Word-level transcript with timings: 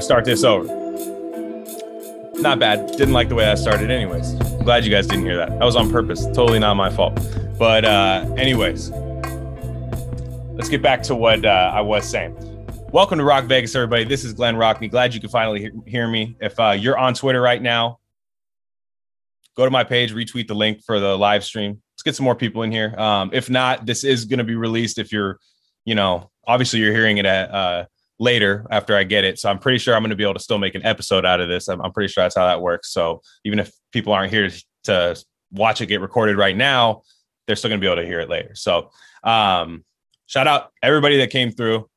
Gonna 0.00 0.06
start 0.06 0.24
this 0.24 0.44
over. 0.44 0.64
Not 2.40 2.58
bad. 2.58 2.86
Didn't 2.92 3.12
like 3.12 3.28
the 3.28 3.34
way 3.34 3.44
I 3.50 3.54
started, 3.54 3.90
anyways. 3.90 4.32
glad 4.64 4.82
you 4.82 4.90
guys 4.90 5.06
didn't 5.06 5.26
hear 5.26 5.36
that. 5.36 5.50
That 5.50 5.62
was 5.62 5.76
on 5.76 5.90
purpose. 5.90 6.24
Totally 6.28 6.58
not 6.58 6.72
my 6.72 6.88
fault. 6.88 7.20
But, 7.58 7.84
uh, 7.84 8.24
anyways, 8.38 8.88
let's 10.54 10.70
get 10.70 10.80
back 10.80 11.02
to 11.02 11.14
what 11.14 11.44
uh, 11.44 11.72
I 11.74 11.82
was 11.82 12.08
saying. 12.08 12.34
Welcome 12.90 13.18
to 13.18 13.24
Rock 13.24 13.44
Vegas, 13.44 13.74
everybody. 13.74 14.04
This 14.04 14.24
is 14.24 14.32
Glenn 14.32 14.56
Rockney. 14.56 14.90
Glad 14.90 15.12
you 15.12 15.20
can 15.20 15.28
finally 15.28 15.60
hear, 15.60 15.72
hear 15.86 16.08
me. 16.08 16.34
If 16.40 16.58
uh, 16.58 16.70
you're 16.70 16.96
on 16.96 17.12
Twitter 17.12 17.42
right 17.42 17.60
now, 17.60 17.98
go 19.54 19.66
to 19.66 19.70
my 19.70 19.84
page, 19.84 20.14
retweet 20.14 20.48
the 20.48 20.54
link 20.54 20.82
for 20.82 20.98
the 20.98 21.14
live 21.18 21.44
stream. 21.44 21.82
Let's 21.92 22.02
get 22.04 22.16
some 22.16 22.24
more 22.24 22.34
people 22.34 22.62
in 22.62 22.72
here. 22.72 22.94
Um, 22.96 23.28
if 23.34 23.50
not, 23.50 23.84
this 23.84 24.02
is 24.04 24.24
going 24.24 24.38
to 24.38 24.44
be 24.44 24.54
released. 24.54 24.98
If 24.98 25.12
you're, 25.12 25.38
you 25.84 25.94
know, 25.94 26.30
obviously 26.46 26.78
you're 26.78 26.94
hearing 26.94 27.18
it 27.18 27.26
at 27.26 27.50
uh, 27.50 27.84
later 28.20 28.66
after 28.70 28.94
I 28.94 29.02
get 29.02 29.24
it. 29.24 29.38
So 29.38 29.50
I'm 29.50 29.58
pretty 29.58 29.78
sure 29.78 29.96
I'm 29.96 30.02
going 30.02 30.10
to 30.10 30.16
be 30.16 30.22
able 30.22 30.34
to 30.34 30.40
still 30.40 30.58
make 30.58 30.74
an 30.76 30.84
episode 30.84 31.24
out 31.24 31.40
of 31.40 31.48
this. 31.48 31.68
I'm, 31.68 31.80
I'm 31.80 31.92
pretty 31.92 32.12
sure 32.12 32.22
that's 32.22 32.36
how 32.36 32.46
that 32.46 32.60
works. 32.60 32.92
So 32.92 33.22
even 33.44 33.58
if 33.58 33.72
people 33.90 34.12
aren't 34.12 34.30
here 34.30 34.48
to 34.84 35.24
watch 35.50 35.80
it 35.80 35.86
get 35.86 36.00
recorded 36.00 36.36
right 36.36 36.56
now, 36.56 37.02
they're 37.46 37.56
still 37.56 37.70
going 37.70 37.80
to 37.80 37.84
be 37.84 37.90
able 37.90 38.02
to 38.02 38.06
hear 38.06 38.20
it 38.20 38.28
later. 38.28 38.54
So 38.54 38.90
um, 39.24 39.84
shout 40.26 40.46
out 40.46 40.70
everybody 40.82 41.16
that 41.18 41.30
came 41.30 41.50
through. 41.50 41.88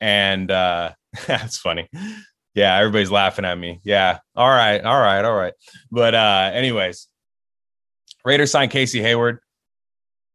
And 0.00 0.50
uh, 0.50 0.92
that's 1.26 1.58
funny. 1.58 1.88
Yeah, 2.54 2.76
everybody's 2.76 3.10
laughing 3.10 3.44
at 3.44 3.56
me. 3.56 3.80
Yeah. 3.84 4.18
All 4.34 4.48
right. 4.48 4.82
All 4.82 5.00
right. 5.00 5.24
All 5.24 5.36
right. 5.36 5.52
But 5.92 6.14
uh, 6.14 6.50
anyways, 6.54 7.06
Raiders 8.24 8.50
signed 8.50 8.70
Casey 8.72 9.00
Hayward. 9.02 9.40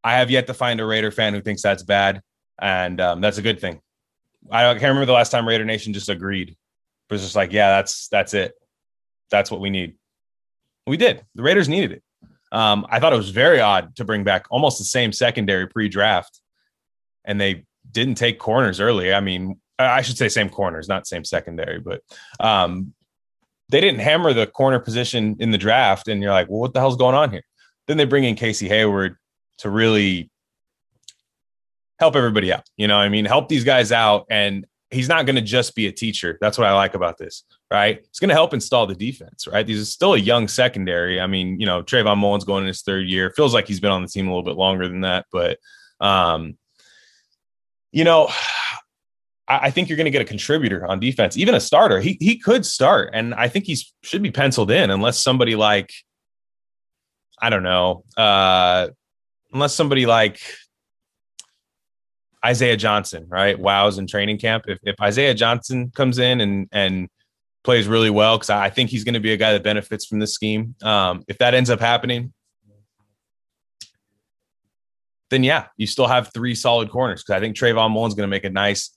I 0.04 0.14
have 0.14 0.30
yet 0.30 0.46
to 0.48 0.54
find 0.54 0.80
a 0.80 0.86
Raider 0.86 1.10
fan 1.10 1.34
who 1.34 1.42
thinks 1.42 1.64
that's 1.64 1.84
bad. 1.84 2.22
And 2.62 3.02
um, 3.02 3.22
that's 3.22 3.40
a 3.40 3.42
good 3.42 3.60
thing. 3.60 3.82
I 4.52 4.74
can't 4.74 4.84
remember 4.84 5.06
the 5.06 5.14
last 5.14 5.32
time 5.32 5.48
Raider 5.48 5.66
Nation 5.66 5.94
just 5.94 6.10
agreed. 6.10 6.50
It 6.50 7.14
was 7.14 7.22
just 7.22 7.36
like, 7.36 7.52
yeah, 7.52 7.78
that's 7.78 8.08
that's 8.10 8.34
it. 8.34 8.54
That's 9.32 9.50
what 9.52 9.62
we 9.62 9.70
need. 9.70 9.96
We 10.88 10.98
did. 10.98 11.26
The 11.36 11.44
Raiders 11.44 11.68
needed 11.68 11.92
it. 11.94 12.04
Um, 12.52 12.86
I 12.90 13.00
thought 13.00 13.14
it 13.14 13.18
was 13.18 13.32
very 13.32 13.60
odd 13.60 13.96
to 13.96 14.06
bring 14.06 14.24
back 14.24 14.46
almost 14.50 14.78
the 14.78 14.86
same 14.86 15.12
secondary 15.12 15.68
pre-draft, 15.68 16.40
and 17.26 17.42
they 17.42 17.66
didn't 17.92 18.16
take 18.16 18.40
corners 18.40 18.80
early. 18.80 19.14
I 19.14 19.20
mean, 19.20 19.60
I 19.78 20.02
should 20.02 20.18
say 20.18 20.30
same 20.30 20.50
corners, 20.50 20.88
not 20.88 21.08
same 21.08 21.24
secondary, 21.24 21.80
but 21.80 22.02
um, 22.40 22.94
they 23.70 23.82
didn't 23.82 24.00
hammer 24.00 24.32
the 24.32 24.48
corner 24.48 24.80
position 24.80 25.36
in 25.40 25.52
the 25.52 25.58
draft. 25.58 26.08
And 26.08 26.22
you're 26.22 26.32
like, 26.32 26.50
well, 26.50 26.60
what 26.60 26.74
the 26.74 26.80
hell's 26.80 26.98
going 26.98 27.16
on 27.16 27.32
here? 27.32 27.44
Then 27.88 27.98
they 27.98 28.06
bring 28.06 28.24
in 28.24 28.36
Casey 28.36 28.68
Hayward 28.68 29.18
to 29.60 29.70
really 29.70 30.30
help 32.00 32.16
everybody 32.16 32.52
out. 32.52 32.64
You 32.78 32.88
know, 32.88 32.98
I 32.98 33.10
mean, 33.10 33.26
help 33.26 33.50
these 33.50 33.64
guys 33.64 33.92
out. 33.92 34.26
And 34.30 34.66
he's 34.92 35.10
not 35.10 35.26
going 35.26 35.36
to 35.36 35.42
just 35.42 35.76
be 35.76 35.88
a 35.88 35.92
teacher. 35.92 36.38
That's 36.42 36.58
what 36.58 36.68
I 36.68 36.74
like 36.74 36.94
about 36.94 37.18
this, 37.18 37.44
right? 37.72 37.98
It's 37.98 38.20
going 38.20 38.30
to 38.30 38.36
help 38.36 38.54
install 38.54 38.88
the 38.88 38.96
defense, 38.96 39.48
right? 39.48 39.66
These 39.66 39.80
is 39.80 39.92
still 39.92 40.14
a 40.14 40.18
young 40.20 40.48
secondary. 40.48 41.20
I 41.20 41.28
mean, 41.28 41.60
you 41.60 41.66
know, 41.66 41.84
Trayvon 41.84 42.18
Mullen's 42.18 42.46
going 42.46 42.64
in 42.64 42.68
his 42.68 42.82
third 42.82 43.08
year. 43.08 43.32
Feels 43.32 43.54
like 43.54 43.68
he's 43.68 43.80
been 43.80 43.92
on 43.92 44.02
the 44.02 44.08
team 44.08 44.28
a 44.28 44.30
little 44.30 44.44
bit 44.44 44.58
longer 44.58 44.88
than 44.88 45.02
that, 45.02 45.26
but 45.32 45.58
um, 46.00 46.58
you 47.92 48.04
know, 48.04 48.30
I, 49.48 49.68
I 49.68 49.72
think 49.72 49.90
you're 49.90 49.98
going 49.98 50.06
to 50.06 50.12
get 50.12 50.22
a 50.22 50.26
contributor 50.26 50.86
on 50.86 51.00
defense, 51.00 51.38
even 51.38 51.56
a 51.56 51.60
starter. 51.60 52.00
He 52.00 52.18
he 52.20 52.38
could 52.38 52.66
start, 52.66 53.12
and 53.14 53.34
I 53.34 53.48
think 53.48 53.66
he 53.66 53.78
should 54.04 54.22
be 54.22 54.32
penciled 54.32 54.72
in 54.72 54.92
unless 54.92 55.20
somebody 55.20 55.56
like 55.56 55.92
I 57.42 57.50
don't 57.50 57.64
know, 57.64 58.04
uh, 58.18 58.90
unless 59.54 59.74
somebody 59.74 60.06
like 60.06 60.40
Isaiah 62.46 62.78
Johnson, 62.78 63.26
right? 63.28 63.58
Wows 63.58 63.98
in 63.98 64.08
training 64.08 64.38
camp. 64.38 64.66
If, 64.68 64.80
if 64.84 64.96
Isaiah 65.02 65.34
Johnson 65.34 65.92
comes 65.96 66.20
in 66.20 66.42
and 66.42 66.68
and 66.72 67.10
plays 67.64 67.88
really 67.88 68.12
well, 68.12 68.38
because 68.38 68.52
I 68.52 68.70
think 68.70 68.92
he's 68.92 69.04
going 69.04 69.16
to 69.16 69.20
be 69.20 69.34
a 69.34 69.38
guy 69.38 69.54
that 69.54 69.64
benefits 69.64 70.06
from 70.06 70.20
this 70.20 70.34
scheme. 70.34 70.76
Um, 70.84 71.24
if 71.28 71.40
that 71.40 71.56
ends 71.56 71.70
up 71.70 71.80
happening, 71.80 72.32
then 75.32 75.44
yeah, 75.44 75.66
you 75.76 75.88
still 75.88 76.08
have 76.08 76.32
three 76.34 76.54
solid 76.54 76.90
corners. 76.92 77.24
Because 77.24 77.38
I 77.38 77.40
think 77.40 77.56
Trayvon 77.56 77.92
Mullen's 77.92 78.14
going 78.14 78.28
to 78.28 78.32
make 78.32 78.46
a 78.46 78.50
nice 78.50 78.96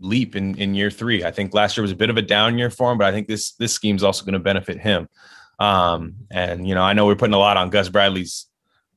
leap 0.00 0.34
in 0.34 0.56
in 0.56 0.74
year 0.74 0.90
three. 0.90 1.24
I 1.24 1.30
think 1.30 1.54
last 1.54 1.76
year 1.76 1.82
was 1.82 1.92
a 1.92 1.96
bit 1.96 2.10
of 2.10 2.16
a 2.16 2.22
down 2.22 2.58
year 2.58 2.70
for 2.70 2.90
him, 2.90 2.98
but 2.98 3.06
I 3.06 3.12
think 3.12 3.28
this 3.28 3.52
this 3.52 3.72
scheme 3.72 3.96
is 3.96 4.02
also 4.02 4.24
going 4.24 4.34
to 4.34 4.40
benefit 4.40 4.80
him. 4.80 5.08
Um, 5.58 6.14
and 6.30 6.66
you 6.66 6.74
know, 6.74 6.82
I 6.82 6.92
know 6.94 7.06
we're 7.06 7.14
putting 7.14 7.34
a 7.34 7.38
lot 7.38 7.56
on 7.56 7.70
Gus 7.70 7.88
Bradley's 7.88 8.46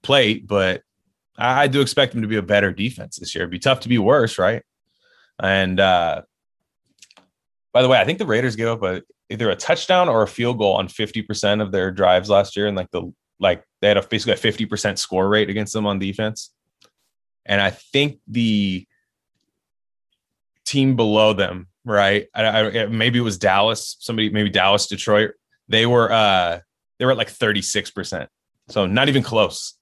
plate, 0.02 0.48
but 0.48 0.82
I, 1.38 1.68
do 1.68 1.82
expect 1.82 2.14
them 2.14 2.22
to 2.22 2.28
be 2.28 2.38
a 2.38 2.42
better 2.42 2.72
defense 2.72 3.18
this 3.18 3.36
year. 3.36 3.44
It'd 3.44 3.52
be 3.52 3.60
tough 3.60 3.82
to 3.82 3.90
be 3.90 3.98
worse, 3.98 4.38
right? 4.38 4.64
And 5.42 5.80
uh, 5.80 6.22
by 7.74 7.82
the 7.82 7.90
way, 7.90 8.00
I 8.00 8.06
think 8.06 8.20
the 8.20 8.26
Raiders 8.26 8.56
gave 8.56 8.68
up 8.68 8.84
a 8.84 9.04
either 9.30 9.50
a 9.50 9.56
touchdown 9.56 10.08
or 10.08 10.22
a 10.22 10.28
field 10.28 10.58
goal 10.58 10.76
on 10.76 10.88
50% 10.88 11.62
of 11.62 11.72
their 11.72 11.92
drives 11.92 12.30
last 12.30 12.56
year. 12.56 12.68
And 12.68 12.78
like 12.78 12.92
the 12.92 13.12
like 13.40 13.64
they 13.82 13.88
had 13.90 13.98
a 13.98 14.08
basically 14.08 14.34
a 14.34 14.68
50% 14.68 14.98
score 14.98 15.28
rate 15.28 15.50
against 15.50 15.74
them 15.74 15.86
on 15.86 16.00
defense. 16.00 16.54
And 17.46 17.62
I 17.62 17.72
think 17.72 18.20
the 18.28 18.88
team 20.66 20.96
below 20.96 21.34
them, 21.34 21.68
right? 21.84 22.28
I, 22.34 22.46
I, 22.46 22.86
maybe 22.88 23.20
it 23.20 23.24
was 23.24 23.38
Dallas, 23.38 23.98
somebody, 24.00 24.30
maybe 24.30 24.50
Dallas, 24.50 24.88
Detroit. 24.88 25.32
They 25.68 25.86
were 25.86 26.12
uh 26.12 26.60
they 26.98 27.06
were 27.06 27.12
at 27.12 27.18
like 27.18 27.30
36%. 27.32 28.28
So 28.70 28.86
not 28.86 29.10
even 29.10 29.22
close. 29.22 29.78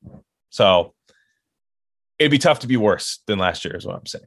So 0.49 0.93
it'd 2.19 2.31
be 2.31 2.37
tough 2.37 2.59
to 2.59 2.67
be 2.67 2.77
worse 2.77 3.19
than 3.27 3.39
last 3.39 3.65
year, 3.65 3.75
is 3.75 3.85
what 3.85 3.95
I'm 3.95 4.05
saying. 4.05 4.25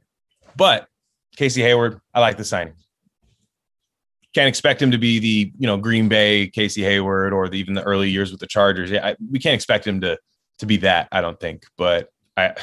But 0.55 0.87
Casey 1.35 1.61
Hayward, 1.61 1.99
I 2.13 2.19
like 2.19 2.37
the 2.37 2.43
signing. 2.43 2.73
Can't 4.33 4.47
expect 4.47 4.81
him 4.81 4.91
to 4.91 4.97
be 4.97 5.19
the 5.19 5.51
you 5.57 5.67
know 5.67 5.77
Green 5.77 6.07
Bay 6.07 6.47
Casey 6.47 6.83
Hayward 6.83 7.33
or 7.33 7.47
the, 7.49 7.57
even 7.57 7.73
the 7.73 7.83
early 7.83 8.09
years 8.09 8.31
with 8.31 8.39
the 8.39 8.47
Chargers. 8.47 8.91
Yeah, 8.91 9.07
I, 9.07 9.15
we 9.31 9.39
can't 9.39 9.55
expect 9.55 9.87
him 9.87 10.01
to 10.01 10.17
to 10.59 10.65
be 10.65 10.77
that. 10.77 11.07
I 11.11 11.21
don't 11.21 11.39
think, 11.39 11.63
but 11.77 12.09
I 12.35 12.55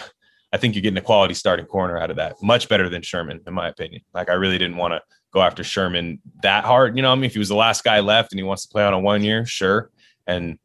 I 0.52 0.56
think 0.56 0.74
you're 0.74 0.82
getting 0.82 0.98
a 0.98 1.02
quality 1.02 1.34
starting 1.34 1.66
corner 1.66 1.98
out 1.98 2.10
of 2.10 2.16
that. 2.16 2.36
Much 2.40 2.68
better 2.68 2.88
than 2.88 3.02
Sherman, 3.02 3.40
in 3.44 3.54
my 3.54 3.68
opinion. 3.68 4.02
Like 4.12 4.28
I 4.28 4.34
really 4.34 4.58
didn't 4.58 4.76
want 4.76 4.92
to 4.92 5.00
go 5.32 5.42
after 5.42 5.64
Sherman 5.64 6.20
that 6.42 6.64
hard. 6.64 6.96
You 6.96 7.02
know, 7.02 7.10
I 7.10 7.14
mean, 7.16 7.24
if 7.24 7.32
he 7.32 7.40
was 7.40 7.48
the 7.48 7.56
last 7.56 7.82
guy 7.82 7.98
left 7.98 8.32
and 8.32 8.38
he 8.38 8.44
wants 8.44 8.62
to 8.62 8.68
play 8.68 8.84
on 8.84 8.94
a 8.94 8.98
one 9.00 9.24
year, 9.24 9.44
sure. 9.44 9.90
And 10.28 10.58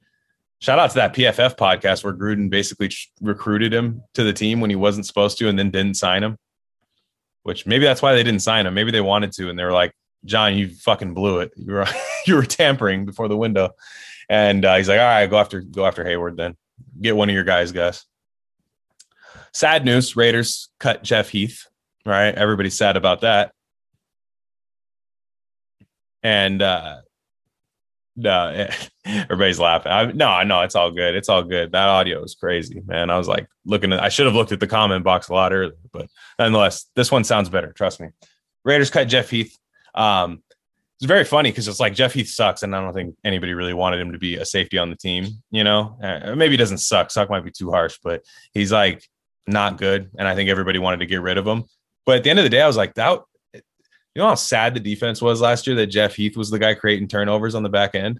shout 0.60 0.80
out 0.80 0.90
to 0.92 0.96
that 0.96 1.14
PFF 1.14 1.58
podcast 1.58 2.04
where 2.04 2.14
Gruden 2.14 2.50
basically 2.50 2.90
recruited 3.22 3.74
him 3.74 4.04
to 4.14 4.24
the 4.24 4.34
team 4.34 4.60
when 4.60 4.70
he 4.70 4.76
wasn't 4.76 5.06
supposed 5.06 5.38
to 5.40 5.48
and 5.48 5.58
then 5.58 5.72
didn't 5.72 5.96
sign 5.96 6.24
him. 6.24 6.38
Which 7.44 7.66
maybe 7.66 7.86
that's 7.86 8.02
why 8.02 8.14
they 8.14 8.24
didn't 8.24 8.42
sign 8.42 8.68
him. 8.68 8.74
Maybe 8.74 8.92
they 8.92 9.02
wanted 9.02 9.32
to 9.34 9.50
and 9.50 9.58
they 9.58 9.64
were 9.64 9.72
like, 9.72 9.94
John, 10.26 10.58
you 10.58 10.70
fucking 10.70 11.14
blew 11.14 11.40
it. 11.40 11.52
You 11.56 11.74
were 11.74 11.88
you 12.28 12.36
were 12.36 12.44
tampering 12.44 13.06
before 13.06 13.28
the 13.28 13.38
window. 13.38 13.72
And 14.30 14.64
uh, 14.64 14.76
he's 14.76 14.90
like, 14.90 15.00
all 15.00 15.06
right, 15.06 15.26
go 15.28 15.40
after 15.40 15.62
go 15.62 15.86
after 15.86 16.06
Hayward 16.06 16.38
then. 16.38 16.56
Get 17.02 17.16
one 17.16 17.30
of 17.30 17.36
your 17.36 17.44
guys, 17.44 17.72
guys. 17.72 18.06
Sad 19.54 19.86
news: 19.86 20.16
Raiders 20.16 20.70
cut 20.80 21.04
Jeff 21.04 21.30
Heath. 21.30 21.66
Right, 22.06 22.34
everybody's 22.34 22.78
sad 22.78 22.98
about 22.98 23.22
that. 23.22 23.54
And 26.22 26.62
uh, 26.62 26.98
no, 28.20 28.68
everybody's 29.06 29.60
laughing. 29.60 29.92
I, 29.92 30.06
no, 30.12 30.28
I 30.28 30.44
know 30.44 30.62
it's 30.62 30.76
all 30.76 30.92
good. 30.92 31.16
It's 31.16 31.30
all 31.30 31.44
good. 31.44 31.72
That 31.72 31.88
audio 31.88 32.24
is 32.24 32.36
crazy, 32.36 32.82
man. 32.86 33.10
I 33.10 33.18
was 33.18 33.28
like 33.28 33.48
looking 33.66 33.94
at. 33.94 34.02
I 34.02 34.10
should 34.10 34.26
have 34.26 34.36
looked 34.36 34.52
at 34.52 34.60
the 34.60 34.68
comment 34.68 35.04
box 35.04 35.30
a 35.30 35.34
lot 35.34 35.54
earlier, 35.54 35.76
but 35.92 36.08
nonetheless, 36.38 36.86
this 36.96 37.12
one 37.12 37.24
sounds 37.24 37.50
better. 37.50 37.72
Trust 37.72 38.00
me. 38.00 38.10
Raiders 38.66 38.90
cut 38.90 39.08
Jeff 39.08 39.30
Heath. 39.30 39.58
Um, 39.96 40.44
it's 40.98 41.06
very 41.06 41.24
funny 41.24 41.50
because 41.50 41.68
it's 41.70 41.80
like 41.80 41.94
Jeff 41.94 42.14
Heath 42.14 42.28
sucks, 42.28 42.62
and 42.62 42.76
I 42.76 42.82
don't 42.82 42.94
think 42.94 43.16
anybody 43.24 43.54
really 43.54 43.74
wanted 43.74 44.02
him 44.02 44.12
to 44.12 44.20
be 44.20 44.36
a 44.36 44.46
safety 44.46 44.78
on 44.78 44.90
the 44.90 44.98
team. 44.98 45.28
You 45.50 45.64
know, 45.64 45.98
uh, 46.04 46.36
maybe 46.36 46.52
he 46.52 46.58
doesn't 46.58 46.80
suck. 46.80 47.10
Suck 47.10 47.30
might 47.30 47.46
be 47.46 47.52
too 47.52 47.72
harsh, 47.72 47.98
but 48.04 48.24
he's 48.54 48.72
like 48.72 49.08
not 49.48 49.78
good, 49.78 50.12
and 50.18 50.28
I 50.28 50.36
think 50.36 50.50
everybody 50.50 50.78
wanted 50.78 51.00
to 51.00 51.06
get 51.06 51.22
rid 51.22 51.38
of 51.38 51.48
him. 51.48 51.64
But 52.06 52.18
at 52.18 52.24
the 52.24 52.30
end 52.30 52.40
of 52.40 52.44
the 52.44 52.50
day, 52.50 52.62
I 52.62 52.68
was 52.68 52.78
like, 52.78 52.96
that 52.96 53.22
you 54.20 54.24
know 54.26 54.30
how 54.32 54.36
sad 54.36 54.74
the 54.74 54.82
defense 54.82 55.22
was 55.22 55.40
last 55.40 55.66
year 55.66 55.78
that 55.78 55.88
Jeff 55.88 56.14
Heath 56.14 56.36
was 56.36 56.50
the 56.50 56.60
guy 56.60 56.74
creating 56.74 57.08
turnovers 57.08 57.56
on 57.56 57.64
the 57.64 57.70
back 57.70 57.96
end? 57.96 58.20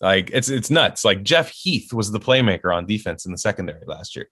Like 0.00 0.30
it's 0.32 0.48
it's 0.48 0.68
nuts. 0.68 1.04
Like 1.04 1.22
Jeff 1.22 1.48
Heath 1.48 1.92
was 1.92 2.10
the 2.10 2.18
playmaker 2.18 2.74
on 2.74 2.86
defense 2.86 3.24
in 3.24 3.30
the 3.30 3.38
secondary 3.38 3.84
last 3.86 4.16
year. 4.16 4.28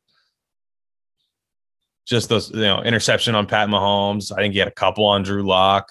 Just 2.07 2.29
those, 2.29 2.51
you 2.51 2.63
know, 2.63 2.83
interception 2.83 3.37
on 3.37 3.47
Pat 3.47 3.69
Mahomes. 3.69 4.33
I 4.33 4.39
think 4.39 4.53
he 4.53 4.59
had 4.59 4.67
a 4.67 4.73
couple 4.73 5.07
on 5.07 5.23
Drew 5.23 5.45
Lock. 5.45 5.89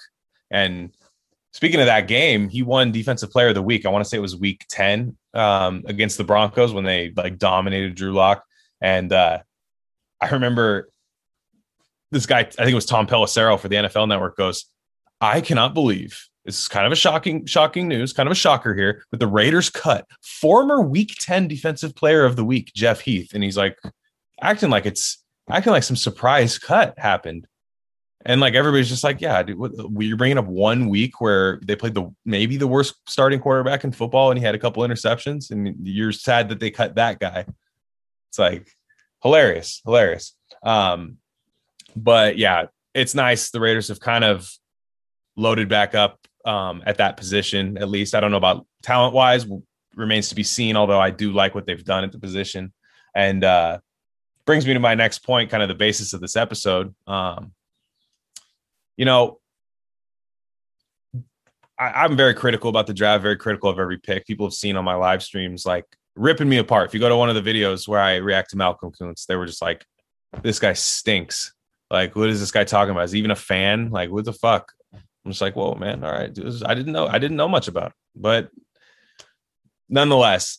And 0.50 0.92
speaking 1.54 1.80
of 1.80 1.86
that 1.86 2.08
game, 2.08 2.50
he 2.50 2.60
won 2.62 2.92
defensive 2.92 3.30
player 3.30 3.48
of 3.48 3.54
the 3.54 3.62
week. 3.62 3.86
I 3.86 3.88
want 3.88 4.04
to 4.04 4.08
say 4.10 4.18
it 4.18 4.20
was 4.20 4.36
week 4.36 4.66
10 4.68 5.16
um, 5.32 5.82
against 5.86 6.18
the 6.18 6.24
Broncos 6.24 6.74
when 6.74 6.84
they 6.84 7.10
like 7.16 7.38
dominated 7.38 7.94
Drew 7.94 8.12
Lock. 8.12 8.44
And 8.82 9.10
uh, 9.14 9.38
I 10.20 10.28
remember 10.28 10.90
this 12.10 12.26
guy, 12.26 12.40
I 12.40 12.44
think 12.44 12.70
it 12.70 12.74
was 12.74 12.86
Tom 12.86 13.06
Pelissero 13.06 13.58
for 13.58 13.68
the 13.68 13.76
NFL 13.76 14.08
Network, 14.08 14.36
goes, 14.36 14.66
I 15.20 15.40
cannot 15.40 15.74
believe 15.74 16.28
this 16.48 16.60
is 16.60 16.68
kind 16.68 16.86
of 16.86 16.92
a 16.92 16.96
shocking, 16.96 17.44
shocking 17.44 17.88
news, 17.88 18.14
kind 18.14 18.26
of 18.26 18.32
a 18.32 18.34
shocker 18.34 18.74
here, 18.74 19.04
but 19.10 19.20
the 19.20 19.26
Raiders 19.26 19.68
cut 19.68 20.06
former 20.22 20.80
Week 20.80 21.14
10 21.20 21.46
Defensive 21.46 21.94
Player 21.94 22.24
of 22.24 22.36
the 22.36 22.44
Week, 22.44 22.72
Jeff 22.74 23.00
Heath, 23.00 23.34
and 23.34 23.44
he's 23.44 23.56
like 23.56 23.78
acting 24.40 24.70
like 24.70 24.86
it's 24.86 25.22
acting 25.50 25.72
like 25.72 25.82
some 25.82 25.96
surprise 25.96 26.58
cut 26.58 26.98
happened. 26.98 27.46
And 28.24 28.40
like 28.40 28.54
everybody's 28.54 28.88
just 28.88 29.04
like, 29.04 29.20
yeah, 29.20 29.42
dude, 29.42 29.58
you're 29.98 30.16
bringing 30.16 30.38
up 30.38 30.46
one 30.46 30.88
week 30.88 31.20
where 31.20 31.60
they 31.64 31.76
played 31.76 31.94
the 31.94 32.10
maybe 32.24 32.56
the 32.56 32.66
worst 32.66 32.94
starting 33.06 33.40
quarterback 33.40 33.84
in 33.84 33.92
football, 33.92 34.30
and 34.30 34.38
he 34.38 34.44
had 34.44 34.54
a 34.54 34.58
couple 34.58 34.82
interceptions, 34.82 35.50
and 35.50 35.76
you're 35.86 36.12
sad 36.12 36.48
that 36.48 36.60
they 36.60 36.70
cut 36.70 36.94
that 36.94 37.20
guy. 37.20 37.44
It's 38.30 38.38
like 38.38 38.70
hilarious, 39.22 39.82
hilarious. 39.84 40.34
Um, 40.62 41.18
but 41.96 42.38
yeah, 42.38 42.66
it's 42.94 43.14
nice. 43.14 43.50
The 43.50 43.60
Raiders 43.60 43.88
have 43.88 44.00
kind 44.00 44.24
of 44.24 44.50
loaded 45.36 45.68
back 45.68 45.94
up 45.94 46.18
um, 46.44 46.82
at 46.86 46.98
that 46.98 47.16
position. 47.16 47.78
At 47.78 47.88
least 47.88 48.14
I 48.14 48.20
don't 48.20 48.30
know 48.30 48.36
about 48.36 48.66
talent 48.82 49.14
wise, 49.14 49.46
remains 49.94 50.28
to 50.30 50.34
be 50.34 50.42
seen. 50.42 50.76
Although 50.76 51.00
I 51.00 51.10
do 51.10 51.32
like 51.32 51.54
what 51.54 51.66
they've 51.66 51.84
done 51.84 52.04
at 52.04 52.12
the 52.12 52.18
position, 52.18 52.72
and 53.14 53.44
uh, 53.44 53.78
brings 54.46 54.66
me 54.66 54.74
to 54.74 54.80
my 54.80 54.94
next 54.94 55.20
point, 55.20 55.50
kind 55.50 55.62
of 55.62 55.68
the 55.68 55.74
basis 55.74 56.12
of 56.12 56.20
this 56.20 56.36
episode. 56.36 56.94
Um, 57.06 57.52
you 58.96 59.04
know, 59.04 59.38
I, 61.78 62.04
am 62.04 62.16
very 62.16 62.34
critical 62.34 62.68
about 62.68 62.86
the 62.86 62.94
draft, 62.94 63.22
very 63.22 63.36
critical 63.36 63.70
of 63.70 63.78
every 63.78 63.98
pick. 63.98 64.26
People 64.26 64.46
have 64.46 64.54
seen 64.54 64.76
on 64.76 64.84
my 64.84 64.94
live 64.94 65.22
streams 65.22 65.64
like 65.64 65.84
ripping 66.16 66.48
me 66.48 66.58
apart. 66.58 66.88
If 66.88 66.94
you 66.94 67.00
go 67.00 67.08
to 67.08 67.16
one 67.16 67.28
of 67.28 67.42
the 67.42 67.52
videos 67.52 67.86
where 67.86 68.00
I 68.00 68.16
react 68.16 68.50
to 68.50 68.56
Malcolm 68.56 68.90
Koonce, 68.90 69.26
they 69.26 69.36
were 69.36 69.46
just 69.46 69.62
like, 69.62 69.84
this 70.42 70.58
guy 70.58 70.72
stinks. 70.72 71.54
Like, 71.90 72.14
what 72.16 72.28
is 72.28 72.40
this 72.40 72.50
guy 72.50 72.64
talking 72.64 72.90
about? 72.90 73.04
Is 73.04 73.12
he 73.12 73.18
even 73.18 73.30
a 73.30 73.36
fan? 73.36 73.90
Like, 73.90 74.10
what 74.10 74.24
the 74.24 74.32
fuck? 74.32 74.72
I'm 74.92 75.32
just 75.32 75.40
like, 75.40 75.56
whoa, 75.56 75.74
man. 75.74 76.04
All 76.04 76.12
right. 76.12 76.30
I 76.66 76.74
didn't 76.74 76.92
know. 76.92 77.06
I 77.06 77.18
didn't 77.18 77.36
know 77.36 77.48
much 77.48 77.68
about. 77.68 77.92
But 78.14 78.50
nonetheless, 79.88 80.58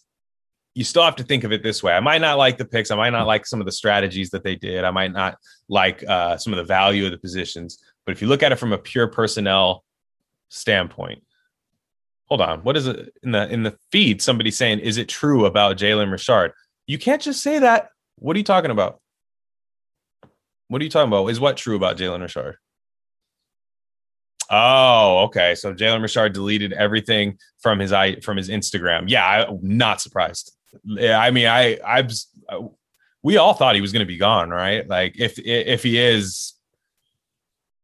you 0.75 0.83
still 0.83 1.03
have 1.03 1.15
to 1.17 1.23
think 1.23 1.43
of 1.43 1.51
it 1.51 1.63
this 1.63 1.83
way. 1.83 1.93
I 1.93 1.99
might 1.99 2.21
not 2.21 2.37
like 2.37 2.57
the 2.57 2.65
picks. 2.65 2.91
I 2.91 2.95
might 2.95 3.09
not 3.09 3.27
like 3.27 3.45
some 3.45 3.59
of 3.59 3.65
the 3.65 3.71
strategies 3.71 4.29
that 4.31 4.43
they 4.43 4.55
did. 4.55 4.83
I 4.83 4.91
might 4.91 5.11
not 5.11 5.37
like 5.67 6.03
uh, 6.07 6.37
some 6.37 6.53
of 6.53 6.57
the 6.57 6.63
value 6.63 7.05
of 7.05 7.11
the 7.11 7.17
positions. 7.17 7.79
But 8.05 8.13
if 8.13 8.21
you 8.21 8.27
look 8.27 8.43
at 8.43 8.51
it 8.51 8.57
from 8.57 8.73
a 8.73 8.77
pure 8.77 9.07
personnel 9.07 9.83
standpoint, 10.49 11.23
hold 12.25 12.41
on. 12.41 12.59
What 12.59 12.77
is 12.77 12.87
it 12.87 13.13
in 13.23 13.31
the 13.31 13.49
in 13.49 13.63
the 13.63 13.77
feed? 13.91 14.21
Somebody 14.21 14.51
saying, 14.51 14.79
"Is 14.79 14.97
it 14.97 15.09
true 15.09 15.45
about 15.45 15.77
Jalen 15.77 16.11
Richard?" 16.11 16.53
You 16.87 16.97
can't 16.97 17.21
just 17.21 17.43
say 17.43 17.59
that. 17.59 17.89
What 18.15 18.35
are 18.35 18.39
you 18.39 18.45
talking 18.45 18.71
about? 18.71 19.01
What 20.69 20.81
are 20.81 20.85
you 20.85 20.89
talking 20.89 21.09
about? 21.09 21.27
Is 21.27 21.39
what 21.39 21.57
true 21.57 21.75
about 21.75 21.97
Jalen 21.97 22.21
Richard? 22.21 22.57
Oh, 24.49 25.25
okay. 25.25 25.53
So 25.55 25.73
Jalen 25.73 26.01
Richard 26.01 26.33
deleted 26.33 26.73
everything 26.73 27.37
from 27.59 27.79
his 27.79 27.91
i 27.91 28.15
from 28.21 28.37
his 28.37 28.49
Instagram. 28.49 29.05
Yeah, 29.07 29.45
I'm 29.47 29.59
not 29.61 30.01
surprised. 30.01 30.55
I 30.99 31.31
mean, 31.31 31.47
I 31.47 31.79
I've 31.85 32.11
uh, 32.47 32.67
we 33.21 33.37
all 33.37 33.53
thought 33.53 33.75
he 33.75 33.81
was 33.81 33.91
going 33.91 34.05
to 34.05 34.07
be 34.07 34.17
gone, 34.17 34.49
right? 34.49 34.87
Like 34.87 35.19
if 35.19 35.37
if 35.39 35.83
he 35.83 35.97
is, 35.97 36.53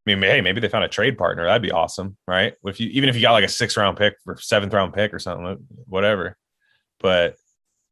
I 0.08 0.16
mean, 0.16 0.22
hey, 0.22 0.42
maybe 0.42 0.62
they 0.62 0.70
found 0.70 0.86
a 0.86 0.90
trade 0.90 1.18
partner. 1.18 1.46
That'd 1.46 1.62
be 1.62 1.72
awesome, 1.72 2.18
right? 2.28 2.54
If 2.64 2.80
you 2.80 2.90
even 2.90 3.10
if 3.10 3.16
you 3.16 3.22
got 3.22 3.34
like 3.34 3.44
a 3.44 3.50
six 3.50 3.76
round 3.78 3.98
pick 3.98 4.16
or 4.26 4.40
seventh 4.40 4.74
round 4.74 4.94
pick 4.94 5.14
or 5.14 5.20
something, 5.20 5.66
whatever. 5.88 6.38
But 7.00 7.36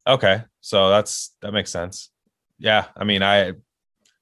okay, 0.08 0.44
so 0.62 0.90
that's 0.90 1.36
that 1.42 1.52
makes 1.52 1.72
sense. 1.72 2.10
Yeah, 2.60 2.86
I 2.96 3.04
mean, 3.04 3.24
I 3.24 3.54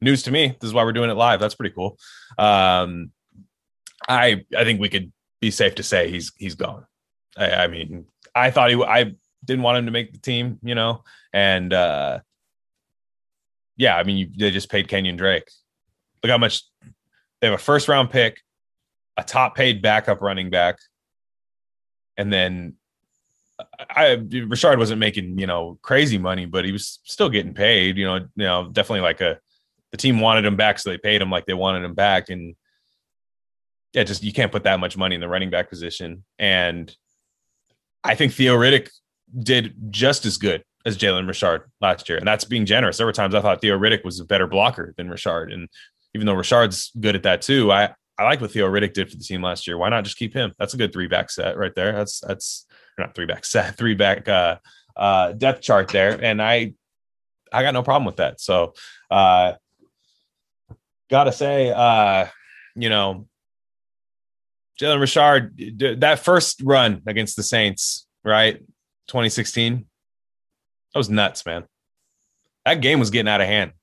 news 0.01 0.23
to 0.23 0.31
me. 0.31 0.55
This 0.59 0.67
is 0.67 0.73
why 0.73 0.83
we're 0.83 0.93
doing 0.93 1.09
it 1.09 1.15
live. 1.15 1.39
That's 1.39 1.55
pretty 1.55 1.73
cool. 1.73 1.97
Um, 2.37 3.11
I 4.07 4.45
I 4.57 4.63
think 4.63 4.79
we 4.79 4.89
could 4.89 5.11
be 5.39 5.51
safe 5.51 5.75
to 5.75 5.83
say 5.83 6.09
he's 6.09 6.31
he's 6.37 6.55
gone. 6.55 6.85
I, 7.37 7.51
I 7.51 7.67
mean, 7.67 8.05
I 8.35 8.51
thought 8.51 8.69
he 8.69 8.83
I 8.83 9.13
didn't 9.45 9.63
want 9.63 9.77
him 9.77 9.85
to 9.85 9.91
make 9.91 10.11
the 10.11 10.19
team, 10.19 10.59
you 10.63 10.75
know, 10.75 11.03
and 11.33 11.73
uh, 11.73 12.19
yeah, 13.77 13.95
I 13.95 14.03
mean, 14.03 14.17
you, 14.17 14.29
they 14.37 14.51
just 14.51 14.69
paid 14.69 14.87
Kenyon 14.87 15.17
Drake. 15.17 15.49
Look 16.23 16.29
how 16.29 16.37
much 16.37 16.63
they 17.39 17.47
have 17.47 17.53
a 17.53 17.57
first 17.57 17.87
round 17.87 18.09
pick, 18.09 18.41
a 19.17 19.23
top 19.23 19.55
paid 19.55 19.81
backup 19.81 20.21
running 20.21 20.49
back, 20.49 20.77
and 22.17 22.31
then 22.31 22.75
I 23.79 24.13
Richard 24.47 24.79
wasn't 24.79 24.99
making 24.99 25.37
you 25.37 25.47
know 25.47 25.77
crazy 25.81 26.17
money, 26.17 26.45
but 26.45 26.65
he 26.65 26.71
was 26.71 26.99
still 27.03 27.29
getting 27.29 27.53
paid. 27.53 27.97
You 27.97 28.05
know, 28.05 28.15
you 28.15 28.45
know, 28.45 28.69
definitely 28.71 29.01
like 29.01 29.21
a 29.21 29.39
the 29.91 29.97
team 29.97 30.19
wanted 30.19 30.45
him 30.45 30.55
back, 30.55 30.79
so 30.79 30.89
they 30.89 30.97
paid 30.97 31.21
him 31.21 31.29
like 31.29 31.45
they 31.45 31.53
wanted 31.53 31.83
him 31.83 31.93
back, 31.93 32.29
and 32.29 32.55
yeah, 33.93 34.03
just 34.03 34.23
you 34.23 34.33
can't 34.33 34.51
put 34.51 34.63
that 34.63 34.79
much 34.79 34.97
money 34.97 35.15
in 35.15 35.21
the 35.21 35.27
running 35.27 35.49
back 35.49 35.69
position. 35.69 36.23
And 36.39 36.95
I 38.03 38.15
think 38.15 38.33
Theo 38.33 38.57
Riddick 38.57 38.89
did 39.37 39.75
just 39.89 40.25
as 40.25 40.37
good 40.37 40.63
as 40.85 40.97
Jalen 40.97 41.27
Richard 41.27 41.69
last 41.81 42.07
year, 42.09 42.17
and 42.17 42.27
that's 42.27 42.45
being 42.45 42.65
generous. 42.65 42.97
There 42.97 43.05
were 43.05 43.11
times 43.11 43.35
I 43.35 43.41
thought 43.41 43.61
Theo 43.61 43.77
Riddick 43.77 44.03
was 44.03 44.19
a 44.19 44.25
better 44.25 44.47
blocker 44.47 44.93
than 44.97 45.09
Richard, 45.09 45.51
and 45.51 45.67
even 46.13 46.25
though 46.25 46.33
Richard's 46.33 46.91
good 46.99 47.15
at 47.15 47.23
that 47.23 47.41
too, 47.41 47.71
I 47.71 47.93
I 48.17 48.23
like 48.23 48.39
what 48.39 48.51
Theo 48.51 48.69
Riddick 48.69 48.93
did 48.93 49.09
for 49.09 49.17
the 49.17 49.23
team 49.23 49.41
last 49.41 49.67
year. 49.67 49.77
Why 49.77 49.89
not 49.89 50.03
just 50.03 50.17
keep 50.17 50.33
him? 50.33 50.53
That's 50.57 50.73
a 50.73 50.77
good 50.77 50.93
three 50.93 51.07
back 51.07 51.29
set 51.31 51.57
right 51.57 51.73
there. 51.75 51.93
That's 51.93 52.19
that's 52.19 52.65
not 52.97 53.15
three 53.15 53.25
back 53.25 53.45
set, 53.45 53.77
three 53.77 53.95
back 53.95 54.27
uh, 54.27 54.57
uh, 54.95 55.33
depth 55.33 55.61
chart 55.61 55.89
there, 55.89 56.23
and 56.23 56.41
I 56.41 56.73
I 57.51 57.63
got 57.63 57.73
no 57.73 57.83
problem 57.83 58.05
with 58.05 58.17
that. 58.17 58.39
So 58.39 58.73
uh, 59.09 59.53
gotta 61.11 61.31
say, 61.31 61.69
uh, 61.69 62.25
you 62.75 62.89
know, 62.89 63.27
Jalen 64.79 64.99
Richard, 64.99 65.99
that 65.99 66.19
first 66.19 66.61
run 66.63 67.03
against 67.05 67.35
the 67.35 67.43
Saints, 67.43 68.07
right? 68.23 68.57
2016. 69.07 69.85
That 70.93 70.97
was 70.97 71.09
nuts, 71.09 71.45
man. 71.45 71.65
That 72.65 72.81
game 72.81 72.99
was 72.99 73.11
getting 73.11 73.29
out 73.29 73.41
of 73.41 73.47
hand. 73.47 73.73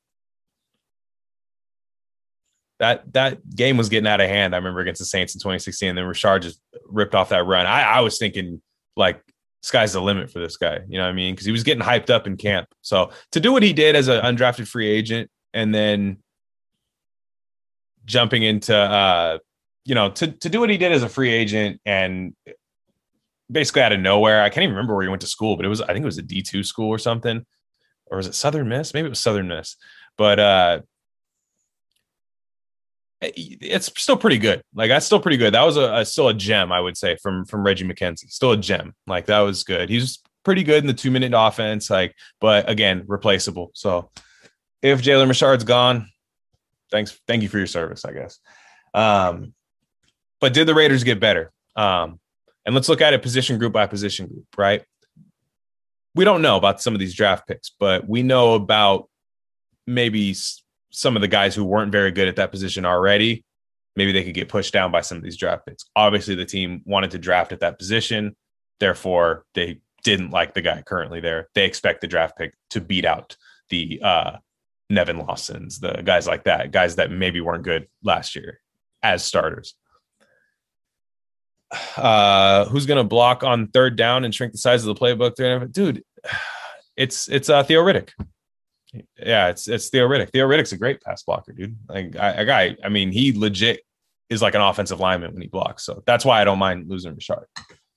That 2.80 3.12
that 3.12 3.48
game 3.54 3.76
was 3.76 3.88
getting 3.88 4.08
out 4.08 4.20
of 4.20 4.28
hand. 4.28 4.54
I 4.54 4.58
remember 4.58 4.80
against 4.80 5.00
the 5.00 5.04
Saints 5.04 5.34
in 5.34 5.40
2016. 5.40 5.90
And 5.90 5.98
then 5.98 6.04
Richard 6.04 6.42
just 6.42 6.60
ripped 6.86 7.14
off 7.14 7.28
that 7.30 7.44
run. 7.44 7.66
I, 7.66 7.82
I 7.82 8.00
was 8.00 8.18
thinking 8.18 8.62
like 8.96 9.20
sky's 9.62 9.92
the 9.92 10.00
limit 10.00 10.30
for 10.30 10.38
this 10.38 10.56
guy. 10.56 10.80
You 10.88 10.98
know 10.98 11.04
what 11.04 11.10
I 11.10 11.14
mean? 11.14 11.34
Because 11.34 11.46
he 11.46 11.52
was 11.52 11.64
getting 11.64 11.82
hyped 11.82 12.10
up 12.10 12.26
in 12.26 12.36
camp. 12.36 12.68
So 12.82 13.10
to 13.32 13.40
do 13.40 13.52
what 13.52 13.62
he 13.62 13.72
did 13.72 13.96
as 13.96 14.08
an 14.08 14.22
undrafted 14.22 14.68
free 14.68 14.88
agent 14.88 15.28
and 15.52 15.74
then 15.74 16.18
jumping 18.08 18.42
into 18.42 18.74
uh, 18.74 19.38
you 19.84 19.94
know, 19.94 20.10
to 20.10 20.26
to 20.26 20.48
do 20.48 20.60
what 20.60 20.70
he 20.70 20.76
did 20.76 20.92
as 20.92 21.02
a 21.02 21.08
free 21.08 21.32
agent 21.32 21.80
and 21.86 22.34
basically 23.50 23.82
out 23.82 23.92
of 23.92 24.00
nowhere. 24.00 24.42
I 24.42 24.50
can't 24.50 24.64
even 24.64 24.74
remember 24.74 24.94
where 24.94 25.04
he 25.04 25.08
went 25.08 25.22
to 25.22 25.28
school, 25.28 25.56
but 25.56 25.64
it 25.64 25.68
was 25.68 25.80
I 25.80 25.92
think 25.92 26.02
it 26.02 26.04
was 26.04 26.18
a 26.18 26.22
D 26.22 26.42
two 26.42 26.62
school 26.62 26.88
or 26.88 26.98
something, 26.98 27.46
or 28.06 28.18
was 28.18 28.26
it 28.26 28.34
Southern 28.34 28.68
Miss? 28.68 28.92
Maybe 28.92 29.06
it 29.06 29.10
was 29.10 29.20
Southern 29.20 29.48
Miss, 29.48 29.76
but 30.16 30.38
uh, 30.38 30.80
it's 33.20 33.90
still 34.00 34.16
pretty 34.16 34.38
good. 34.38 34.62
Like 34.74 34.90
that's 34.90 35.06
still 35.06 35.20
pretty 35.20 35.38
good. 35.38 35.54
That 35.54 35.64
was 35.64 35.76
a, 35.76 35.94
a, 35.94 36.04
still 36.04 36.28
a 36.28 36.34
gem, 36.34 36.70
I 36.70 36.80
would 36.80 36.98
say, 36.98 37.16
from 37.22 37.46
from 37.46 37.64
Reggie 37.64 37.86
McKenzie. 37.86 38.30
Still 38.30 38.52
a 38.52 38.56
gem. 38.58 38.94
Like 39.06 39.26
that 39.26 39.40
was 39.40 39.64
good. 39.64 39.88
He's 39.88 40.18
pretty 40.44 40.64
good 40.64 40.82
in 40.82 40.86
the 40.86 40.94
two 40.94 41.10
minute 41.10 41.32
offense. 41.34 41.88
Like, 41.88 42.14
but 42.40 42.68
again, 42.68 43.04
replaceable. 43.06 43.70
So 43.72 44.10
if 44.82 45.00
Jalen 45.00 45.28
Richard's 45.28 45.64
gone, 45.64 46.08
thanks, 46.90 47.18
thank 47.26 47.42
you 47.42 47.48
for 47.48 47.58
your 47.58 47.66
service, 47.66 48.04
I 48.04 48.12
guess. 48.12 48.38
Um, 48.94 49.54
but 50.40 50.54
did 50.54 50.66
the 50.66 50.74
Raiders 50.74 51.04
get 51.04 51.20
better? 51.20 51.52
Um, 51.76 52.20
and 52.64 52.74
let's 52.74 52.88
look 52.88 53.00
at 53.00 53.14
it 53.14 53.22
position 53.22 53.58
group 53.58 53.72
by 53.72 53.86
position 53.86 54.26
group, 54.26 54.46
right? 54.56 54.82
We 56.14 56.24
don't 56.24 56.42
know 56.42 56.56
about 56.56 56.82
some 56.82 56.94
of 56.94 57.00
these 57.00 57.14
draft 57.14 57.46
picks, 57.46 57.70
but 57.70 58.08
we 58.08 58.22
know 58.22 58.54
about 58.54 59.08
maybe 59.86 60.34
some 60.90 61.16
of 61.16 61.22
the 61.22 61.28
guys 61.28 61.54
who 61.54 61.64
weren't 61.64 61.92
very 61.92 62.10
good 62.10 62.28
at 62.28 62.36
that 62.36 62.50
position 62.50 62.84
already. 62.84 63.44
Maybe 63.96 64.12
they 64.12 64.24
could 64.24 64.34
get 64.34 64.48
pushed 64.48 64.72
down 64.72 64.90
by 64.90 65.00
some 65.00 65.18
of 65.18 65.24
these 65.24 65.36
draft 65.36 65.66
picks. 65.66 65.84
Obviously, 65.96 66.34
the 66.34 66.44
team 66.44 66.82
wanted 66.84 67.10
to 67.12 67.18
draft 67.18 67.52
at 67.52 67.60
that 67.60 67.78
position. 67.78 68.36
Therefore, 68.80 69.44
they 69.54 69.80
didn't 70.04 70.30
like 70.30 70.54
the 70.54 70.62
guy 70.62 70.82
currently 70.82 71.20
there. 71.20 71.48
They 71.54 71.64
expect 71.64 72.00
the 72.00 72.06
draft 72.06 72.36
pick 72.36 72.54
to 72.70 72.80
beat 72.80 73.04
out 73.04 73.36
the 73.70 74.00
uh, 74.02 74.36
Nevin 74.90 75.18
Lawsons, 75.18 75.80
the 75.80 76.02
guys 76.04 76.26
like 76.26 76.44
that, 76.44 76.70
guys 76.70 76.96
that 76.96 77.10
maybe 77.10 77.40
weren't 77.40 77.64
good 77.64 77.88
last 78.02 78.34
year 78.36 78.60
as 79.02 79.24
starters 79.24 79.74
uh, 81.96 82.64
who's 82.66 82.86
going 82.86 82.98
to 82.98 83.04
block 83.04 83.42
on 83.42 83.68
third 83.68 83.96
down 83.96 84.24
and 84.24 84.34
shrink 84.34 84.52
the 84.52 84.58
size 84.58 84.84
of 84.84 84.94
the 84.94 85.00
playbook? 85.00 85.72
Dude, 85.72 86.02
it's 86.96 87.28
it's 87.28 87.48
uh, 87.50 87.62
Theo 87.62 87.82
Riddick. 87.82 88.10
Yeah, 89.18 89.48
it's 89.48 89.68
it's 89.68 89.88
Theo 89.88 90.08
Riddick. 90.08 90.30
Theo 90.30 90.48
Riddick's 90.48 90.72
a 90.72 90.78
great 90.78 91.02
pass 91.02 91.22
blocker, 91.22 91.52
dude. 91.52 91.76
Like 91.88 92.14
a 92.18 92.44
guy, 92.44 92.76
I 92.82 92.88
mean, 92.88 93.12
he 93.12 93.32
legit 93.32 93.80
is 94.30 94.42
like 94.42 94.54
an 94.54 94.60
offensive 94.60 95.00
lineman 95.00 95.32
when 95.32 95.42
he 95.42 95.48
blocks. 95.48 95.84
So 95.84 96.02
that's 96.06 96.24
why 96.24 96.40
I 96.40 96.44
don't 96.44 96.58
mind 96.58 96.88
losing 96.88 97.14
Richard. 97.14 97.46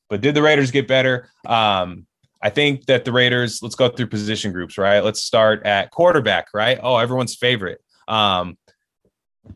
But 0.09 0.21
did 0.21 0.35
the 0.35 0.41
Raiders 0.41 0.71
get 0.71 0.87
better? 0.87 1.29
Um, 1.45 2.05
I 2.43 2.49
think 2.49 2.85
that 2.85 3.05
the 3.05 3.11
Raiders, 3.11 3.61
let's 3.61 3.75
go 3.75 3.89
through 3.89 4.07
position 4.07 4.51
groups, 4.51 4.77
right? 4.77 5.01
Let's 5.01 5.21
start 5.21 5.63
at 5.65 5.91
quarterback, 5.91 6.47
right? 6.53 6.79
Oh, 6.81 6.97
everyone's 6.97 7.35
favorite. 7.35 7.81
Um, 8.07 8.57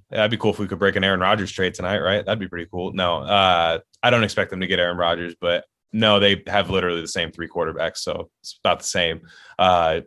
that'd 0.10 0.32
be 0.32 0.38
cool 0.38 0.52
if 0.52 0.60
we 0.60 0.68
could 0.68 0.80
break 0.80 0.96
an 0.96 1.04
Aaron 1.04 1.20
Rodgers 1.20 1.52
trade 1.52 1.74
tonight, 1.74 2.00
right? 2.00 2.26
That'd 2.26 2.40
be 2.40 2.48
pretty 2.48 2.68
cool. 2.72 2.94
No, 2.94 3.18
uh, 3.18 3.80
I 4.04 4.10
don't 4.10 4.24
expect 4.24 4.52
them 4.52 4.62
to 4.62 4.68
get 4.68 4.80
Aaron 4.80 4.98
Rodgers, 4.98 5.36
but 5.40 5.66
no, 5.92 6.20
they 6.20 6.44
have 6.48 6.70
literally 6.70 7.02
the 7.02 7.08
same 7.08 7.32
three 7.32 7.48
quarterbacks, 7.48 7.98
so 7.98 8.30
it's 8.42 8.60
about 8.64 8.80
the 8.80 8.86
same. 8.86 9.22
Uh, 9.58 10.02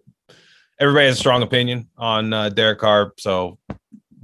everybody 0.79 1.07
has 1.07 1.17
a 1.17 1.19
strong 1.21 1.43
opinion 1.43 1.89
on 1.97 2.33
uh, 2.33 2.49
Derek 2.49 2.79
Carr, 2.79 3.13
so 3.19 3.59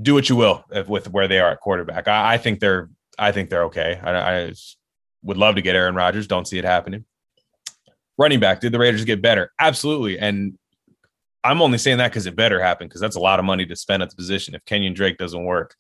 do 0.00 0.14
what 0.14 0.28
you 0.28 0.37
will 0.37 0.64
with 0.87 1.11
where 1.11 1.28
they 1.28 1.38
are 1.38 1.52
at 1.52 1.61
quarterback. 1.61 2.08
I, 2.08 2.34
I 2.34 2.38
think 2.38 2.61
they're 2.61 2.90
I 3.18 3.32
think 3.32 3.49
they're 3.49 3.64
okay. 3.64 3.99
I, 4.02 4.46
I 4.46 4.52
would 5.23 5.37
love 5.37 5.54
to 5.54 5.62
get 5.62 5.76
Aaron 5.76 5.94
Rodgers. 5.94 6.26
Don't 6.26 6.46
see 6.46 6.58
it 6.58 6.64
happening. 6.64 7.04
Running 8.16 8.40
back, 8.40 8.61
did 8.61 8.73
the 8.73 8.78
Raiders 8.78 9.04
get 9.04 9.23
better? 9.23 9.52
Absolutely. 9.59 10.18
And 10.18 10.56
I'm 11.42 11.61
only 11.61 11.78
saying 11.78 11.99
that 11.99 12.11
because 12.11 12.26
it 12.26 12.37
better 12.37 12.61
happen 12.61 12.88
because 12.88 13.00
that's 13.00 13.16
a 13.16 13.21
lot 13.21 13.38
of 13.38 13.44
money 13.44 13.66
to 13.66 13.76
spend 13.76 14.02
at 14.02 14.11
the 14.11 14.16
position. 14.16 14.54
If 14.54 14.64
Kenyon 14.64 14.94
Drake 14.94 15.18
doesn't 15.18 15.44
work, 15.44 15.75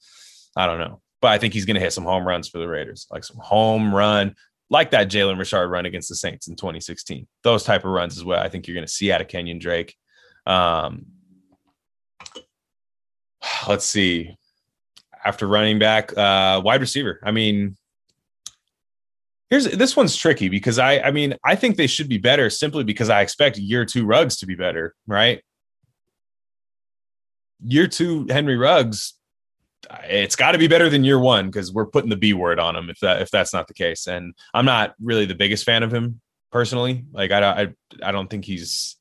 I 0.56 0.66
don't 0.66 0.78
know. 0.78 1.00
But 1.22 1.28
I 1.28 1.38
think 1.38 1.54
he's 1.54 1.64
going 1.64 1.76
to 1.76 1.80
hit 1.80 1.92
some 1.92 2.04
home 2.04 2.26
runs 2.26 2.48
for 2.48 2.58
the 2.58 2.68
Raiders, 2.68 3.06
like 3.10 3.24
some 3.24 3.38
home 3.38 3.94
run, 3.94 4.34
like 4.68 4.90
that 4.90 5.08
Jalen 5.08 5.38
Richard 5.38 5.68
run 5.68 5.86
against 5.86 6.10
the 6.10 6.16
Saints 6.16 6.48
in 6.48 6.56
2016. 6.56 7.26
Those 7.42 7.64
type 7.64 7.84
of 7.84 7.92
runs 7.92 8.16
is 8.16 8.24
what 8.24 8.40
I 8.40 8.48
think 8.48 8.66
you're 8.66 8.74
going 8.74 8.86
to 8.86 8.92
see 8.92 9.10
out 9.10 9.22
of 9.22 9.28
Kenyon 9.28 9.58
Drake. 9.58 9.96
Um, 10.46 11.06
let's 13.66 13.86
see. 13.86 14.36
After 15.24 15.46
running 15.46 15.78
back, 15.78 16.16
uh, 16.16 16.60
wide 16.62 16.82
receiver. 16.82 17.20
I 17.22 17.30
mean, 17.30 17.76
here's 19.54 19.76
this 19.76 19.94
one's 19.94 20.16
tricky 20.16 20.48
because 20.48 20.80
I, 20.80 20.98
I 20.98 21.10
mean, 21.12 21.36
I 21.44 21.54
think 21.54 21.76
they 21.76 21.86
should 21.86 22.08
be 22.08 22.18
better 22.18 22.50
simply 22.50 22.82
because 22.82 23.08
I 23.08 23.20
expect 23.20 23.56
year 23.56 23.84
two 23.84 24.04
Ruggs 24.04 24.36
to 24.38 24.46
be 24.46 24.56
better, 24.56 24.96
right? 25.06 25.42
Year 27.64 27.86
two 27.86 28.26
Henry 28.28 28.56
Ruggs, 28.56 29.14
it's 30.04 30.34
got 30.34 30.52
to 30.52 30.58
be 30.58 30.66
better 30.66 30.90
than 30.90 31.04
year 31.04 31.20
one 31.20 31.46
because 31.46 31.72
we're 31.72 31.86
putting 31.86 32.10
the 32.10 32.16
B 32.16 32.32
word 32.32 32.58
on 32.58 32.74
him 32.74 32.90
if 32.90 32.98
that 32.98 33.22
if 33.22 33.30
that's 33.30 33.52
not 33.52 33.68
the 33.68 33.74
case. 33.74 34.08
And 34.08 34.34
I'm 34.52 34.64
not 34.64 34.94
really 35.00 35.24
the 35.24 35.36
biggest 35.36 35.64
fan 35.64 35.84
of 35.84 35.94
him 35.94 36.20
personally. 36.50 37.04
Like 37.12 37.30
I, 37.30 37.62
I, 37.62 37.68
I 38.02 38.10
don't 38.10 38.28
think 38.28 38.44
he's 38.44 38.96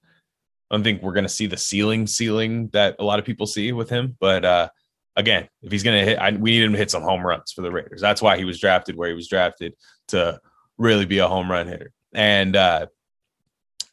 I 0.69 0.75
don't 0.75 0.83
think 0.83 1.01
we're 1.01 1.13
to 1.13 1.29
see 1.29 1.48
the 1.48 1.57
ceiling 1.57 2.05
ceiling 2.05 2.69
that 2.74 2.98
a 3.00 3.03
lot 3.03 3.17
of 3.17 3.25
people 3.25 3.48
see 3.48 3.72
with 3.72 3.89
him. 3.89 4.17
But 4.19 4.45
uh, 4.45 4.69
again, 5.15 5.48
if 5.62 5.72
he's 5.72 5.84
going 5.84 6.00
to 6.00 6.05
hit, 6.05 6.20
I, 6.20 6.32
we 6.32 6.51
need 6.51 6.63
him 6.63 6.72
to 6.74 6.77
hit 6.77 6.91
some 6.91 7.03
home 7.03 7.25
runs 7.25 7.51
for 7.51 7.62
the 7.62 7.72
Raiders. 7.72 8.01
That's 8.01 8.22
why 8.22 8.38
he 8.38 8.46
was 8.46 8.60
drafted 8.60 8.96
where 8.96 9.10
he 9.10 9.15
was 9.15 9.27
drafted 9.27 9.74
to 10.10 10.39
really 10.77 11.05
be 11.05 11.20
a 11.20 11.27
home 11.27 11.50
run 11.50 11.67
hitter. 11.67 11.91
And 12.13 12.55
uh, 12.55 12.88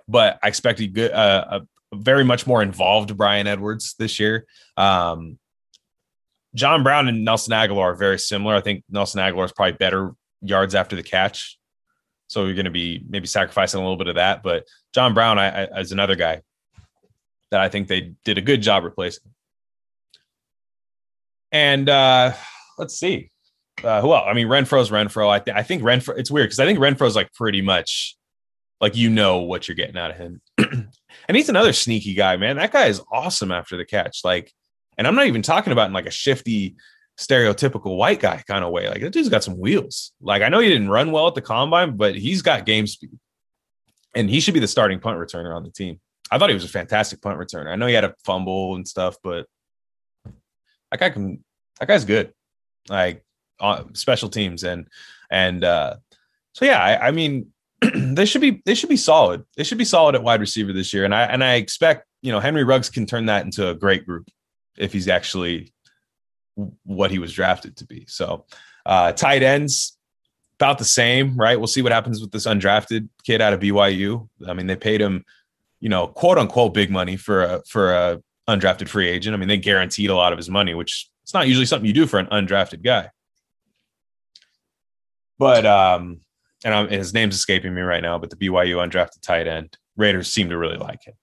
but 0.08 0.38
I 0.42 0.48
expect 0.48 0.80
a 0.80 0.86
good, 0.86 1.12
uh, 1.12 1.60
a 1.92 1.96
very 1.96 2.24
much 2.24 2.46
more 2.46 2.62
involved 2.62 3.16
Bryan 3.16 3.46
Edwards 3.46 3.94
this 3.98 4.18
year. 4.18 4.46
Um, 4.76 5.38
John 6.54 6.82
Brown 6.82 7.08
and 7.08 7.24
Nelson 7.24 7.52
Agholor 7.52 7.82
are 7.82 7.94
very 7.94 8.18
similar. 8.18 8.54
I 8.54 8.60
think 8.60 8.84
Nelson 8.90 9.20
Agholor 9.20 9.44
is 9.44 9.52
probably 9.52 9.74
better 9.74 10.12
yards 10.42 10.74
after 10.74 10.96
the 10.96 11.02
catch. 11.02 11.58
So 12.26 12.44
you're 12.44 12.54
going 12.54 12.64
to 12.64 12.70
be 12.70 13.04
maybe 13.08 13.26
sacrificing 13.26 13.78
a 13.78 13.82
little 13.82 13.96
bit 13.96 14.08
of 14.08 14.16
that. 14.16 14.42
But 14.42 14.66
John 14.92 15.14
Brown 15.14 15.38
I, 15.38 15.64
I, 15.64 15.80
is 15.80 15.92
another 15.92 16.16
guy 16.16 16.42
that 17.50 17.60
I 17.60 17.68
think 17.68 17.88
they 17.88 18.14
did 18.24 18.38
a 18.38 18.42
good 18.42 18.62
job 18.62 18.84
replacing. 18.84 19.32
And 21.52 21.88
uh, 21.88 22.32
let's 22.78 22.98
see. 22.98 23.30
Uh, 23.82 24.00
who 24.00 24.12
else? 24.12 24.26
I 24.28 24.34
mean, 24.34 24.46
Renfrow's 24.46 24.90
Renfrow. 24.90 25.28
I, 25.28 25.38
th- 25.38 25.56
I 25.56 25.62
think 25.62 25.82
Renfrow, 25.82 26.18
it's 26.18 26.30
weird 26.30 26.46
because 26.46 26.60
I 26.60 26.66
think 26.66 26.78
Renfrow's 26.78 27.16
like 27.16 27.32
pretty 27.32 27.62
much 27.62 28.16
like 28.80 28.96
you 28.96 29.10
know 29.10 29.38
what 29.38 29.68
you're 29.68 29.74
getting 29.74 29.96
out 29.96 30.10
of 30.10 30.16
him. 30.16 30.40
and 30.58 31.36
he's 31.36 31.48
another 31.48 31.72
sneaky 31.72 32.14
guy, 32.14 32.36
man. 32.36 32.56
That 32.56 32.72
guy 32.72 32.86
is 32.86 33.02
awesome 33.12 33.52
after 33.52 33.76
the 33.76 33.84
catch. 33.84 34.20
Like, 34.24 34.52
and 34.96 35.06
I'm 35.06 35.14
not 35.14 35.26
even 35.26 35.42
talking 35.42 35.72
about 35.72 35.88
in 35.88 35.92
like 35.92 36.06
a 36.06 36.10
shifty, 36.10 36.76
stereotypical 37.18 37.96
white 37.96 38.20
guy 38.20 38.42
kind 38.46 38.64
of 38.64 38.70
way. 38.70 38.88
Like, 38.88 39.02
that 39.02 39.12
dude's 39.12 39.28
got 39.28 39.44
some 39.44 39.58
wheels. 39.58 40.12
Like, 40.20 40.42
I 40.42 40.48
know 40.48 40.60
he 40.60 40.68
didn't 40.68 40.90
run 40.90 41.12
well 41.12 41.28
at 41.28 41.34
the 41.34 41.42
combine, 41.42 41.96
but 41.96 42.14
he's 42.16 42.42
got 42.42 42.66
game 42.66 42.86
speed. 42.86 43.18
And 44.14 44.28
he 44.28 44.40
should 44.40 44.54
be 44.54 44.60
the 44.60 44.68
starting 44.68 44.98
punt 44.98 45.18
returner 45.18 45.54
on 45.54 45.62
the 45.62 45.70
team. 45.70 46.00
I 46.30 46.38
thought 46.38 46.50
he 46.50 46.54
was 46.54 46.64
a 46.64 46.68
fantastic 46.68 47.20
punt 47.20 47.38
returner. 47.38 47.70
I 47.70 47.76
know 47.76 47.86
he 47.86 47.94
had 47.94 48.04
a 48.04 48.14
fumble 48.24 48.74
and 48.76 48.86
stuff, 48.86 49.16
but 49.22 49.46
that 50.90 51.00
guy 51.00 51.10
can. 51.10 51.44
That 51.78 51.88
guy's 51.88 52.04
good. 52.04 52.32
Like 52.88 53.24
special 53.92 54.28
teams 54.28 54.64
and 54.64 54.88
and 55.30 55.64
uh, 55.64 55.96
so 56.52 56.64
yeah. 56.64 56.82
I, 56.82 57.08
I 57.08 57.10
mean, 57.10 57.52
they 57.94 58.24
should 58.24 58.40
be 58.40 58.62
they 58.64 58.74
should 58.74 58.88
be 58.88 58.96
solid. 58.96 59.44
They 59.56 59.64
should 59.64 59.78
be 59.78 59.84
solid 59.84 60.14
at 60.14 60.22
wide 60.22 60.40
receiver 60.40 60.72
this 60.72 60.92
year, 60.92 61.04
and 61.04 61.14
I 61.14 61.24
and 61.24 61.42
I 61.42 61.54
expect 61.54 62.06
you 62.22 62.32
know 62.32 62.40
Henry 62.40 62.64
Ruggs 62.64 62.90
can 62.90 63.06
turn 63.06 63.26
that 63.26 63.44
into 63.44 63.68
a 63.68 63.74
great 63.74 64.06
group 64.06 64.28
if 64.76 64.92
he's 64.92 65.08
actually 65.08 65.72
what 66.84 67.10
he 67.10 67.18
was 67.18 67.32
drafted 67.32 67.76
to 67.78 67.86
be. 67.86 68.04
So 68.08 68.44
uh, 68.84 69.12
tight 69.12 69.42
ends 69.42 69.96
about 70.58 70.78
the 70.78 70.84
same, 70.84 71.36
right? 71.36 71.58
We'll 71.58 71.66
see 71.66 71.80
what 71.80 71.92
happens 71.92 72.20
with 72.20 72.32
this 72.32 72.46
undrafted 72.46 73.08
kid 73.24 73.40
out 73.40 73.54
of 73.54 73.60
BYU. 73.60 74.28
I 74.46 74.52
mean, 74.52 74.66
they 74.66 74.76
paid 74.76 75.00
him 75.00 75.24
you 75.80 75.88
know, 75.88 76.06
quote 76.06 76.38
unquote 76.38 76.74
big 76.74 76.90
money 76.90 77.16
for 77.16 77.42
a 77.42 77.62
for 77.66 77.92
a 77.92 78.22
undrafted 78.58 78.88
free 78.88 79.08
agent. 79.08 79.34
I 79.34 79.38
mean, 79.38 79.48
they 79.48 79.56
guaranteed 79.56 80.10
a 80.10 80.14
lot 80.14 80.32
of 80.32 80.36
his 80.36 80.50
money, 80.50 80.74
which 80.74 81.08
it's 81.22 81.34
not 81.34 81.46
usually 81.46 81.66
something 81.66 81.86
you 81.86 81.92
do 81.92 82.06
for 82.06 82.18
an 82.18 82.26
undrafted 82.26 82.82
guy. 82.82 83.10
But 85.38 85.64
um, 85.64 86.20
and, 86.64 86.74
I'm, 86.74 86.88
his 86.88 87.14
name's 87.14 87.34
escaping 87.34 87.74
me 87.74 87.82
right 87.82 88.02
now, 88.02 88.18
but 88.18 88.30
the 88.30 88.36
BYU 88.36 88.76
undrafted 88.76 89.22
tight 89.22 89.46
end 89.46 89.76
Raiders 89.96 90.32
seem 90.32 90.48
to 90.50 90.58
really 90.58 90.76
like 90.76 91.04
him. 91.04 91.14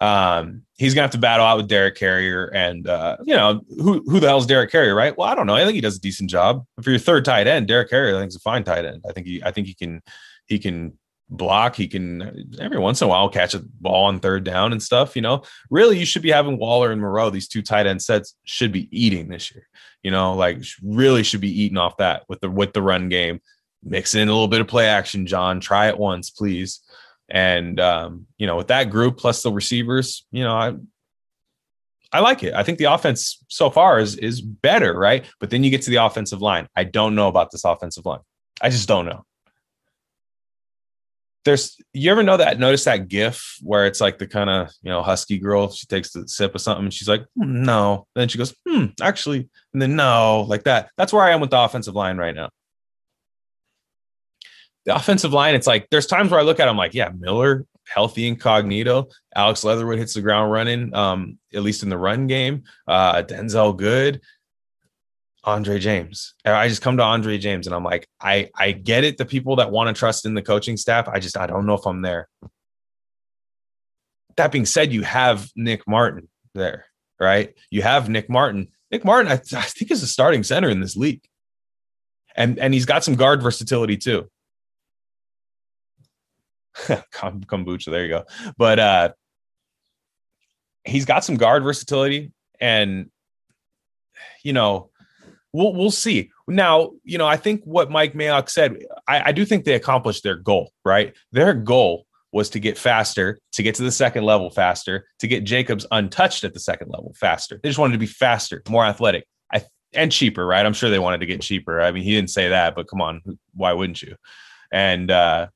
Um, 0.00 0.62
he's 0.76 0.94
gonna 0.94 1.02
have 1.02 1.12
to 1.12 1.18
battle 1.18 1.44
out 1.44 1.56
with 1.56 1.68
Derek 1.68 1.96
Carrier, 1.96 2.46
and 2.54 2.86
uh, 2.86 3.16
you 3.24 3.34
know 3.34 3.62
who 3.68 4.02
who 4.06 4.20
the 4.20 4.28
hell's 4.28 4.46
Derek 4.46 4.70
Carrier, 4.70 4.94
right? 4.94 5.16
Well, 5.16 5.28
I 5.28 5.34
don't 5.34 5.46
know. 5.46 5.54
I 5.54 5.64
think 5.64 5.74
he 5.74 5.80
does 5.80 5.96
a 5.96 6.00
decent 6.00 6.30
job. 6.30 6.64
For 6.82 6.90
your 6.90 7.00
third 7.00 7.24
tight 7.24 7.46
end, 7.46 7.66
Derek 7.66 7.90
Carrier, 7.90 8.16
I 8.16 8.20
think 8.20 8.28
is 8.28 8.36
a 8.36 8.40
fine 8.40 8.64
tight 8.64 8.84
end. 8.84 9.02
I 9.08 9.12
think 9.12 9.26
he 9.26 9.42
I 9.42 9.50
think 9.50 9.66
he 9.66 9.74
can 9.74 10.02
he 10.46 10.58
can 10.58 10.97
block. 11.30 11.76
He 11.76 11.88
can 11.88 12.56
every 12.60 12.78
once 12.78 13.00
in 13.00 13.06
a 13.06 13.08
while 13.08 13.28
catch 13.28 13.54
a 13.54 13.60
ball 13.80 14.06
on 14.06 14.20
third 14.20 14.44
down 14.44 14.72
and 14.72 14.82
stuff. 14.82 15.16
You 15.16 15.22
know, 15.22 15.42
really, 15.70 15.98
you 15.98 16.06
should 16.06 16.22
be 16.22 16.30
having 16.30 16.58
Waller 16.58 16.90
and 16.90 17.00
Moreau. 17.00 17.30
These 17.30 17.48
two 17.48 17.62
tight 17.62 17.86
end 17.86 18.02
sets 18.02 18.34
should 18.44 18.72
be 18.72 18.88
eating 18.90 19.28
this 19.28 19.54
year. 19.54 19.68
You 20.02 20.10
know, 20.10 20.34
like 20.34 20.62
really 20.82 21.22
should 21.22 21.40
be 21.40 21.62
eating 21.62 21.78
off 21.78 21.96
that 21.98 22.24
with 22.28 22.40
the 22.40 22.50
with 22.50 22.72
the 22.72 22.82
run 22.82 23.08
game. 23.08 23.40
Mix 23.82 24.14
in 24.14 24.28
a 24.28 24.32
little 24.32 24.48
bit 24.48 24.60
of 24.60 24.68
play 24.68 24.86
action, 24.86 25.26
John. 25.26 25.60
Try 25.60 25.88
it 25.88 25.98
once, 25.98 26.30
please. 26.30 26.80
And 27.28 27.78
um, 27.78 28.26
you 28.38 28.46
know, 28.46 28.56
with 28.56 28.68
that 28.68 28.90
group 28.90 29.18
plus 29.18 29.42
the 29.42 29.52
receivers, 29.52 30.26
you 30.30 30.42
know, 30.42 30.54
I 30.54 30.74
I 32.10 32.20
like 32.20 32.42
it. 32.42 32.54
I 32.54 32.62
think 32.62 32.78
the 32.78 32.86
offense 32.86 33.44
so 33.48 33.70
far 33.70 34.00
is 34.00 34.16
is 34.16 34.40
better, 34.40 34.94
right? 34.94 35.26
But 35.40 35.50
then 35.50 35.62
you 35.62 35.70
get 35.70 35.82
to 35.82 35.90
the 35.90 35.96
offensive 35.96 36.40
line. 36.40 36.68
I 36.74 36.84
don't 36.84 37.14
know 37.14 37.28
about 37.28 37.50
this 37.50 37.64
offensive 37.64 38.06
line. 38.06 38.20
I 38.60 38.70
just 38.70 38.88
don't 38.88 39.06
know 39.06 39.24
there's 41.48 41.80
you 41.94 42.10
ever 42.10 42.22
know 42.22 42.36
that 42.36 42.58
notice 42.58 42.84
that 42.84 43.08
gif 43.08 43.56
where 43.62 43.86
it's 43.86 44.02
like 44.02 44.18
the 44.18 44.26
kind 44.26 44.50
of 44.50 44.70
you 44.82 44.90
know 44.90 45.02
husky 45.02 45.38
girl 45.38 45.70
she 45.70 45.86
takes 45.86 46.14
a 46.14 46.28
sip 46.28 46.54
of 46.54 46.60
something 46.60 46.84
and 46.84 46.92
she's 46.92 47.08
like 47.08 47.24
hmm, 47.34 47.62
no. 47.62 48.06
Then 48.14 48.28
she 48.28 48.36
goes 48.36 48.54
hmm 48.68 48.86
actually 49.00 49.48
and 49.72 49.80
then 49.80 49.96
no 49.96 50.44
like 50.46 50.64
that. 50.64 50.90
That's 50.98 51.10
where 51.10 51.24
i 51.24 51.30
am 51.30 51.40
with 51.40 51.48
the 51.48 51.58
offensive 51.58 51.94
line 51.94 52.18
right 52.18 52.34
now. 52.34 52.50
The 54.84 54.94
offensive 54.94 55.32
line 55.32 55.54
it's 55.54 55.66
like 55.66 55.88
there's 55.90 56.06
times 56.06 56.30
where 56.30 56.38
i 56.38 56.42
look 56.42 56.60
at 56.60 56.66
them 56.66 56.76
like 56.76 56.92
yeah 56.92 57.10
miller 57.18 57.64
healthy 57.86 58.28
incognito. 58.28 59.08
Alex 59.34 59.64
leatherwood 59.64 59.98
hits 59.98 60.12
the 60.12 60.20
ground 60.20 60.52
running 60.52 60.94
um 60.94 61.38
at 61.54 61.62
least 61.62 61.82
in 61.82 61.88
the 61.88 61.96
run 61.96 62.26
game. 62.26 62.64
Uh 62.86 63.22
denzelle 63.22 63.74
good 63.74 64.20
Andre 65.48 65.78
James. 65.78 66.34
I 66.44 66.68
just 66.68 66.82
come 66.82 66.98
to 66.98 67.02
Andre 67.02 67.38
James 67.38 67.66
and 67.66 67.74
I'm 67.74 67.82
like, 67.82 68.06
I 68.20 68.50
I 68.54 68.72
get 68.72 69.04
it. 69.04 69.16
The 69.16 69.24
people 69.24 69.56
that 69.56 69.70
want 69.70 69.94
to 69.94 69.98
trust 69.98 70.26
in 70.26 70.34
the 70.34 70.42
coaching 70.42 70.76
staff, 70.76 71.08
I 71.08 71.20
just 71.20 71.38
I 71.38 71.46
don't 71.46 71.64
know 71.64 71.74
if 71.74 71.86
I'm 71.86 72.02
there. 72.02 72.28
That 74.36 74.52
being 74.52 74.66
said, 74.66 74.92
you 74.92 75.02
have 75.02 75.48
Nick 75.56 75.88
Martin 75.88 76.28
there, 76.54 76.84
right? 77.18 77.54
You 77.70 77.80
have 77.82 78.10
Nick 78.10 78.28
Martin. 78.28 78.68
Nick 78.90 79.04
Martin, 79.04 79.32
I, 79.32 79.34
I 79.34 79.62
think 79.62 79.90
is 79.90 80.02
a 80.02 80.06
starting 80.06 80.42
center 80.42 80.68
in 80.68 80.80
this 80.80 80.96
league, 80.96 81.22
and 82.36 82.58
and 82.58 82.74
he's 82.74 82.86
got 82.86 83.02
some 83.02 83.14
guard 83.14 83.42
versatility 83.42 83.96
too. 83.96 84.28
kombucha, 86.76 87.90
there 87.90 88.02
you 88.02 88.08
go. 88.10 88.24
But 88.58 88.78
uh, 88.78 89.12
he's 90.84 91.06
got 91.06 91.24
some 91.24 91.36
guard 91.36 91.62
versatility, 91.62 92.32
and 92.60 93.10
you 94.42 94.52
know 94.52 94.90
we'll 95.52 95.72
we'll 95.74 95.90
see. 95.90 96.30
Now, 96.46 96.92
you 97.04 97.18
know, 97.18 97.26
I 97.26 97.36
think 97.36 97.62
what 97.64 97.90
Mike 97.90 98.14
Mayock 98.14 98.48
said, 98.48 98.78
I, 99.06 99.28
I 99.28 99.32
do 99.32 99.44
think 99.44 99.64
they 99.64 99.74
accomplished 99.74 100.22
their 100.22 100.36
goal, 100.36 100.72
right? 100.84 101.14
Their 101.32 101.54
goal 101.54 102.06
was 102.32 102.50
to 102.50 102.60
get 102.60 102.76
faster, 102.76 103.38
to 103.52 103.62
get 103.62 103.74
to 103.76 103.82
the 103.82 103.90
second 103.90 104.24
level 104.24 104.50
faster, 104.50 105.06
to 105.18 105.26
get 105.26 105.44
Jacobs 105.44 105.86
untouched 105.90 106.44
at 106.44 106.52
the 106.52 106.60
second 106.60 106.88
level 106.90 107.14
faster. 107.18 107.58
They 107.62 107.68
just 107.68 107.78
wanted 107.78 107.94
to 107.94 107.98
be 107.98 108.06
faster, 108.06 108.62
more 108.68 108.84
athletic, 108.84 109.26
I, 109.52 109.64
and 109.94 110.12
cheaper, 110.12 110.46
right? 110.46 110.64
I'm 110.64 110.74
sure 110.74 110.90
they 110.90 110.98
wanted 110.98 111.20
to 111.20 111.26
get 111.26 111.40
cheaper. 111.40 111.80
I 111.80 111.90
mean, 111.90 112.02
he 112.02 112.14
didn't 112.14 112.30
say 112.30 112.48
that, 112.48 112.74
but 112.74 112.88
come 112.88 113.00
on, 113.00 113.22
why 113.54 113.72
wouldn't 113.72 114.02
you? 114.02 114.16
And 114.70 115.10
uh, 115.10 115.48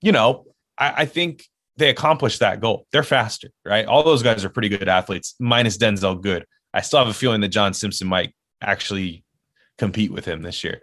you 0.00 0.12
know, 0.12 0.46
I, 0.76 1.02
I 1.02 1.04
think 1.04 1.44
they 1.76 1.88
accomplished 1.88 2.40
that 2.40 2.60
goal. 2.60 2.86
They're 2.92 3.02
faster, 3.02 3.48
right? 3.64 3.86
All 3.86 4.02
those 4.02 4.22
guys 4.22 4.44
are 4.44 4.50
pretty 4.50 4.68
good 4.68 4.88
athletes, 4.88 5.34
minus 5.40 5.78
Denzelle 5.78 6.20
Good. 6.20 6.44
I 6.74 6.80
still 6.80 6.98
have 6.98 7.08
a 7.08 7.14
feeling 7.14 7.40
that 7.42 7.48
John 7.48 7.74
Simpson 7.74 8.08
might 8.08 8.34
actually 8.62 9.24
compete 9.78 10.12
with 10.12 10.24
him 10.24 10.42
this 10.42 10.62
year 10.64 10.82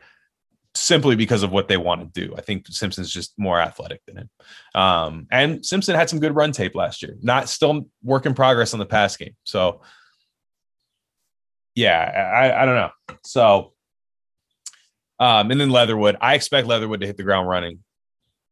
simply 0.76 1.16
because 1.16 1.44
of 1.44 1.52
what 1.52 1.68
they 1.68 1.78
want 1.78 2.02
to 2.02 2.28
do. 2.28 2.34
I 2.38 2.42
think 2.42 2.68
Simpson's 2.68 3.12
just 3.12 3.34
more 3.38 3.60
athletic 3.60 4.02
than 4.06 4.18
him. 4.18 4.30
Um, 4.76 5.28
and 5.32 5.66
Simpson 5.66 5.96
had 5.96 6.10
some 6.10 6.20
good 6.20 6.36
run 6.36 6.52
tape 6.52 6.76
last 6.76 7.02
year, 7.02 7.16
not 7.22 7.50
still 7.50 7.88
work 8.04 8.26
in 8.26 8.34
progress 8.34 8.74
on 8.74 8.80
the 8.80 8.86
pass 8.86 9.18
game. 9.18 9.36
So, 9.44 9.82
yeah, 11.76 11.98
I, 11.98 12.62
I 12.62 12.66
don't 12.66 12.76
know. 12.76 12.92
So, 13.24 13.74
um, 15.20 15.52
and 15.52 15.60
then 15.60 15.70
Leatherwood, 15.70 16.18
I 16.22 16.36
expect 16.36 16.68
Leatherwood 16.68 17.02
to 17.02 17.08
hit 17.08 17.18
the 17.18 17.24
ground 17.24 17.48
running, 17.48 17.80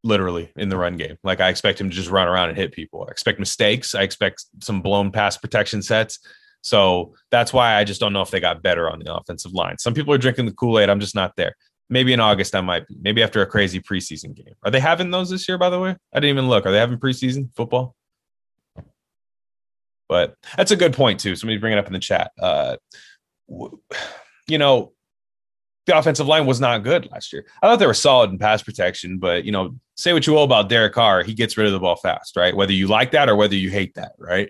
literally 0.03 0.51
in 0.55 0.69
the 0.69 0.77
run 0.77 0.97
game. 0.97 1.17
Like 1.23 1.39
I 1.39 1.49
expect 1.49 1.79
him 1.79 1.89
to 1.89 1.95
just 1.95 2.09
run 2.09 2.27
around 2.27 2.49
and 2.49 2.57
hit 2.57 2.73
people. 2.73 3.05
I 3.07 3.11
expect 3.11 3.39
mistakes. 3.39 3.95
I 3.95 4.01
expect 4.01 4.45
some 4.61 4.81
blown 4.81 5.11
pass 5.11 5.37
protection 5.37 5.81
sets. 5.81 6.19
So 6.61 7.13
that's 7.31 7.53
why 7.53 7.75
I 7.75 7.83
just 7.83 8.01
don't 8.01 8.13
know 8.13 8.21
if 8.21 8.31
they 8.31 8.39
got 8.39 8.61
better 8.61 8.89
on 8.89 8.99
the 8.99 9.13
offensive 9.13 9.53
line. 9.53 9.77
Some 9.77 9.93
people 9.93 10.13
are 10.13 10.17
drinking 10.17 10.45
the 10.45 10.53
Kool 10.53 10.79
Aid. 10.79 10.89
I'm 10.89 10.99
just 10.99 11.15
not 11.15 11.35
there. 11.37 11.55
Maybe 11.89 12.11
in 12.11 12.19
August 12.19 12.55
I 12.55 12.61
might 12.61 12.87
be. 12.87 12.97
Maybe 12.99 13.23
after 13.23 13.41
a 13.41 13.45
crazy 13.45 13.79
preseason 13.79 14.35
game. 14.35 14.55
Are 14.63 14.71
they 14.71 14.79
having 14.79 15.09
those 15.09 15.29
this 15.29 15.47
year? 15.47 15.57
By 15.57 15.69
the 15.69 15.79
way, 15.79 15.95
I 16.13 16.19
didn't 16.19 16.37
even 16.37 16.49
look. 16.49 16.65
Are 16.65 16.71
they 16.71 16.79
having 16.79 16.99
preseason 16.99 17.49
football? 17.55 17.95
But 20.09 20.35
that's 20.55 20.71
a 20.71 20.75
good 20.75 20.93
point 20.93 21.19
too. 21.19 21.35
Somebody 21.35 21.57
bring 21.57 21.73
it 21.73 21.79
up 21.79 21.87
in 21.87 21.93
the 21.93 21.99
chat. 21.99 22.31
Uh, 22.39 22.77
you 24.47 24.57
know, 24.57 24.93
the 25.85 25.97
offensive 25.97 26.27
line 26.27 26.45
was 26.45 26.59
not 26.59 26.83
good 26.83 27.09
last 27.11 27.31
year. 27.31 27.45
I 27.61 27.67
thought 27.67 27.79
they 27.79 27.87
were 27.87 27.93
solid 27.93 28.29
in 28.29 28.37
pass 28.37 28.61
protection, 28.61 29.19
but 29.19 29.45
you 29.45 29.51
know, 29.51 29.75
say 29.95 30.13
what 30.13 30.27
you 30.27 30.33
will 30.33 30.43
about 30.43 30.69
Derek 30.69 30.93
Carr, 30.93 31.23
he 31.23 31.33
gets 31.33 31.57
rid 31.57 31.65
of 31.65 31.73
the 31.73 31.79
ball 31.79 31.95
fast, 31.95 32.35
right? 32.35 32.55
Whether 32.55 32.73
you 32.73 32.87
like 32.87 33.11
that 33.11 33.29
or 33.29 33.35
whether 33.35 33.55
you 33.55 33.69
hate 33.69 33.95
that, 33.95 34.11
right? 34.19 34.49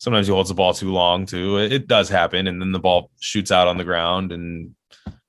Sometimes 0.00 0.26
he 0.26 0.32
holds 0.32 0.48
the 0.48 0.54
ball 0.54 0.74
too 0.74 0.90
long 0.90 1.26
too. 1.26 1.58
It 1.58 1.86
does 1.86 2.08
happen, 2.08 2.46
and 2.46 2.60
then 2.60 2.72
the 2.72 2.80
ball 2.80 3.10
shoots 3.20 3.52
out 3.52 3.68
on 3.68 3.76
the 3.76 3.84
ground 3.84 4.32
and 4.32 4.74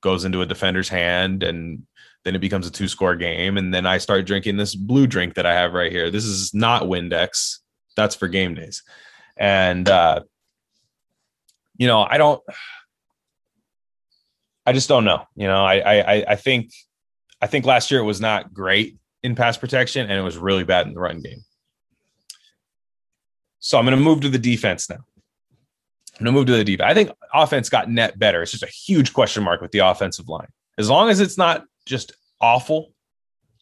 goes 0.01 0.25
into 0.25 0.41
a 0.41 0.45
defender's 0.45 0.89
hand, 0.89 1.43
and 1.43 1.83
then 2.23 2.35
it 2.35 2.39
becomes 2.39 2.65
a 2.65 2.71
two-score 2.71 3.15
game. 3.15 3.57
And 3.57 3.73
then 3.73 3.85
I 3.85 3.97
start 3.97 4.25
drinking 4.25 4.57
this 4.57 4.73
blue 4.73 5.07
drink 5.07 5.35
that 5.35 5.45
I 5.45 5.53
have 5.53 5.73
right 5.73 5.91
here. 5.91 6.09
This 6.09 6.25
is 6.25 6.53
not 6.53 6.83
Windex. 6.83 7.59
That's 7.95 8.15
for 8.15 8.27
game 8.27 8.55
days. 8.55 8.81
And 9.37 9.87
uh, 9.89 10.21
you 11.77 11.87
know, 11.87 12.01
I 12.01 12.17
don't 12.17 12.41
I 14.65 14.73
just 14.73 14.89
don't 14.89 15.03
know. 15.05 15.25
You 15.35 15.47
know, 15.47 15.65
I 15.65 15.79
I 15.79 16.25
I 16.29 16.35
think 16.35 16.71
I 17.41 17.47
think 17.47 17.65
last 17.65 17.91
year 17.91 17.99
it 17.99 18.05
was 18.05 18.21
not 18.21 18.53
great 18.53 18.97
in 19.23 19.35
pass 19.35 19.57
protection 19.57 20.09
and 20.09 20.17
it 20.17 20.21
was 20.21 20.37
really 20.37 20.63
bad 20.63 20.87
in 20.87 20.93
the 20.93 20.99
run 20.99 21.21
game. 21.21 21.43
So 23.61 23.77
I'm 23.77 23.85
going 23.85 23.97
to 23.97 24.03
move 24.03 24.21
to 24.21 24.29
the 24.29 24.39
defense 24.39 24.89
now. 24.89 24.97
I'm 26.19 26.25
going 26.25 26.33
to 26.33 26.39
move 26.39 26.47
to 26.47 26.53
the 26.53 26.63
defense. 26.63 26.89
I 26.89 26.93
think 26.93 27.11
offense 27.33 27.69
got 27.69 27.89
net 27.89 28.19
better. 28.19 28.41
It's 28.41 28.51
just 28.51 28.63
a 28.63 28.67
huge 28.67 29.13
question 29.13 29.43
mark 29.43 29.61
with 29.61 29.71
the 29.71 29.79
offensive 29.79 30.27
line. 30.27 30.49
As 30.77 30.89
long 30.89 31.09
as 31.09 31.19
it's 31.19 31.37
not 31.37 31.63
just 31.85 32.13
awful, 32.41 32.91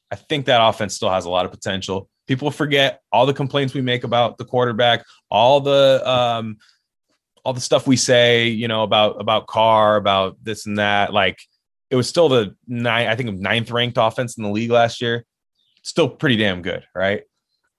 I 0.09 0.15
think 0.15 0.45
that 0.45 0.65
offense 0.65 0.95
still 0.95 1.09
has 1.09 1.25
a 1.25 1.29
lot 1.29 1.45
of 1.45 1.51
potential. 1.51 2.09
People 2.27 2.49
forget 2.49 3.01
all 3.11 3.25
the 3.25 3.33
complaints 3.33 3.73
we 3.73 3.81
make 3.81 4.03
about 4.03 4.37
the 4.37 4.45
quarterback, 4.45 5.03
all 5.29 5.59
the 5.59 6.01
um, 6.09 6.57
all 7.43 7.53
the 7.53 7.61
stuff 7.61 7.87
we 7.87 7.97
say, 7.97 8.47
you 8.47 8.67
know, 8.67 8.83
about 8.83 9.19
about 9.19 9.47
Carr, 9.47 9.97
about 9.97 10.37
this 10.41 10.65
and 10.65 10.77
that. 10.77 11.13
Like 11.13 11.39
it 11.89 11.95
was 11.95 12.07
still 12.07 12.29
the 12.29 12.55
nine, 12.67 13.07
I 13.07 13.15
think, 13.15 13.37
ninth 13.39 13.71
ranked 13.71 13.97
offense 13.99 14.37
in 14.37 14.43
the 14.43 14.49
league 14.49 14.71
last 14.71 15.01
year. 15.01 15.25
Still 15.81 16.09
pretty 16.09 16.37
damn 16.37 16.61
good, 16.61 16.85
right? 16.95 17.23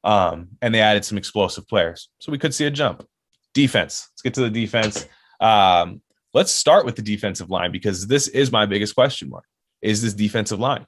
Um, 0.03 0.49
and 0.63 0.75
they 0.75 0.81
added 0.81 1.05
some 1.05 1.19
explosive 1.19 1.69
players, 1.69 2.09
so 2.19 2.33
we 2.33 2.39
could 2.39 2.55
see 2.55 2.67
a 2.67 2.71
jump. 2.71 3.07
Defense. 3.53 4.09
Let's 4.13 4.23
get 4.23 4.35
to 4.35 4.41
the 4.43 4.51
defense. 4.51 5.07
Um, 5.41 6.01
let's 6.33 6.53
start 6.53 6.87
with 6.87 6.97
the 6.97 7.03
defensive 7.03 7.51
line 7.51 7.73
because 7.73 8.07
this 8.07 8.29
is 8.29 8.53
my 8.53 8.67
biggest 8.67 8.95
question 8.95 9.29
mark. 9.29 9.45
Is 9.83 10.03
this 10.03 10.15
defensive 10.15 10.61
line? 10.61 10.87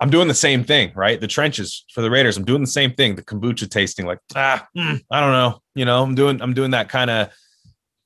I'm 0.00 0.10
doing 0.10 0.26
the 0.26 0.34
same 0.34 0.64
thing, 0.64 0.90
right? 0.96 1.20
The 1.20 1.28
trenches 1.28 1.84
for 1.94 2.00
the 2.00 2.10
Raiders. 2.10 2.36
I'm 2.36 2.44
doing 2.44 2.60
the 2.60 2.66
same 2.66 2.92
thing. 2.92 3.14
The 3.14 3.22
kombucha 3.22 3.70
tasting, 3.70 4.04
like 4.04 4.18
ah, 4.34 4.66
mm, 4.76 5.00
I 5.10 5.20
don't 5.20 5.32
know. 5.32 5.60
You 5.76 5.84
know, 5.84 6.02
I'm 6.02 6.16
doing 6.16 6.42
I'm 6.42 6.54
doing 6.54 6.72
that 6.72 6.88
kind 6.88 7.08
of 7.08 7.30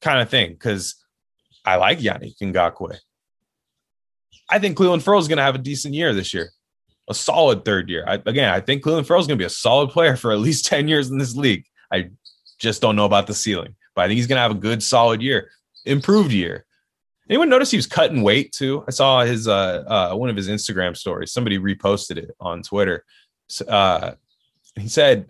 kind 0.02 0.20
of 0.20 0.28
thing 0.28 0.52
because 0.52 0.94
I 1.64 1.76
like 1.76 2.00
Yannick 2.00 2.36
Ngakoue. 2.38 2.98
I 4.50 4.58
think 4.58 4.76
Clelin 4.76 5.02
Ferrell 5.02 5.20
is 5.20 5.26
going 5.26 5.38
to 5.38 5.42
have 5.42 5.54
a 5.54 5.58
decent 5.58 5.94
year 5.94 6.12
this 6.12 6.34
year, 6.34 6.50
a 7.08 7.14
solid 7.14 7.64
third 7.64 7.88
year. 7.88 8.04
I, 8.06 8.14
again, 8.26 8.52
I 8.52 8.60
think 8.60 8.82
Clelin 8.82 9.06
Ferrell 9.06 9.20
is 9.20 9.26
going 9.26 9.38
to 9.38 9.42
be 9.42 9.46
a 9.46 9.50
solid 9.50 9.90
player 9.90 10.16
for 10.16 10.32
at 10.32 10.38
least 10.38 10.64
ten 10.66 10.88
years 10.88 11.10
in 11.10 11.18
this 11.18 11.36
league. 11.36 11.64
I 11.92 12.10
just 12.58 12.80
don't 12.82 12.96
know 12.96 13.04
about 13.04 13.26
the 13.26 13.34
ceiling, 13.34 13.74
but 13.94 14.02
I 14.02 14.06
think 14.08 14.16
he's 14.16 14.26
going 14.26 14.36
to 14.36 14.42
have 14.42 14.50
a 14.50 14.54
good, 14.54 14.82
solid 14.82 15.22
year, 15.22 15.50
improved 15.84 16.32
year. 16.32 16.64
Anyone 17.28 17.48
notice 17.48 17.70
he 17.72 17.76
was 17.76 17.86
cutting 17.86 18.22
weight 18.22 18.52
too? 18.52 18.84
I 18.86 18.92
saw 18.92 19.24
his 19.24 19.48
uh, 19.48 19.84
uh 19.86 20.16
one 20.16 20.30
of 20.30 20.36
his 20.36 20.48
Instagram 20.48 20.96
stories. 20.96 21.32
Somebody 21.32 21.58
reposted 21.58 22.18
it 22.18 22.30
on 22.38 22.62
Twitter. 22.62 23.04
Uh, 23.66 24.12
he 24.76 24.88
said, 24.88 25.26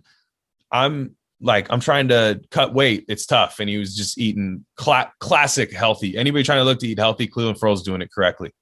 "I'm 0.70 1.16
like 1.40 1.68
I'm 1.70 1.80
trying 1.80 2.08
to 2.08 2.42
cut 2.50 2.74
weight. 2.74 3.06
It's 3.08 3.24
tough." 3.24 3.60
And 3.60 3.68
he 3.68 3.78
was 3.78 3.96
just 3.96 4.18
eating 4.18 4.66
cl- 4.78 5.10
classic 5.20 5.72
healthy. 5.72 6.18
Anybody 6.18 6.44
trying 6.44 6.60
to 6.60 6.64
look 6.64 6.80
to 6.80 6.88
eat 6.88 6.98
healthy, 6.98 7.28
Clelin 7.28 7.58
Ferrell's 7.58 7.82
doing 7.82 8.02
it 8.02 8.12
correctly. 8.12 8.52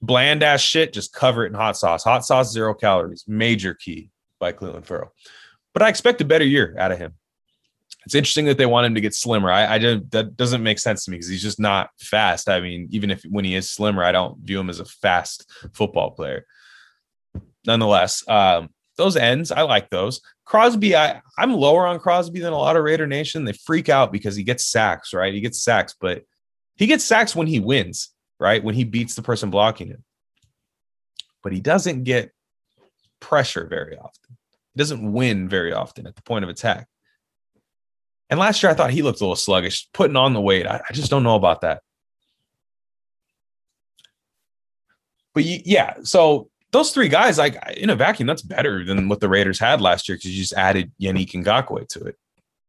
Bland 0.00 0.42
ass 0.42 0.60
shit, 0.60 0.92
just 0.92 1.12
cover 1.12 1.44
it 1.44 1.48
in 1.48 1.54
hot 1.54 1.76
sauce. 1.76 2.04
Hot 2.04 2.24
sauce, 2.24 2.52
zero 2.52 2.74
calories. 2.74 3.24
Major 3.26 3.74
key 3.74 4.10
by 4.38 4.52
Clelin 4.52 4.84
Ferrell. 4.84 5.12
But 5.72 5.82
I 5.82 5.88
expect 5.88 6.20
a 6.20 6.24
better 6.24 6.44
year 6.44 6.76
out 6.78 6.92
of 6.92 6.98
him 6.98 7.14
it's 8.08 8.14
interesting 8.14 8.46
that 8.46 8.56
they 8.56 8.64
want 8.64 8.86
him 8.86 8.94
to 8.94 9.02
get 9.02 9.14
slimmer. 9.14 9.50
I, 9.50 9.74
I 9.74 9.78
don't, 9.78 10.10
that 10.12 10.34
doesn't 10.34 10.62
make 10.62 10.78
sense 10.78 11.04
to 11.04 11.10
me 11.10 11.18
because 11.18 11.28
he's 11.28 11.42
just 11.42 11.60
not 11.60 11.90
fast. 12.00 12.48
I 12.48 12.58
mean, 12.58 12.88
even 12.90 13.10
if 13.10 13.22
when 13.24 13.44
he 13.44 13.54
is 13.54 13.70
slimmer, 13.70 14.02
I 14.02 14.12
don't 14.12 14.38
view 14.38 14.58
him 14.58 14.70
as 14.70 14.80
a 14.80 14.86
fast 14.86 15.50
football 15.74 16.12
player. 16.12 16.46
Nonetheless, 17.66 18.26
um, 18.26 18.70
those 18.96 19.18
ends, 19.18 19.52
I 19.52 19.60
like 19.60 19.90
those. 19.90 20.22
Crosby, 20.46 20.96
I, 20.96 21.20
I'm 21.36 21.52
lower 21.52 21.86
on 21.86 21.98
Crosby 21.98 22.40
than 22.40 22.54
a 22.54 22.58
lot 22.58 22.76
of 22.76 22.82
Raider 22.82 23.06
Nation. 23.06 23.44
They 23.44 23.52
freak 23.52 23.90
out 23.90 24.10
because 24.10 24.34
he 24.34 24.42
gets 24.42 24.64
sacks, 24.64 25.12
right? 25.12 25.34
He 25.34 25.42
gets 25.42 25.62
sacks, 25.62 25.94
but 26.00 26.22
he 26.76 26.86
gets 26.86 27.04
sacks 27.04 27.36
when 27.36 27.46
he 27.46 27.60
wins, 27.60 28.08
right? 28.38 28.62
When 28.62 28.74
he 28.74 28.84
beats 28.84 29.14
the 29.14 29.22
person 29.22 29.50
blocking 29.50 29.88
him. 29.88 30.04
But 31.42 31.52
he 31.52 31.60
doesn't 31.60 32.04
get 32.04 32.32
pressure 33.20 33.66
very 33.66 33.96
often. 33.96 34.36
He 34.74 34.78
doesn't 34.78 35.12
win 35.12 35.48
very 35.48 35.72
often 35.72 36.06
at 36.06 36.16
the 36.16 36.22
point 36.22 36.44
of 36.44 36.48
attack. 36.48 36.88
And 38.30 38.38
last 38.38 38.62
year, 38.62 38.70
I 38.70 38.74
thought 38.74 38.90
he 38.90 39.02
looked 39.02 39.20
a 39.20 39.24
little 39.24 39.36
sluggish, 39.36 39.88
putting 39.92 40.16
on 40.16 40.34
the 40.34 40.40
weight. 40.40 40.66
I, 40.66 40.80
I 40.88 40.92
just 40.92 41.10
don't 41.10 41.22
know 41.22 41.36
about 41.36 41.62
that. 41.62 41.82
But 45.34 45.44
yeah, 45.44 45.94
so 46.02 46.50
those 46.72 46.90
three 46.90 47.08
guys, 47.08 47.38
like 47.38 47.56
in 47.76 47.90
a 47.90 47.96
vacuum, 47.96 48.26
that's 48.26 48.42
better 48.42 48.84
than 48.84 49.08
what 49.08 49.20
the 49.20 49.28
Raiders 49.28 49.58
had 49.58 49.80
last 49.80 50.08
year 50.08 50.16
because 50.16 50.30
you 50.30 50.42
just 50.42 50.52
added 50.52 50.92
Yannick 51.00 51.30
Ngakoue 51.30 51.88
to 51.88 52.04
it. 52.04 52.16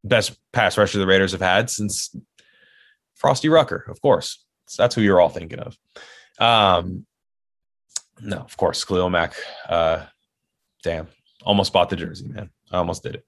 Best 0.04 0.38
pass 0.54 0.78
rusher 0.78 1.00
the 1.00 1.08
Raiders 1.08 1.34
have 1.34 1.42
had 1.42 1.70
since 1.70 2.16
Frostee 3.16 3.50
Rucker, 3.50 3.86
of 3.90 4.02
course. 4.02 4.46
So 4.70 4.84
that's 4.84 4.96
who 4.96 5.02
you're 5.02 5.20
all 5.20 5.30
thinking 5.30 5.60
of. 5.60 5.78
Um, 6.40 7.06
no, 8.22 8.38
of 8.38 8.56
course, 8.58 8.84
Khalil 8.86 9.10
Mack. 9.10 9.34
Uh, 9.68 10.06
damn, 10.84 11.08
almost 11.44 11.74
bought 11.74 11.90
the 11.90 11.96
jersey, 11.96 12.28
man. 12.28 12.50
I 12.72 12.78
almost 12.78 13.04
did 13.04 13.16
it 13.16 13.26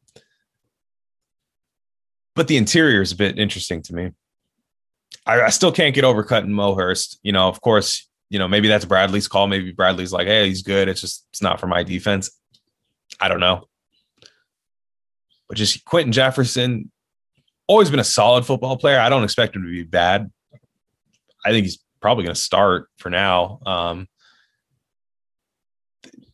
but 2.36 2.48
the 2.48 2.58
interior 2.58 3.02
is 3.02 3.12
a 3.12 3.16
bit 3.16 3.38
interesting 3.38 3.82
to 3.84 3.94
me. 3.94 4.12
I, 5.26 5.42
I 5.42 5.50
still 5.50 5.72
can't 5.72 5.94
get 5.94 6.04
over 6.04 6.24
cutting 6.24 6.54
Mo 6.54 6.76
Hurst. 6.76 7.20
You 7.24 7.32
know, 7.32 7.48
of 7.48 7.62
course, 7.62 8.08
you 8.30 8.40
know, 8.40 8.48
maybe 8.48 8.68
that's 8.68 8.86
Bradley's 8.86 9.28
call. 9.28 9.48
Maybe 9.48 9.72
Bradley's 9.72 10.14
like, 10.14 10.28
hey, 10.28 10.48
he's 10.48 10.64
good. 10.64 10.88
It's 10.88 11.02
just 11.02 11.26
it's 11.32 11.42
not 11.42 11.60
for 11.60 11.68
my 11.68 11.84
defense. 11.84 12.32
I 13.20 13.28
don't 13.28 13.40
know. 13.40 13.68
But 15.48 15.58
just 15.58 15.84
Quinton 15.84 16.14
Jefferson, 16.14 16.92
always 17.68 17.90
been 17.90 18.00
a 18.00 18.06
solid 18.06 18.46
football 18.46 18.78
player. 18.78 19.00
I 19.00 19.10
don't 19.10 19.24
expect 19.24 19.56
him 19.56 19.64
to 19.64 19.70
be 19.70 19.84
bad. 19.84 20.32
I 21.46 21.52
think 21.52 21.66
he's 21.66 21.80
probably 22.02 22.24
going 22.24 22.36
to 22.36 22.42
start 22.42 22.90
for 22.98 23.10
now. 23.10 23.60
Um, 23.66 24.08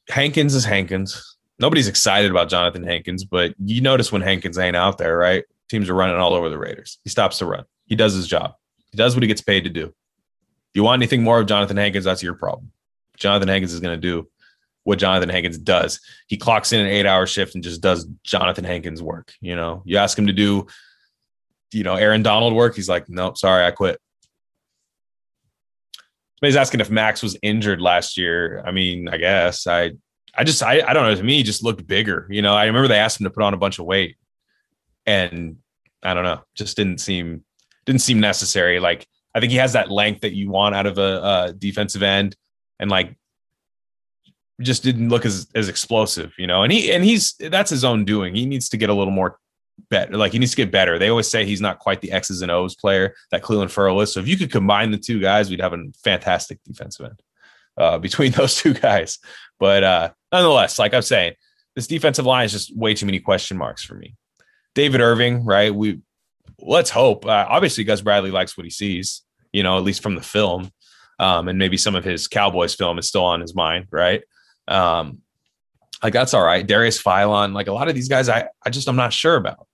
Hankins 0.09 0.55
is 0.55 0.65
Hankins. 0.65 1.37
Nobody's 1.59 1.87
excited 1.87 2.31
about 2.31 2.49
Jonathan 2.49 2.83
Hankins, 2.83 3.23
but 3.23 3.53
you 3.63 3.81
notice 3.81 4.11
when 4.11 4.21
Hankins 4.21 4.57
ain't 4.57 4.75
out 4.75 4.97
there, 4.97 5.17
right? 5.17 5.43
teams 5.69 5.89
are 5.89 5.93
running 5.93 6.15
all 6.15 6.33
over 6.33 6.49
the 6.49 6.57
Raiders. 6.57 6.99
He 7.03 7.09
stops 7.09 7.39
to 7.39 7.45
run. 7.45 7.65
He 7.85 7.95
does 7.95 8.13
his 8.13 8.27
job. 8.27 8.53
He 8.91 8.97
does 8.97 9.15
what 9.15 9.23
he 9.23 9.27
gets 9.27 9.41
paid 9.41 9.63
to 9.65 9.69
do. 9.69 9.85
If 9.85 10.75
you 10.75 10.83
want 10.83 10.99
anything 10.99 11.23
more 11.23 11.39
of 11.39 11.47
Jonathan 11.47 11.77
Hankins, 11.77 12.05
that's 12.05 12.23
your 12.23 12.33
problem. 12.33 12.71
Jonathan 13.17 13.47
Hankins 13.47 13.73
is 13.73 13.79
going 13.79 13.99
to 13.99 14.01
do 14.01 14.29
what 14.83 14.99
Jonathan 14.99 15.29
Hankins 15.29 15.57
does. 15.57 15.99
He 16.27 16.37
clocks 16.37 16.71
in 16.71 16.79
an 16.79 16.87
eight 16.87 17.05
hour 17.05 17.27
shift 17.27 17.55
and 17.55 17.63
just 17.63 17.81
does 17.81 18.05
Jonathan 18.23 18.63
Hankins 18.63 19.01
work. 19.01 19.33
You 19.41 19.55
know, 19.55 19.81
you 19.85 19.97
ask 19.97 20.17
him 20.17 20.27
to 20.27 20.33
do, 20.33 20.67
you 21.73 21.83
know, 21.83 21.95
Aaron 21.95 22.23
Donald 22.23 22.53
work. 22.53 22.75
He's 22.75 22.87
like, 22.87 23.09
nope, 23.09 23.37
sorry, 23.37 23.65
I 23.65 23.71
quit. 23.71 23.99
Somebody's 26.39 26.55
asking 26.55 26.81
if 26.81 26.89
Max 26.89 27.23
was 27.23 27.37
injured 27.41 27.81
last 27.81 28.17
year. 28.17 28.63
I 28.65 28.71
mean, 28.71 29.09
I 29.09 29.17
guess 29.17 29.65
I, 29.65 29.91
I 30.35 30.43
just, 30.43 30.61
I, 30.61 30.81
I 30.87 30.93
don't 30.93 31.03
know. 31.03 31.15
To 31.15 31.23
me, 31.23 31.37
he 31.37 31.43
just 31.43 31.63
looked 31.63 31.87
bigger. 31.87 32.27
You 32.29 32.41
know, 32.43 32.53
I 32.53 32.65
remember 32.65 32.87
they 32.87 32.99
asked 32.99 33.19
him 33.19 33.23
to 33.23 33.31
put 33.31 33.43
on 33.43 33.55
a 33.55 33.57
bunch 33.57 33.79
of 33.79 33.85
weight 33.85 34.17
and 35.07 35.57
I 36.03 36.13
don't 36.13 36.23
know, 36.23 36.41
just 36.53 36.77
didn't 36.77 36.99
seem 36.99 37.43
didn't 37.85 38.01
seem 38.01 38.19
necessary. 38.19 38.79
Like 38.79 39.07
I 39.33 39.39
think 39.39 39.51
he 39.51 39.57
has 39.57 39.73
that 39.73 39.89
length 39.89 40.21
that 40.21 40.33
you 40.33 40.49
want 40.51 40.75
out 40.75 40.85
of 40.85 40.97
a, 40.99 41.47
a 41.49 41.53
defensive 41.53 42.03
end, 42.03 42.35
and 42.79 42.91
like 42.91 43.17
just 44.61 44.83
didn't 44.83 45.09
look 45.09 45.25
as 45.25 45.47
as 45.55 45.69
explosive, 45.69 46.33
you 46.37 46.45
know. 46.45 46.63
And 46.63 46.71
he 46.71 46.91
and 46.91 47.03
he's 47.03 47.33
that's 47.33 47.71
his 47.71 47.83
own 47.83 48.05
doing. 48.05 48.35
He 48.35 48.45
needs 48.45 48.69
to 48.69 48.77
get 48.77 48.89
a 48.89 48.93
little 48.93 49.13
more 49.13 49.39
better. 49.89 50.17
Like 50.17 50.31
he 50.31 50.39
needs 50.39 50.51
to 50.51 50.57
get 50.57 50.71
better. 50.71 50.97
They 50.99 51.09
always 51.09 51.29
say 51.29 51.45
he's 51.45 51.61
not 51.61 51.79
quite 51.79 52.01
the 52.01 52.11
X's 52.11 52.41
and 52.41 52.51
O's 52.51 52.75
player 52.75 53.15
that 53.31 53.43
Clelin 53.43 53.69
Ferrell 53.69 54.01
is. 54.01 54.13
So 54.13 54.19
if 54.19 54.27
you 54.27 54.37
could 54.37 54.51
combine 54.51 54.91
the 54.91 54.97
two 54.97 55.19
guys, 55.19 55.49
we'd 55.49 55.61
have 55.61 55.73
a 55.73 55.83
fantastic 56.03 56.59
defensive 56.63 57.05
end 57.05 57.21
uh, 57.77 57.97
between 57.99 58.31
those 58.31 58.55
two 58.55 58.73
guys. 58.73 59.19
But 59.59 59.83
uh, 59.83 60.09
nonetheless, 60.31 60.79
like 60.79 60.93
I'm 60.93 61.01
saying, 61.01 61.33
this 61.75 61.87
defensive 61.87 62.25
line 62.25 62.45
is 62.45 62.51
just 62.51 62.75
way 62.75 62.93
too 62.93 63.05
many 63.05 63.19
question 63.19 63.57
marks 63.57 63.83
for 63.83 63.95
me. 63.95 64.15
David 64.73 65.01
Irving, 65.01 65.45
right? 65.45 65.73
We 65.73 66.01
let's 66.59 66.89
hope. 66.89 67.25
Uh, 67.25 67.45
obviously, 67.47 67.83
Gus 67.83 68.01
Bradley 68.01 68.31
likes 68.31 68.57
what 68.57 68.65
he 68.65 68.69
sees, 68.69 69.23
you 69.51 69.63
know, 69.63 69.77
at 69.77 69.83
least 69.83 70.03
from 70.03 70.15
the 70.15 70.21
film, 70.21 70.71
um, 71.19 71.47
and 71.47 71.57
maybe 71.57 71.77
some 71.77 71.95
of 71.95 72.03
his 72.03 72.27
Cowboys 72.27 72.75
film 72.75 72.97
is 72.99 73.07
still 73.07 73.25
on 73.25 73.41
his 73.41 73.55
mind, 73.55 73.87
right? 73.91 74.23
Um, 74.67 75.19
like 76.03 76.13
that's 76.13 76.33
all 76.33 76.43
right. 76.43 76.65
Darius 76.65 77.01
Philon, 77.01 77.53
like 77.53 77.67
a 77.67 77.73
lot 77.73 77.87
of 77.87 77.95
these 77.95 78.07
guys, 78.07 78.29
I 78.29 78.49
I 78.65 78.69
just 78.69 78.87
I'm 78.87 78.95
not 78.95 79.13
sure 79.13 79.35
about. 79.35 79.67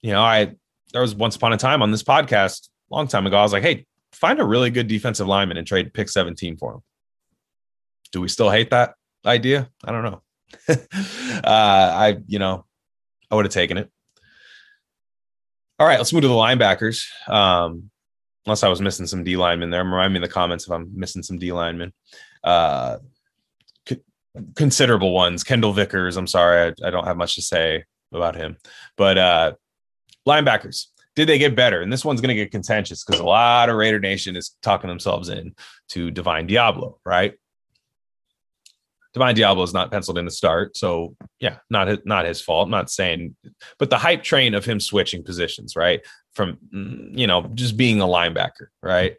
You 0.00 0.12
know, 0.12 0.22
I 0.22 0.54
there 0.92 1.02
was 1.02 1.14
once 1.14 1.36
upon 1.36 1.52
a 1.52 1.56
time 1.56 1.82
on 1.82 1.90
this 1.90 2.02
podcast, 2.02 2.68
long 2.90 3.08
time 3.08 3.26
ago, 3.26 3.36
I 3.36 3.42
was 3.42 3.52
like, 3.52 3.62
hey, 3.62 3.86
find 4.12 4.40
a 4.40 4.44
really 4.44 4.70
good 4.70 4.88
defensive 4.88 5.26
lineman 5.26 5.56
and 5.56 5.66
trade 5.66 5.92
pick 5.92 6.08
17 6.08 6.56
for 6.56 6.74
him. 6.74 6.80
Do 8.12 8.20
we 8.20 8.28
still 8.28 8.50
hate 8.50 8.70
that 8.70 8.94
idea? 9.24 9.68
I 9.84 9.92
don't 9.92 10.04
know. 10.04 10.22
uh, 10.68 11.42
I, 11.44 12.18
you 12.26 12.38
know, 12.38 12.64
I 13.30 13.34
would 13.34 13.44
have 13.44 13.52
taken 13.52 13.76
it. 13.76 13.90
All 15.78 15.86
right, 15.86 15.98
let's 15.98 16.12
move 16.12 16.22
to 16.22 16.28
the 16.28 16.34
linebackers. 16.34 17.04
Um, 17.28 17.90
unless 18.46 18.62
I 18.62 18.68
was 18.68 18.80
missing 18.80 19.06
some 19.06 19.24
D 19.24 19.36
linemen 19.36 19.70
there. 19.70 19.84
Remind 19.84 20.12
me 20.12 20.18
in 20.18 20.22
the 20.22 20.28
comments 20.28 20.64
if 20.64 20.70
I'm 20.70 20.90
missing 20.94 21.22
some 21.22 21.38
D 21.38 21.52
linemen. 21.52 21.92
Uh, 22.42 22.98
considerable 24.54 25.12
ones. 25.12 25.44
Kendall 25.44 25.72
Vickers. 25.72 26.16
I'm 26.16 26.26
sorry, 26.26 26.74
I, 26.82 26.86
I, 26.86 26.90
don't 26.90 27.06
have 27.06 27.16
much 27.16 27.34
to 27.36 27.42
say 27.42 27.84
about 28.12 28.36
him. 28.36 28.56
But 28.96 29.18
uh, 29.18 29.52
linebackers, 30.26 30.86
did 31.14 31.28
they 31.28 31.38
get 31.38 31.56
better? 31.56 31.80
And 31.80 31.92
this 31.92 32.04
one's 32.04 32.20
going 32.20 32.34
to 32.34 32.42
get 32.42 32.50
contentious 32.50 33.04
because 33.04 33.20
a 33.20 33.24
lot 33.24 33.68
of 33.68 33.76
Raider 33.76 34.00
Nation 34.00 34.36
is 34.36 34.56
talking 34.62 34.88
themselves 34.88 35.28
in 35.28 35.54
to 35.90 36.10
Divine 36.10 36.46
Deablo, 36.46 36.98
right? 37.04 37.34
Divine 39.16 39.34
Deablo 39.34 39.64
is 39.64 39.72
not 39.72 39.90
penciled 39.90 40.18
in 40.18 40.26
to 40.26 40.30
start, 40.30 40.76
so 40.76 41.16
yeah, 41.40 41.56
not 41.70 41.88
his, 41.88 41.98
not 42.04 42.26
his 42.26 42.42
fault. 42.42 42.66
I'm 42.66 42.70
not 42.70 42.90
saying, 42.90 43.34
but 43.78 43.88
the 43.88 43.96
hype 43.96 44.22
train 44.22 44.52
of 44.52 44.66
him 44.66 44.78
switching 44.78 45.24
positions, 45.24 45.74
right, 45.74 46.02
from 46.34 46.58
mm, 46.70 47.18
you 47.18 47.26
know 47.26 47.50
just 47.54 47.78
being 47.78 48.02
a 48.02 48.04
linebacker, 48.04 48.66
right? 48.82 49.16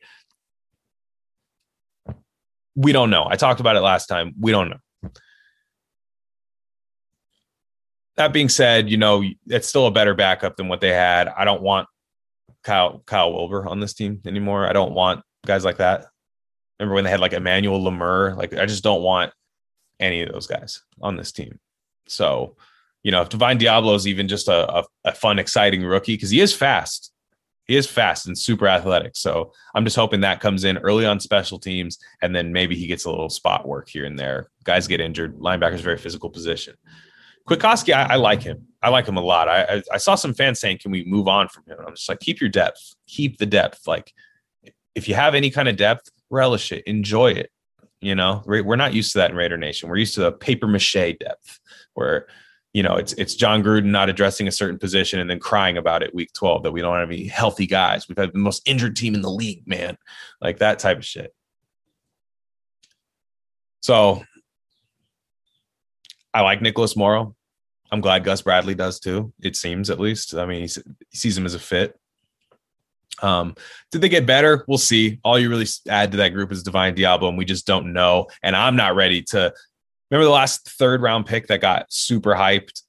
We 2.76 2.92
don't 2.92 3.10
know. 3.10 3.26
I 3.28 3.38
talked 3.38 3.60
about 3.60 3.76
it 3.76 3.80
last 3.80 4.06
time. 4.06 4.36
We 4.40 4.52
don't 4.52 4.70
know. 4.70 4.78
That 8.18 8.34
being 8.34 8.50
said, 8.50 8.90
you 8.90 8.98
know, 8.98 9.24
it's 9.48 9.68
still 9.68 9.86
a 9.86 9.92
better 9.92 10.14
backup 10.14 10.58
than 10.58 10.68
what 10.68 10.82
they 10.82 10.94
had. 10.94 11.28
I 11.28 11.46
don't 11.46 11.62
want 11.62 11.88
Kyle 12.64 13.02
Kyle 13.06 13.32
Wilber 13.32 13.68
on 13.68 13.80
this 13.80 13.94
team 13.94 14.22
anymore. 14.26 14.68
I 14.68 14.74
don't 14.74 14.94
want 14.94 15.24
guys 15.46 15.64
like 15.64 15.78
that. 15.78 16.08
Remember 16.80 16.96
when 16.96 17.04
they 17.04 17.10
had 17.10 17.20
like 17.20 17.34
Emmanuel 17.34 17.80
Lamur? 17.80 18.36
Like 18.36 18.54
I 18.54 18.66
just 18.66 18.84
don't 18.84 19.02
want 19.02 19.32
any 20.00 20.22
of 20.22 20.32
those 20.32 20.48
guys 20.48 20.84
on 21.02 21.16
this 21.16 21.32
team. 21.32 21.60
So, 22.08 22.56
you 23.04 23.12
know, 23.12 23.22
if 23.22 23.30
Divine 23.30 23.60
Deablo 23.60 23.96
is 23.96 24.08
even 24.08 24.28
just 24.28 24.48
a, 24.48 24.80
a, 24.80 24.84
a 25.06 25.14
fun, 25.14 25.40
exciting 25.40 25.84
rookie, 25.84 26.16
because 26.16 26.30
he 26.30 26.42
is 26.42 26.54
fast. 26.54 27.12
He 27.66 27.76
is 27.76 27.86
fast 27.86 28.28
and 28.28 28.38
super 28.38 28.68
athletic. 28.68 29.16
So 29.18 29.52
I'm 29.76 29.84
just 29.84 29.98
hoping 29.98 30.22
that 30.22 30.40
comes 30.40 30.64
in 30.64 30.78
early 30.78 31.06
on 31.06 31.20
special 31.20 31.60
teams, 31.60 32.00
and 32.22 32.34
then 32.34 32.54
maybe 32.54 32.76
he 32.76 32.88
gets 32.88 33.06
a 33.06 33.10
little 33.10 33.30
spot 33.30 33.68
work 33.68 33.90
here 33.90 34.06
and 34.06 34.18
there. 34.18 34.50
Guys 34.64 34.88
get 34.88 35.02
injured. 35.02 35.38
Linebacker's 35.38 35.82
very 35.82 35.98
physical 35.98 36.30
position. 36.30 36.76
Kwiatkoski, 37.48 37.94
I, 37.94 38.14
I, 38.14 38.16
like 38.16 38.44
him. 38.44 38.68
I 38.82 38.90
like 38.90 39.08
him 39.08 39.18
a 39.18 39.22
lot. 39.22 39.48
I, 39.48 39.64
I, 39.64 39.84
I 39.94 39.98
saw 39.98 40.16
some 40.16 40.34
fans 40.34 40.60
saying, 40.60 40.80
"Can 40.80 40.92
we 40.92 41.06
move 41.06 41.28
on 41.28 41.48
from 41.48 41.64
him?" 41.66 41.78
And 41.80 41.88
I'm 41.88 41.96
just 41.96 42.10
like, 42.10 42.20
keep 42.20 42.42
your 42.42 42.50
depth, 42.50 42.96
keep 43.08 43.38
the 43.38 43.46
depth. 43.46 43.88
Like, 43.88 44.14
if 44.96 45.08
you 45.08 45.16
have 45.16 45.34
any 45.34 45.50
kind 45.50 45.70
of 45.70 45.78
depth, 45.78 46.10
relish 46.30 46.72
it, 46.72 46.84
enjoy 46.86 47.32
it. 47.32 47.52
You 48.02 48.16
know, 48.16 48.44
we're 48.46 48.76
not 48.76 48.94
used 48.94 49.14
to 49.14 49.20
that 49.20 49.32
in 49.32 49.38
Raider 49.38 49.58
Nation. 49.58 49.90
We're 49.90 49.98
used 49.98 50.14
to 50.16 50.22
the 50.22 50.32
paper 50.32 50.68
mache 50.68 51.18
depth, 51.20 51.60
where 51.94 52.28
you 52.74 52.84
know 52.84 52.96
it's 52.96 53.14
it's 53.14 53.34
Jon 53.34 53.64
Gruden 53.64 53.86
not 53.86 54.10
addressing 54.10 54.48
a 54.50 54.52
certain 54.52 54.78
position 54.78 55.20
and 55.20 55.30
then 55.30 55.40
crying 55.40 55.78
about 55.78 56.04
it 56.04 56.14
week 56.14 56.34
12 56.34 56.64
that 56.64 56.74
we 56.74 56.82
don't 56.82 56.98
have 56.98 57.10
any 57.10 57.28
healthy 57.28 57.66
guys. 57.66 58.10
We've 58.10 58.18
had 58.18 58.34
the 58.34 58.40
most 58.40 58.68
injured 58.68 58.98
team 58.98 59.16
in 59.16 59.22
the 59.22 59.32
league, 59.32 59.66
man. 59.66 59.98
Like 60.42 60.60
that 60.60 60.80
type 60.80 60.98
of 60.98 61.06
shit. 61.06 61.34
So 63.80 64.22
I 66.34 66.42
like 66.42 66.62
Nicholas 66.62 66.98
Morrow. 66.98 67.37
I'm 67.92 68.02
glad 68.02 68.24
Gus 68.24 68.42
Bradley 68.42 68.76
does 68.76 69.00
too. 69.00 69.34
It 69.42 69.56
seems 69.56 69.90
at 69.90 70.00
least. 70.00 70.36
I 70.36 70.46
mean, 70.46 70.62
he 70.62 70.68
sees 71.18 71.38
him 71.38 71.46
as 71.46 71.54
a 71.54 71.60
fit. 71.60 71.98
Um, 73.22 73.56
did 73.92 74.02
they 74.02 74.10
get 74.10 74.26
better? 74.26 74.64
We'll 74.68 74.78
see. 74.78 75.20
All 75.24 75.40
you 75.40 75.50
really 75.50 75.66
add 75.90 76.12
to 76.12 76.18
that 76.18 76.30
group 76.30 76.52
is 76.52 76.64
Divine 76.64 76.96
Deablo, 76.96 77.30
and 77.30 77.38
we 77.38 77.46
just 77.46 77.66
don't 77.66 77.94
know. 77.94 78.28
And 78.44 78.56
I'm 78.56 78.76
not 78.76 78.96
ready 78.96 79.24
to 79.24 79.54
remember 80.12 80.26
the 80.26 80.32
last 80.32 80.70
third 80.70 81.02
round 81.02 81.26
pick 81.26 81.48
that 81.48 81.62
got 81.62 81.92
super 81.92 82.34
hyped. 82.34 82.84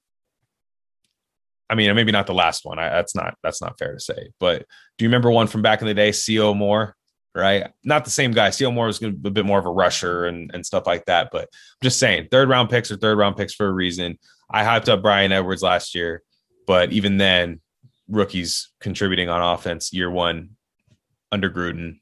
I 1.71 1.75
mean, 1.75 1.95
maybe 1.95 2.13
not 2.13 2.27
the 2.27 2.35
last 2.35 2.65
one. 2.65 2.79
I, 2.79 2.89
that's 2.89 3.15
not 3.15 3.37
that's 3.43 3.61
not 3.61 3.79
fair 3.79 3.95
to 3.95 4.01
say. 4.01 4.31
But 4.41 4.67
do 4.97 5.05
you 5.05 5.09
remember 5.09 5.31
one 5.31 5.47
from 5.47 5.63
back 5.63 5.81
in 5.81 5.87
the 5.87 5.95
day, 5.95 6.11
Sio 6.11 6.57
Moore? 6.57 6.95
Right, 7.35 7.69
not 7.85 8.05
the 8.05 8.11
same 8.11 8.33
guy. 8.33 8.49
Sio 8.49 8.73
Moore 8.73 8.87
was 8.87 9.01
a 9.03 9.11
bit 9.11 9.45
more 9.45 9.59
of 9.59 9.67
a 9.67 9.71
rusher 9.71 10.27
and 10.27 10.51
and 10.53 10.65
stuff 10.65 10.87
like 10.87 11.05
that. 11.07 11.29
But 11.31 11.43
I'm 11.43 11.85
just 11.85 12.01
saying, 12.01 12.29
third 12.31 12.49
round 12.49 12.69
picks 12.71 12.91
are 12.91 12.97
third 12.97 13.19
round 13.19 13.37
picks 13.37 13.55
for 13.55 13.67
a 13.67 13.73
reason. 13.73 14.19
I 14.51 14.65
hyped 14.65 14.89
up 14.89 15.03
Bryan 15.03 15.33
Edwards 15.33 15.63
last 15.63 15.95
year, 15.95 16.23
but 16.67 16.93
even 16.93 17.19
then, 17.19 17.61
rookies 18.09 18.71
contributing 18.81 19.29
on 19.29 19.43
offense 19.43 19.93
year 19.93 20.11
one 20.11 20.51
under 21.31 21.51
Gruden 21.51 22.01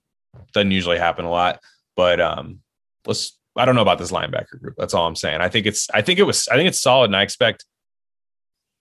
doesn't 0.52 0.70
usually 0.70 0.98
happen 0.98 1.24
a 1.24 1.30
lot. 1.30 1.60
But 1.96 2.20
um, 2.20 2.60
let's. 3.06 3.38
I 3.58 3.64
don't 3.64 3.74
know 3.74 3.82
about 3.82 3.98
this 3.98 4.12
linebacker 4.12 4.60
group. 4.60 4.74
That's 4.76 4.92
all 4.92 5.06
I'm 5.06 5.16
saying. 5.16 5.40
I 5.40 5.48
think 5.48 5.66
it's. 5.66 5.88
I 5.92 6.02
think 6.02 6.18
it 6.18 6.24
was. 6.24 6.46
I 6.48 6.56
think 6.56 6.68
it's 6.68 6.80
solid, 6.80 7.06
and 7.06 7.16
I 7.16 7.22
expect. 7.22 7.64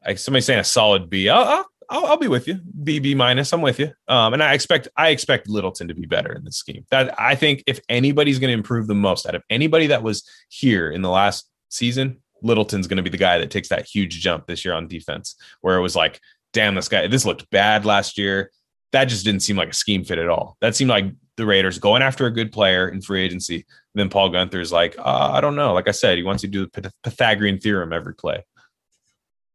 Like 0.05 0.19
somebody 0.19 0.41
saying 0.41 0.59
a 0.59 0.63
solid 0.63 1.09
B. 1.09 1.29
I'll, 1.29 1.65
I'll, 1.89 2.05
I'll, 2.05 2.17
be 2.17 2.27
with 2.27 2.47
you. 2.47 2.59
B 2.83 2.99
B 2.99 3.15
minus. 3.15 3.51
I'm 3.53 3.61
with 3.61 3.79
you. 3.79 3.91
Um, 4.07 4.33
and 4.33 4.43
I 4.43 4.53
expect 4.53 4.87
I 4.95 5.09
expect 5.09 5.49
Littleton 5.49 5.87
to 5.87 5.95
be 5.95 6.05
better 6.05 6.31
in 6.33 6.43
this 6.43 6.57
scheme. 6.57 6.85
That 6.91 7.19
I 7.19 7.33
think 7.33 7.63
if 7.65 7.79
anybody's 7.89 8.37
going 8.37 8.49
to 8.49 8.57
improve 8.57 8.85
the 8.85 8.93
most 8.93 9.25
out 9.25 9.33
of 9.33 9.43
anybody 9.49 9.87
that 9.87 10.03
was 10.03 10.27
here 10.49 10.91
in 10.91 11.01
the 11.01 11.09
last 11.09 11.49
season, 11.69 12.21
Littleton's 12.41 12.87
going 12.87 12.97
to 12.97 13.03
be 13.03 13.09
the 13.09 13.17
guy 13.17 13.37
that 13.37 13.51
takes 13.51 13.69
that 13.69 13.85
huge 13.85 14.19
jump 14.19 14.47
this 14.47 14.65
year 14.65 14.73
on 14.73 14.87
defense, 14.87 15.35
where 15.61 15.77
it 15.77 15.81
was 15.81 15.95
like, 15.95 16.19
damn, 16.53 16.75
this 16.75 16.87
guy, 16.87 17.07
this 17.07 17.25
looked 17.25 17.49
bad 17.49 17.85
last 17.85 18.17
year. 18.17 18.51
That 18.91 19.05
just 19.05 19.25
didn't 19.25 19.41
seem 19.41 19.57
like 19.57 19.69
a 19.69 19.73
scheme 19.73 20.03
fit 20.03 20.19
at 20.19 20.29
all. 20.29 20.57
That 20.61 20.75
seemed 20.75 20.89
like 20.89 21.05
the 21.37 21.45
Raiders 21.45 21.79
going 21.79 22.01
after 22.01 22.25
a 22.25 22.31
good 22.31 22.51
player 22.51 22.87
in 22.87 23.01
free 23.01 23.23
agency. 23.23 23.55
And 23.55 23.65
then 23.95 24.09
Paul 24.09 24.29
Guenther's 24.29 24.71
like, 24.71 24.95
uh, 24.97 25.31
I 25.33 25.41
don't 25.41 25.55
know. 25.55 25.73
Like 25.73 25.87
I 25.87 25.91
said, 25.91 26.17
he 26.17 26.23
wants 26.23 26.41
to 26.41 26.47
do 26.47 26.67
the 26.71 26.93
Pythagorean 27.03 27.59
theorem 27.59 27.91
every 27.91 28.15
play. 28.15 28.45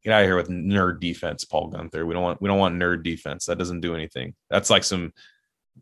Get 0.05 0.13
out 0.13 0.23
of 0.23 0.27
here 0.27 0.37
with 0.37 0.49
nerd 0.49 1.01
defense, 1.01 1.45
Paul 1.45 1.71
Guenther. 1.71 2.07
We 2.07 2.15
don't 2.15 2.23
want 2.23 2.41
we 2.41 2.49
don't 2.49 2.59
want 2.59 2.77
nerd 2.77 3.03
defense. 3.03 3.47
That 3.47 3.59
doesn't 3.59 3.81
do 3.81 3.95
anything. 3.95 4.35
That's 4.49 4.71
like 4.71 4.83
some, 4.83 5.13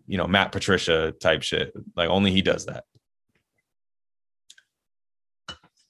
you 0.07 0.19
know, 0.19 0.27
Matt 0.27 0.51
Patricia 0.51 1.13
type 1.13 1.43
shit. 1.43 1.73
Like 1.95 2.11
only 2.11 2.33
he 2.33 2.43
does 2.43 2.67
that 2.67 2.85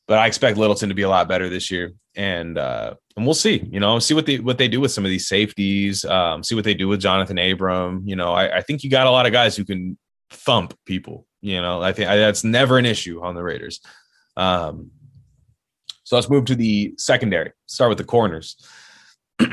but 0.09 0.19
I 0.19 0.27
expect 0.27 0.57
Littleton 0.57 0.89
to 0.89 0.95
be 0.95 1.03
a 1.03 1.09
lot 1.09 1.29
better 1.29 1.51
this 1.51 1.71
year, 1.71 1.93
and 2.17 2.57
uh, 2.57 2.95
and 3.15 3.27
we'll 3.27 3.35
see. 3.35 3.63
You 3.71 3.79
know, 3.79 3.99
see 3.99 4.15
what 4.15 4.25
they 4.25 4.39
what 4.39 4.57
they 4.57 4.67
do 4.67 4.81
with 4.81 4.91
some 4.91 5.05
of 5.05 5.11
these 5.11 5.29
safeties. 5.29 6.05
Um, 6.07 6.43
see 6.43 6.55
what 6.55 6.65
they 6.65 6.75
do 6.75 6.89
with 6.89 7.01
Jonathan 7.01 7.39
Abram. 7.39 8.03
You 8.07 8.17
know, 8.17 8.33
I, 8.33 8.57
I 8.57 8.63
think 8.63 8.83
you 8.83 8.91
got 8.91 9.07
a 9.07 9.11
lot 9.11 9.27
of 9.27 9.33
guys 9.33 9.55
who 9.55 9.67
can 9.67 9.99
thump 10.31 10.75
people. 10.87 11.27
You 11.43 11.61
know, 11.61 11.83
I 11.83 11.93
think 11.93 12.09
I, 12.09 12.17
that's 12.17 12.43
never 12.43 12.79
an 12.79 12.87
issue 12.87 13.23
on 13.23 13.35
the 13.35 13.43
Raiders. 13.43 13.81
Um, 14.37 14.91
so 16.05 16.17
let's 16.17 16.31
move 16.31 16.47
to 16.47 16.57
the 16.57 16.95
secondary. 16.97 17.53
Start 17.67 17.91
with 17.91 17.99
the 17.99 18.05
corners. 18.05 18.57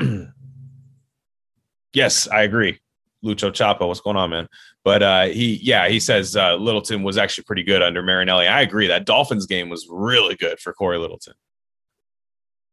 yes, 1.92 2.28
I 2.28 2.42
agree. 2.42 2.80
Lucho 3.26 3.50
Chapo, 3.50 3.88
what's 3.88 4.00
going 4.00 4.16
on, 4.16 4.30
man? 4.30 4.48
But 4.84 5.02
uh, 5.02 5.24
he, 5.26 5.56
yeah, 5.62 5.88
he 5.88 6.00
says 6.00 6.36
uh, 6.36 6.56
Littleton 6.56 7.02
was 7.02 7.18
actually 7.18 7.44
pretty 7.44 7.62
good 7.62 7.82
under 7.82 8.02
Marinelli. 8.02 8.46
I 8.46 8.62
agree. 8.62 8.86
That 8.86 9.04
Dolphins 9.04 9.46
game 9.46 9.68
was 9.68 9.86
really 9.90 10.36
good 10.36 10.58
for 10.60 10.72
Cory 10.72 10.98
Littleton. 10.98 11.34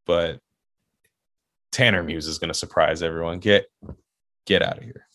But 0.06 0.40
Tanner 1.72 2.04
Muse 2.04 2.28
is 2.28 2.38
going 2.38 2.50
to 2.50 2.54
surprise 2.54 3.02
everyone. 3.02 3.40
Get 3.40 3.66
get 4.46 4.62
out 4.62 4.78
of 4.78 4.84
here. 4.84 5.08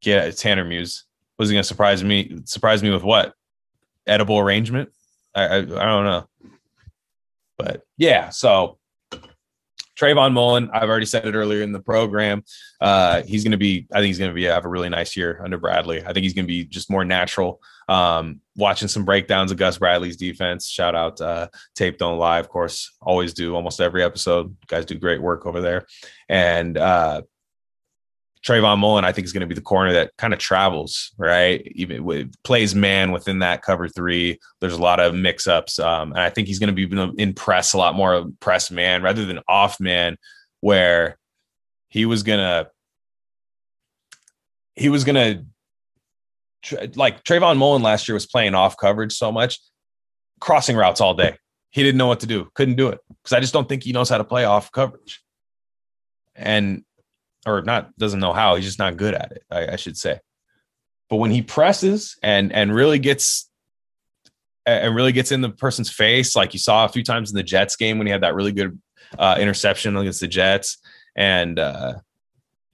Get 0.00 0.36
Tanner 0.36 0.64
Muse. 0.64 1.04
Was 1.38 1.48
he 1.48 1.54
going 1.54 1.62
to 1.62 1.68
surprise 1.68 2.04
me? 2.04 2.40
Surprise 2.44 2.82
me 2.82 2.90
with 2.90 3.02
what? 3.02 3.34
Edible 4.06 4.38
arrangement? 4.38 4.90
I, 5.34 5.44
I 5.44 5.56
I 5.58 5.62
don't 5.62 6.04
know. 6.04 6.28
But 7.56 7.82
yeah, 7.96 8.28
so 8.28 8.77
Trayvon 9.98 10.32
Mullen, 10.32 10.70
I've 10.72 10.88
already 10.88 11.06
said 11.06 11.26
it 11.26 11.34
earlier 11.34 11.62
in 11.62 11.72
the 11.72 11.80
program. 11.80 12.44
Uh, 12.80 13.22
he's 13.22 13.42
going 13.42 13.52
to 13.52 13.58
be, 13.58 13.86
I 13.92 13.96
think 13.96 14.06
he's 14.06 14.18
going 14.18 14.30
to 14.30 14.34
be 14.34 14.44
have 14.44 14.64
a 14.64 14.68
really 14.68 14.88
nice 14.88 15.16
year 15.16 15.40
under 15.42 15.58
Bradley. 15.58 16.02
I 16.04 16.12
think 16.12 16.24
he's 16.24 16.34
going 16.34 16.44
to 16.44 16.52
be 16.52 16.64
just 16.64 16.90
more 16.90 17.04
natural. 17.04 17.60
Um, 17.88 18.40
watching 18.54 18.88
some 18.88 19.04
breakdowns 19.04 19.50
of 19.50 19.56
Gus 19.56 19.78
Bradley's 19.78 20.16
defense. 20.16 20.68
Shout 20.68 20.94
out 20.94 21.20
uh, 21.20 21.48
Tape 21.74 21.98
Don't 21.98 22.18
Lie, 22.18 22.38
of 22.38 22.48
course. 22.48 22.92
Always 23.00 23.32
do 23.34 23.56
almost 23.56 23.80
every 23.80 24.04
episode. 24.04 24.54
guys 24.66 24.84
do 24.84 24.94
great 24.94 25.22
work 25.22 25.46
over 25.46 25.60
there. 25.60 25.86
And 26.28 26.76
uh, 26.76 27.22
Trayvon 28.44 28.78
Mullen, 28.78 29.04
I 29.04 29.12
think, 29.12 29.24
is 29.24 29.32
going 29.32 29.40
to 29.40 29.46
be 29.46 29.54
the 29.54 29.60
corner 29.60 29.92
that 29.92 30.12
kind 30.16 30.32
of 30.32 30.38
travels, 30.38 31.12
right? 31.18 31.62
Even 31.74 32.04
with 32.04 32.32
plays 32.44 32.74
man 32.74 33.12
within 33.12 33.40
that 33.40 33.62
cover 33.62 33.88
three. 33.88 34.38
There's 34.60 34.74
a 34.74 34.82
lot 34.82 35.00
of 35.00 35.14
mix 35.14 35.46
ups. 35.46 35.78
Um, 35.78 36.12
and 36.12 36.20
I 36.20 36.30
think 36.30 36.48
he's 36.48 36.58
going 36.58 36.74
to 36.74 36.86
be 36.86 37.22
in 37.22 37.34
press 37.34 37.72
a 37.72 37.78
lot 37.78 37.94
more 37.94 38.26
press 38.40 38.70
man 38.70 39.02
rather 39.02 39.24
than 39.24 39.40
off 39.48 39.80
man, 39.80 40.16
where 40.60 41.18
he 41.88 42.06
was 42.06 42.22
going 42.22 42.38
to, 42.38 42.70
he 44.76 44.88
was 44.88 45.04
going 45.04 45.44
to, 46.66 46.90
like 46.96 47.24
Trayvon 47.24 47.56
Mullen 47.56 47.82
last 47.82 48.08
year 48.08 48.14
was 48.14 48.26
playing 48.26 48.54
off 48.54 48.76
coverage 48.76 49.12
so 49.12 49.32
much, 49.32 49.58
crossing 50.40 50.76
routes 50.76 51.00
all 51.00 51.14
day. 51.14 51.36
He 51.70 51.82
didn't 51.82 51.98
know 51.98 52.06
what 52.06 52.20
to 52.20 52.26
do, 52.26 52.48
couldn't 52.54 52.76
do 52.76 52.88
it 52.88 53.00
because 53.08 53.32
I 53.32 53.40
just 53.40 53.52
don't 53.52 53.68
think 53.68 53.82
he 53.82 53.92
knows 53.92 54.08
how 54.08 54.18
to 54.18 54.24
play 54.24 54.44
off 54.44 54.70
coverage. 54.72 55.22
And 56.34 56.84
or 57.56 57.62
not 57.62 57.96
doesn't 57.96 58.20
know 58.20 58.32
how. 58.32 58.54
He's 58.54 58.64
just 58.64 58.78
not 58.78 58.96
good 58.96 59.14
at 59.14 59.32
it. 59.32 59.42
I, 59.50 59.72
I 59.72 59.76
should 59.76 59.96
say. 59.96 60.20
But 61.08 61.16
when 61.16 61.30
he 61.30 61.42
presses 61.42 62.16
and 62.22 62.52
and 62.52 62.74
really 62.74 62.98
gets 62.98 63.50
and 64.66 64.94
really 64.94 65.12
gets 65.12 65.32
in 65.32 65.40
the 65.40 65.48
person's 65.50 65.90
face, 65.90 66.36
like 66.36 66.52
you 66.52 66.58
saw 66.58 66.84
a 66.84 66.88
few 66.88 67.02
times 67.02 67.30
in 67.30 67.36
the 67.36 67.42
Jets 67.42 67.76
game 67.76 67.98
when 67.98 68.06
he 68.06 68.10
had 68.10 68.22
that 68.22 68.34
really 68.34 68.52
good 68.52 68.78
uh, 69.18 69.36
interception 69.40 69.96
against 69.96 70.20
the 70.20 70.28
Jets, 70.28 70.78
and 71.16 71.58
uh, 71.58 71.94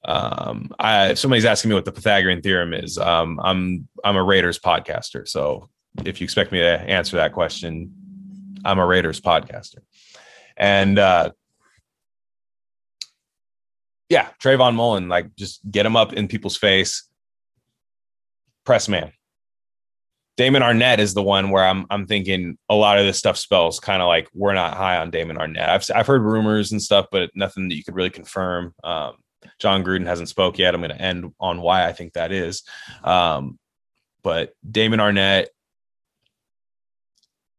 um, 0.05 0.73
I, 0.79 1.15
somebody's 1.15 1.45
asking 1.45 1.69
me 1.71 1.75
what 1.77 1.85
the 1.85 1.93
Pythagorean 1.93 2.43
theorem 2.43 2.75
is, 2.75 2.99
um, 2.99 3.41
I'm 3.43 3.89
I'm 4.05 4.17
a 4.17 4.23
Raiders 4.23 4.59
podcaster, 4.59 5.29
so 5.29 5.69
if 6.05 6.21
you 6.21 6.25
expect 6.25 6.51
me 6.51 6.59
to 6.59 6.81
answer 6.81 7.17
that 7.19 7.33
question, 7.33 7.95
I'm 8.65 8.81
a 8.81 8.87
Raiders 8.87 9.21
podcaster, 9.21 9.79
and 10.57 10.99
uh, 10.99 11.31
yeah, 14.15 14.29
Trayvon 14.41 14.77
Mullen, 14.77 15.09
like 15.09 15.35
just 15.35 15.61
get 15.69 15.85
him 15.85 15.97
up 15.97 16.13
in 16.13 16.29
people's 16.29 16.57
face. 16.57 17.03
Press 18.65 18.89
man. 18.89 19.13
Damon 20.37 20.63
Arnette 20.63 20.99
is 20.99 21.15
the 21.15 21.23
one 21.23 21.51
where 21.51 21.65
I'm 21.65 21.85
I'm 21.91 22.07
thinking 22.07 22.57
a 22.69 22.77
lot 22.77 22.97
of 22.97 23.07
this 23.07 23.19
stuff 23.19 23.37
spells 23.37 23.81
kind 23.81 24.01
of 24.01 24.07
like 24.07 24.29
we're 24.33 24.55
not 24.55 24.77
high 24.77 24.99
on 24.99 25.11
Damon 25.11 25.37
Arnette. 25.37 25.69
I've 25.69 25.85
I've 25.93 26.07
heard 26.07 26.23
rumors 26.23 26.71
and 26.71 26.81
stuff, 26.81 27.07
but 27.11 27.33
nothing 27.35 27.69
that 27.69 27.75
you 27.75 27.83
could 27.83 27.97
really 27.97 28.11
confirm. 28.11 28.73
Um, 28.85 29.15
Jon 29.59 29.83
Gruden 29.83 30.07
hasn't 30.07 30.29
spoke 30.29 30.59
yet. 30.59 30.77
I'm 30.77 30.81
going 30.81 30.97
to 30.97 31.03
end 31.03 31.33
on 31.41 31.61
why 31.61 31.85
I 31.85 31.93
think 31.93 32.13
that 32.13 32.31
is. 32.31 32.63
Um, 33.03 33.59
but 34.23 34.55
Damon 34.69 35.01
Arnette, 35.01 35.47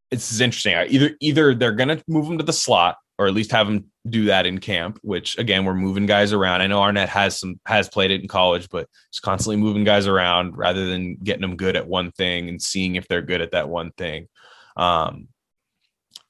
it's 0.10 0.40
interesting. 0.40 0.74
Either 0.88 1.12
either 1.20 1.54
they're 1.54 1.74
going 1.74 1.90
to 1.90 2.02
move 2.08 2.28
him 2.28 2.38
to 2.38 2.46
the 2.46 2.54
slot 2.54 2.96
or 3.18 3.28
at 3.28 3.34
least 3.34 3.52
have 3.52 3.70
him 3.70 3.86
do 4.08 4.26
that 4.26 4.46
in 4.46 4.60
camp, 4.60 5.00
which 5.02 5.38
again, 5.38 5.66
we're 5.66 5.74
moving 5.74 6.06
guys 6.06 6.34
around. 6.34 6.62
I 6.62 6.68
know 6.68 6.80
Arnette 6.80 7.08
has 7.08 7.40
some 7.40 7.60
has 7.66 7.88
played 7.88 8.12
it 8.12 8.22
in 8.22 8.28
college, 8.28 8.70
but 8.70 8.90
just 9.12 9.24
constantly 9.24 9.58
moving 9.58 9.84
guys 9.84 10.08
around 10.08 10.58
rather 10.58 10.86
than 10.86 11.16
getting 11.16 11.42
them 11.42 11.56
good 11.56 11.76
at 11.76 11.88
one 11.88 12.12
thing 12.12 12.50
and 12.50 12.62
seeing 12.62 12.96
if 12.96 13.08
they're 13.08 13.22
good 13.22 13.42
at 13.42 13.52
that 13.52 13.70
one 13.70 13.92
thing. 13.92 14.28
Um, 14.76 15.30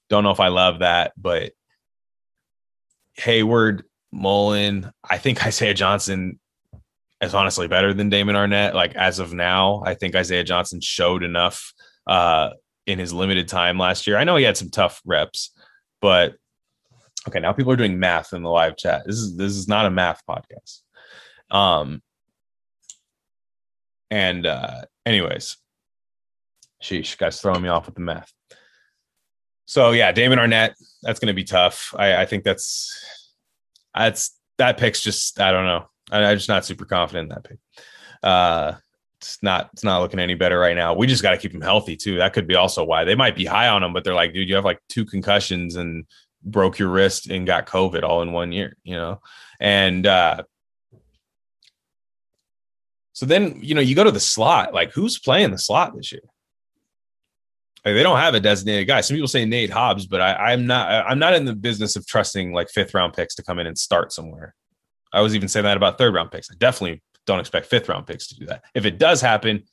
don't 0.09 0.23
know 0.23 0.31
if 0.31 0.39
I 0.39 0.49
love 0.49 0.79
that, 0.79 1.13
but 1.17 1.53
Hayward, 3.15 3.85
Mullen, 4.11 4.91
I 5.03 5.17
think 5.17 5.45
Isaiah 5.45 5.73
Johnson 5.73 6.39
is 7.21 7.33
honestly 7.33 7.67
better 7.67 7.93
than 7.93 8.09
Damon 8.09 8.35
Arnette. 8.35 8.73
Like 8.73 8.95
as 8.95 9.19
of 9.19 9.33
now, 9.33 9.81
I 9.85 9.95
think 9.95 10.15
Isaiah 10.15 10.43
Johnson 10.43 10.81
showed 10.81 11.23
enough 11.23 11.73
uh, 12.05 12.51
in 12.85 12.99
his 12.99 13.11
limited 13.11 13.47
time 13.47 13.79
last 13.79 14.05
year. 14.05 14.17
I 14.17 14.23
know 14.23 14.35
he 14.35 14.43
had 14.43 14.57
some 14.57 14.69
tough 14.69 15.01
reps, 15.05 15.51
but 16.01 16.35
Okay, 17.27 17.39
now 17.39 17.53
people 17.53 17.71
are 17.71 17.77
doing 17.77 17.99
math 17.99 18.33
in 18.33 18.43
the 18.43 18.49
live 18.49 18.77
chat. 18.77 19.03
This 19.05 19.15
is 19.15 19.35
this 19.35 19.53
is 19.53 19.67
not 19.67 19.85
a 19.85 19.89
math 19.89 20.21
podcast. 20.27 20.81
Um 21.49 22.01
and 24.11 24.45
uh 24.45 24.81
anyways, 25.05 25.57
sheesh, 26.83 27.17
guys 27.17 27.41
throwing 27.41 27.61
me 27.61 27.69
off 27.69 27.87
with 27.87 27.95
the 27.95 28.01
math. 28.01 28.31
So 29.65 29.91
yeah, 29.91 30.11
Damon 30.11 30.39
arnett 30.39 30.75
that's 31.01 31.19
gonna 31.19 31.33
be 31.33 31.43
tough. 31.43 31.93
I, 31.97 32.17
I 32.21 32.25
think 32.25 32.43
that's 32.43 33.03
that's 33.95 34.37
that 34.57 34.77
pick's 34.77 35.01
just 35.01 35.39
I 35.39 35.51
don't 35.51 35.65
know. 35.65 35.87
I, 36.11 36.23
I'm 36.23 36.37
just 36.37 36.49
not 36.49 36.65
super 36.65 36.85
confident 36.85 37.31
in 37.31 37.35
that 37.35 37.43
pick. 37.43 37.57
Uh 38.21 38.73
it's 39.17 39.41
not 39.41 39.69
it's 39.73 39.83
not 39.83 40.01
looking 40.01 40.19
any 40.19 40.35
better 40.35 40.59
right 40.59 40.75
now. 40.75 40.93
We 40.93 41.07
just 41.07 41.23
got 41.23 41.31
to 41.31 41.37
keep 41.37 41.53
him 41.53 41.61
healthy 41.61 41.95
too. 41.95 42.17
That 42.17 42.33
could 42.33 42.47
be 42.47 42.55
also 42.55 42.83
why 42.83 43.03
they 43.03 43.15
might 43.15 43.35
be 43.35 43.45
high 43.45 43.69
on 43.69 43.81
him, 43.83 43.93
but 43.93 44.03
they're 44.03 44.13
like, 44.13 44.33
dude, 44.33 44.47
you 44.47 44.55
have 44.55 44.65
like 44.65 44.79
two 44.89 45.05
concussions 45.05 45.77
and 45.77 46.05
broke 46.45 46.79
your 46.79 46.89
wrist 46.89 47.29
and 47.29 47.47
got 47.47 47.65
COVID 47.65 48.03
all 48.03 48.21
in 48.21 48.31
one 48.31 48.51
year, 48.51 48.77
you 48.83 48.95
know? 48.95 49.21
And 49.59 50.05
uh, 50.05 50.43
so 53.13 53.25
then, 53.25 53.59
you 53.61 53.75
know, 53.75 53.81
you 53.81 53.95
go 53.95 54.03
to 54.03 54.11
the 54.11 54.19
slot, 54.19 54.73
like 54.73 54.91
who's 54.91 55.17
playing 55.19 55.51
the 55.51 55.57
slot 55.57 55.95
this 55.95 56.11
year? 56.11 56.21
Like, 57.83 57.93
they 57.93 58.03
don't 58.03 58.17
have 58.17 58.33
a 58.33 58.39
designated 58.39 58.87
guy. 58.87 59.01
Some 59.01 59.15
people 59.15 59.27
say 59.27 59.45
Nate 59.45 59.69
Hobbs, 59.69 60.07
but 60.07 60.19
I, 60.19 60.53
I'm 60.53 60.65
not. 60.65 60.89
I'm 61.07 61.19
not 61.19 61.35
in 61.35 61.45
the 61.45 61.53
business 61.53 61.95
of 61.95 62.07
trusting 62.07 62.51
like 62.51 62.69
fifth 62.69 62.95
round 62.95 63.13
picks 63.13 63.35
to 63.35 63.43
come 63.43 63.59
in 63.59 63.67
and 63.67 63.77
start 63.77 64.11
somewhere. 64.11 64.55
I 65.13 65.21
was 65.21 65.35
even 65.35 65.47
saying 65.47 65.65
that 65.65 65.77
about 65.77 65.99
third 65.99 66.15
round 66.15 66.31
picks. 66.31 66.49
I 66.49 66.55
definitely 66.57 67.03
don't 67.27 67.39
expect 67.39 67.67
fifth 67.67 67.87
round 67.87 68.07
picks 68.07 68.27
to 68.27 68.35
do 68.39 68.47
that. 68.47 68.63
If 68.73 68.85
it 68.85 68.97
does 68.97 69.21
happen, 69.21 69.65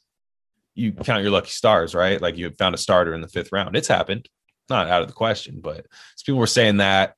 you 0.74 0.92
count 0.92 1.22
your 1.22 1.32
lucky 1.32 1.50
stars, 1.50 1.94
right? 1.94 2.20
Like 2.20 2.36
you 2.36 2.50
found 2.50 2.74
a 2.74 2.78
starter 2.78 3.14
in 3.14 3.22
the 3.22 3.28
fifth 3.28 3.50
round. 3.50 3.76
It's 3.76 3.88
happened 3.88 4.28
not 4.68 4.88
out 4.88 5.02
of 5.02 5.08
the 5.08 5.14
question, 5.14 5.60
but 5.60 5.86
people 6.24 6.38
were 6.38 6.46
saying 6.46 6.78
that 6.78 7.16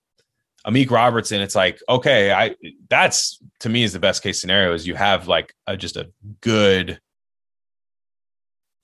Amik 0.67 0.91
Robertson, 0.91 1.41
it's 1.41 1.55
like, 1.55 1.81
okay, 1.89 2.33
I 2.33 2.57
that's 2.89 3.39
to 3.61 3.69
me 3.69 3.83
is 3.83 3.93
the 3.93 3.99
best 3.99 4.23
case 4.23 4.41
scenario 4.41 4.73
is 4.73 4.87
you 4.87 4.95
have 4.95 5.29
like 5.29 5.55
a, 5.67 5.77
just 5.77 5.97
a 5.97 6.11
good. 6.41 7.01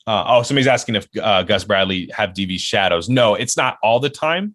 Uh, 0.07 0.25
oh, 0.27 0.43
somebody's 0.43 0.67
asking 0.67 0.97
if 0.97 1.09
uh, 1.23 1.43
Gus 1.43 1.65
Bradley 1.65 2.11
have 2.13 2.31
DV 2.31 2.59
shadows. 2.59 3.09
No, 3.09 3.35
it's 3.35 3.57
not 3.57 3.79
all 3.83 4.01
the 4.01 4.11
time. 4.11 4.55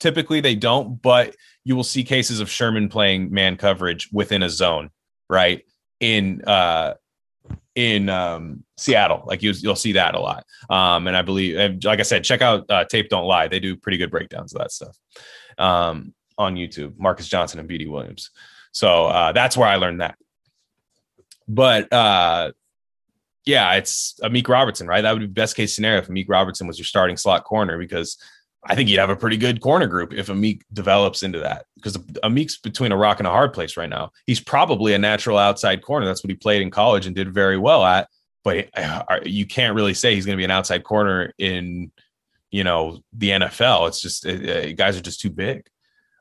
Typically, 0.00 0.40
they 0.40 0.54
don't, 0.54 1.00
but 1.00 1.34
you 1.64 1.76
will 1.76 1.84
see 1.84 2.04
cases 2.04 2.40
of 2.40 2.50
Sherman 2.50 2.88
playing 2.88 3.32
man 3.32 3.56
coverage 3.56 4.08
within 4.12 4.42
a 4.42 4.48
zone, 4.48 4.90
right? 5.28 5.64
In 6.00 6.42
uh, 6.46 6.94
in 7.74 8.08
um, 8.08 8.64
Seattle. 8.76 9.22
Like 9.26 9.42
you, 9.42 9.54
will 9.64 9.76
see 9.76 9.92
that 9.92 10.14
a 10.14 10.20
lot. 10.20 10.44
Um, 10.68 11.06
and 11.06 11.16
I 11.16 11.22
believe, 11.22 11.56
and 11.56 11.82
like 11.84 12.00
I 12.00 12.04
said, 12.04 12.24
check 12.24 12.42
out 12.42 12.70
uh, 12.70 12.84
Tape 12.84 13.08
Don't 13.08 13.24
Lie. 13.24 13.48
They 13.48 13.60
do 13.60 13.76
pretty 13.76 13.98
good 13.98 14.10
breakdowns 14.10 14.54
of 14.54 14.60
that 14.60 14.72
stuff 14.72 14.96
um, 15.58 16.14
on 16.38 16.56
YouTube. 16.56 16.98
Marcus 16.98 17.28
Johnson 17.28 17.60
and 17.60 17.68
BD 17.68 17.88
Williams. 17.88 18.30
So 18.72 19.06
uh, 19.06 19.32
that's 19.32 19.56
where 19.56 19.68
I 19.68 19.76
learned 19.76 20.00
that. 20.00 20.16
But 21.48 21.92
uh, 21.92 22.52
yeah, 23.44 23.74
it's 23.74 24.18
Amik 24.22 24.48
Robertson, 24.48 24.86
right? 24.86 25.02
That 25.02 25.12
would 25.12 25.20
be 25.20 25.26
best 25.26 25.56
case 25.56 25.74
scenario 25.74 26.00
if 26.00 26.08
Amik 26.08 26.28
Robertson 26.28 26.66
was 26.66 26.78
your 26.78 26.86
starting 26.86 27.16
slot 27.16 27.44
corner 27.44 27.78
because 27.78 28.18
I 28.64 28.76
think 28.76 28.88
you'd 28.88 29.00
have 29.00 29.10
a 29.10 29.16
pretty 29.16 29.36
good 29.36 29.60
corner 29.60 29.88
group 29.88 30.12
if 30.12 30.28
Amik 30.28 30.62
develops 30.72 31.24
into 31.24 31.40
that 31.40 31.66
because 31.76 31.96
Amik's 32.22 32.58
between 32.58 32.92
a 32.92 32.96
rock 32.96 33.18
and 33.18 33.26
a 33.26 33.30
hard 33.30 33.52
place 33.52 33.76
right 33.76 33.88
now. 33.88 34.12
He's 34.26 34.40
probably 34.40 34.94
a 34.94 34.98
natural 34.98 35.36
outside 35.36 35.82
corner. 35.82 36.06
That's 36.06 36.22
what 36.22 36.30
he 36.30 36.36
played 36.36 36.62
in 36.62 36.70
college 36.70 37.06
and 37.06 37.14
did 37.14 37.34
very 37.34 37.58
well 37.58 37.84
at. 37.84 38.08
But 38.44 38.68
uh, 38.76 39.20
you 39.24 39.46
can't 39.46 39.74
really 39.74 39.94
say 39.94 40.14
he's 40.14 40.26
going 40.26 40.36
to 40.36 40.40
be 40.40 40.44
an 40.44 40.50
outside 40.50 40.84
corner 40.84 41.32
in, 41.38 41.90
you 42.50 42.62
know, 42.62 43.00
the 43.12 43.30
NFL. 43.30 43.88
It's 43.88 44.00
just 44.00 44.26
it, 44.26 44.76
guys 44.76 44.96
are 44.96 45.02
just 45.02 45.20
too 45.20 45.30
big. 45.30 45.66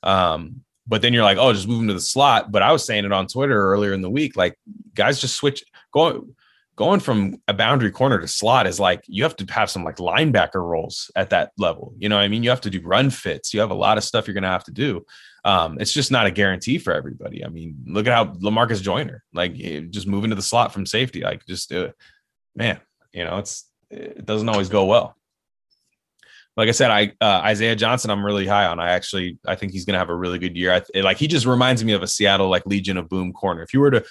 Um, 0.02 0.62
but 0.88 1.02
then 1.04 1.14
you're 1.14 1.24
like, 1.24 1.38
oh, 1.38 1.54
just 1.54 1.68
move 1.68 1.82
him 1.82 1.88
to 1.90 1.94
the 1.94 2.02
slot. 2.02 2.52
But 2.52 2.64
I 2.64 2.72
was 2.72 2.86
saying 2.86 3.06
it 3.06 3.12
on 3.12 3.28
Twitter 3.28 3.72
earlier 3.72 3.94
in 3.94 4.02
the 4.02 4.10
week, 4.10 4.36
like 4.36 4.58
guys 4.96 5.22
just 5.22 5.36
switch 5.36 5.64
going 5.94 6.36
going 6.76 7.00
from 7.00 7.42
a 7.48 7.54
boundary 7.54 7.92
corner 7.92 8.20
to 8.20 8.28
slot 8.28 8.66
is 8.66 8.80
like 8.80 9.04
you 9.08 9.24
have 9.24 9.36
to 9.36 9.54
have 9.54 9.70
some 9.70 9.84
like 9.84 9.98
linebacker 9.98 10.62
roles 10.62 11.12
at 11.16 11.30
that 11.32 11.52
level. 11.58 11.94
You 11.98 12.10
know 12.10 12.18
I 12.18 12.28
mean? 12.28 12.44
You 12.44 12.50
have 12.50 12.62
to 12.62 12.70
do 12.70 12.82
run 12.82 13.10
fits. 13.10 13.54
You 13.54 13.60
have 13.60 13.72
a 13.72 13.76
lot 13.76 13.98
of 13.98 14.04
stuff 14.04 14.28
you're 14.28 14.34
going 14.34 14.44
to 14.44 14.50
have 14.50 14.64
to 14.66 14.72
do. 14.72 15.06
Um, 15.44 15.78
it's 15.80 15.94
just 15.94 16.12
not 16.12 16.28
a 16.28 16.32
guarantee 16.32 16.78
for 16.78 16.94
everybody. 16.94 17.44
I 17.44 17.50
mean, 17.50 17.76
look 17.88 18.08
at 18.08 18.14
how 18.14 18.26
Lamarcus 18.26 18.82
Joyner, 18.82 19.24
like 19.34 19.54
eh, 19.60 19.82
just 19.90 20.08
moving 20.08 20.30
to 20.30 20.36
the 20.36 20.42
slot 20.42 20.72
from 20.72 20.86
safety, 20.86 21.22
like 21.22 21.46
just 21.46 21.72
it. 21.72 21.96
Man, 22.56 22.80
you 23.14 23.24
know, 23.24 23.38
it's 23.38 23.70
it 23.90 24.26
doesn't 24.26 24.50
always 24.50 24.70
go 24.70 24.86
well. 24.86 25.16
Like 26.58 26.68
I 26.68 26.72
said, 26.72 26.92
I 26.92 27.14
uh, 27.22 27.42
Isaiah 27.44 27.76
Johnson, 27.76 28.12
I'm 28.12 28.26
really 28.26 28.46
high 28.46 28.66
on. 28.66 28.80
I 28.80 28.92
actually 28.92 29.40
I 29.48 29.56
think 29.56 29.72
he's 29.72 29.86
going 29.86 29.94
to 29.94 30.00
have 30.00 30.10
a 30.10 30.16
really 30.16 30.38
good 30.38 30.58
year. 30.58 30.74
I, 30.74 31.00
like 31.00 31.18
he 31.18 31.28
just 31.28 31.46
reminds 31.46 31.84
me 31.84 31.94
of 31.94 32.04
a 32.04 32.08
Seattle 32.08 32.50
like 32.50 32.66
Legion 32.66 32.98
of 32.98 33.10
Boom 33.10 33.34
corner. 33.34 33.64
If 33.64 33.74
you 33.74 33.80
were 33.80 33.92
to 33.92 34.06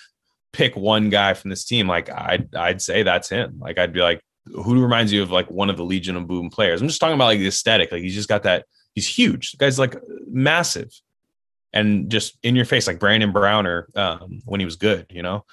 pick 0.53 0.77
one 0.77 1.11
guy 1.11 1.35
from 1.35 1.51
this 1.51 1.65
team, 1.65 1.87
like 1.89 2.11
I'd 2.11 2.55
I'd 2.55 2.83
say 2.83 3.03
that's 3.03 3.29
him. 3.29 3.59
Like 3.61 3.79
I'd 3.79 3.93
be 3.93 4.01
like, 4.01 4.21
who 4.47 4.83
reminds 4.83 5.13
you 5.13 5.23
of 5.23 5.31
like 5.31 5.51
one 5.51 5.71
of 5.71 5.77
the 5.77 5.85
Legion 5.85 6.17
of 6.17 6.27
Boom 6.27 6.51
players? 6.51 6.81
I'm 6.81 6.89
just 6.89 7.01
talking 7.01 7.15
about 7.15 7.27
like 7.27 7.39
the 7.39 7.49
aesthetic. 7.49 7.93
Like 7.93 8.03
he's 8.03 8.15
just 8.15 8.29
got 8.29 8.43
that. 8.45 8.67
He's 8.95 9.07
huge. 9.07 9.53
The 9.53 9.59
guy's 9.59 9.79
like 9.79 9.97
massive. 10.27 10.91
and 11.73 12.11
just 12.11 12.37
in 12.43 12.57
your 12.57 12.65
face 12.65 12.87
like 12.87 12.99
Brandon 12.99 13.33
Browner 13.33 13.89
um, 13.95 14.41
when 14.45 14.61
he 14.61 14.65
was 14.67 14.77
good, 14.77 15.07
you 15.11 15.23
know. 15.23 15.45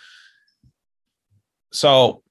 So, 1.72 2.24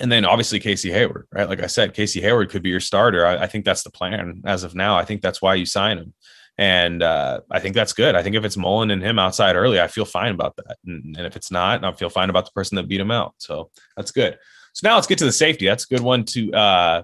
and 0.00 0.10
then 0.10 0.24
obviously 0.24 0.60
Casey 0.60 0.92
Hayward, 0.92 1.26
right? 1.32 1.48
Like 1.48 1.62
I 1.62 1.66
said, 1.66 1.94
Casey 1.94 2.20
Hayward 2.20 2.50
could 2.50 2.62
be 2.62 2.70
your 2.70 2.80
starter. 2.80 3.26
I, 3.26 3.44
I 3.44 3.46
think 3.46 3.64
that's 3.64 3.82
the 3.82 3.90
plan 3.90 4.42
as 4.44 4.62
of 4.62 4.74
now. 4.74 4.96
I 4.96 5.04
think 5.04 5.22
that's 5.22 5.42
why 5.42 5.54
you 5.54 5.66
sign 5.66 5.98
him. 5.98 6.14
And 6.60 7.02
uh, 7.02 7.40
I 7.50 7.58
think 7.58 7.74
that's 7.74 7.94
good. 7.94 8.14
I 8.14 8.22
think 8.22 8.36
if 8.36 8.44
it's 8.44 8.58
Mullen 8.58 8.90
and 8.90 9.02
him 9.02 9.18
outside 9.18 9.56
early, 9.56 9.80
I 9.80 9.86
feel 9.86 10.04
fine 10.04 10.32
about 10.32 10.56
that. 10.56 10.76
And, 10.84 11.16
and 11.16 11.26
if 11.26 11.34
it's 11.34 11.50
not, 11.50 11.82
I 11.82 11.92
feel 11.92 12.10
fine 12.10 12.28
about 12.28 12.44
the 12.44 12.50
person 12.50 12.76
that 12.76 12.86
beat 12.86 13.00
him 13.00 13.10
out. 13.10 13.34
So 13.38 13.70
that's 13.96 14.10
good. 14.10 14.38
So 14.74 14.86
now 14.86 14.96
let's 14.96 15.06
get 15.06 15.16
to 15.18 15.24
the 15.24 15.32
safety. 15.32 15.64
That's 15.64 15.84
a 15.84 15.88
good 15.88 16.02
one 16.02 16.26
to 16.26 16.52
uh, 16.52 17.02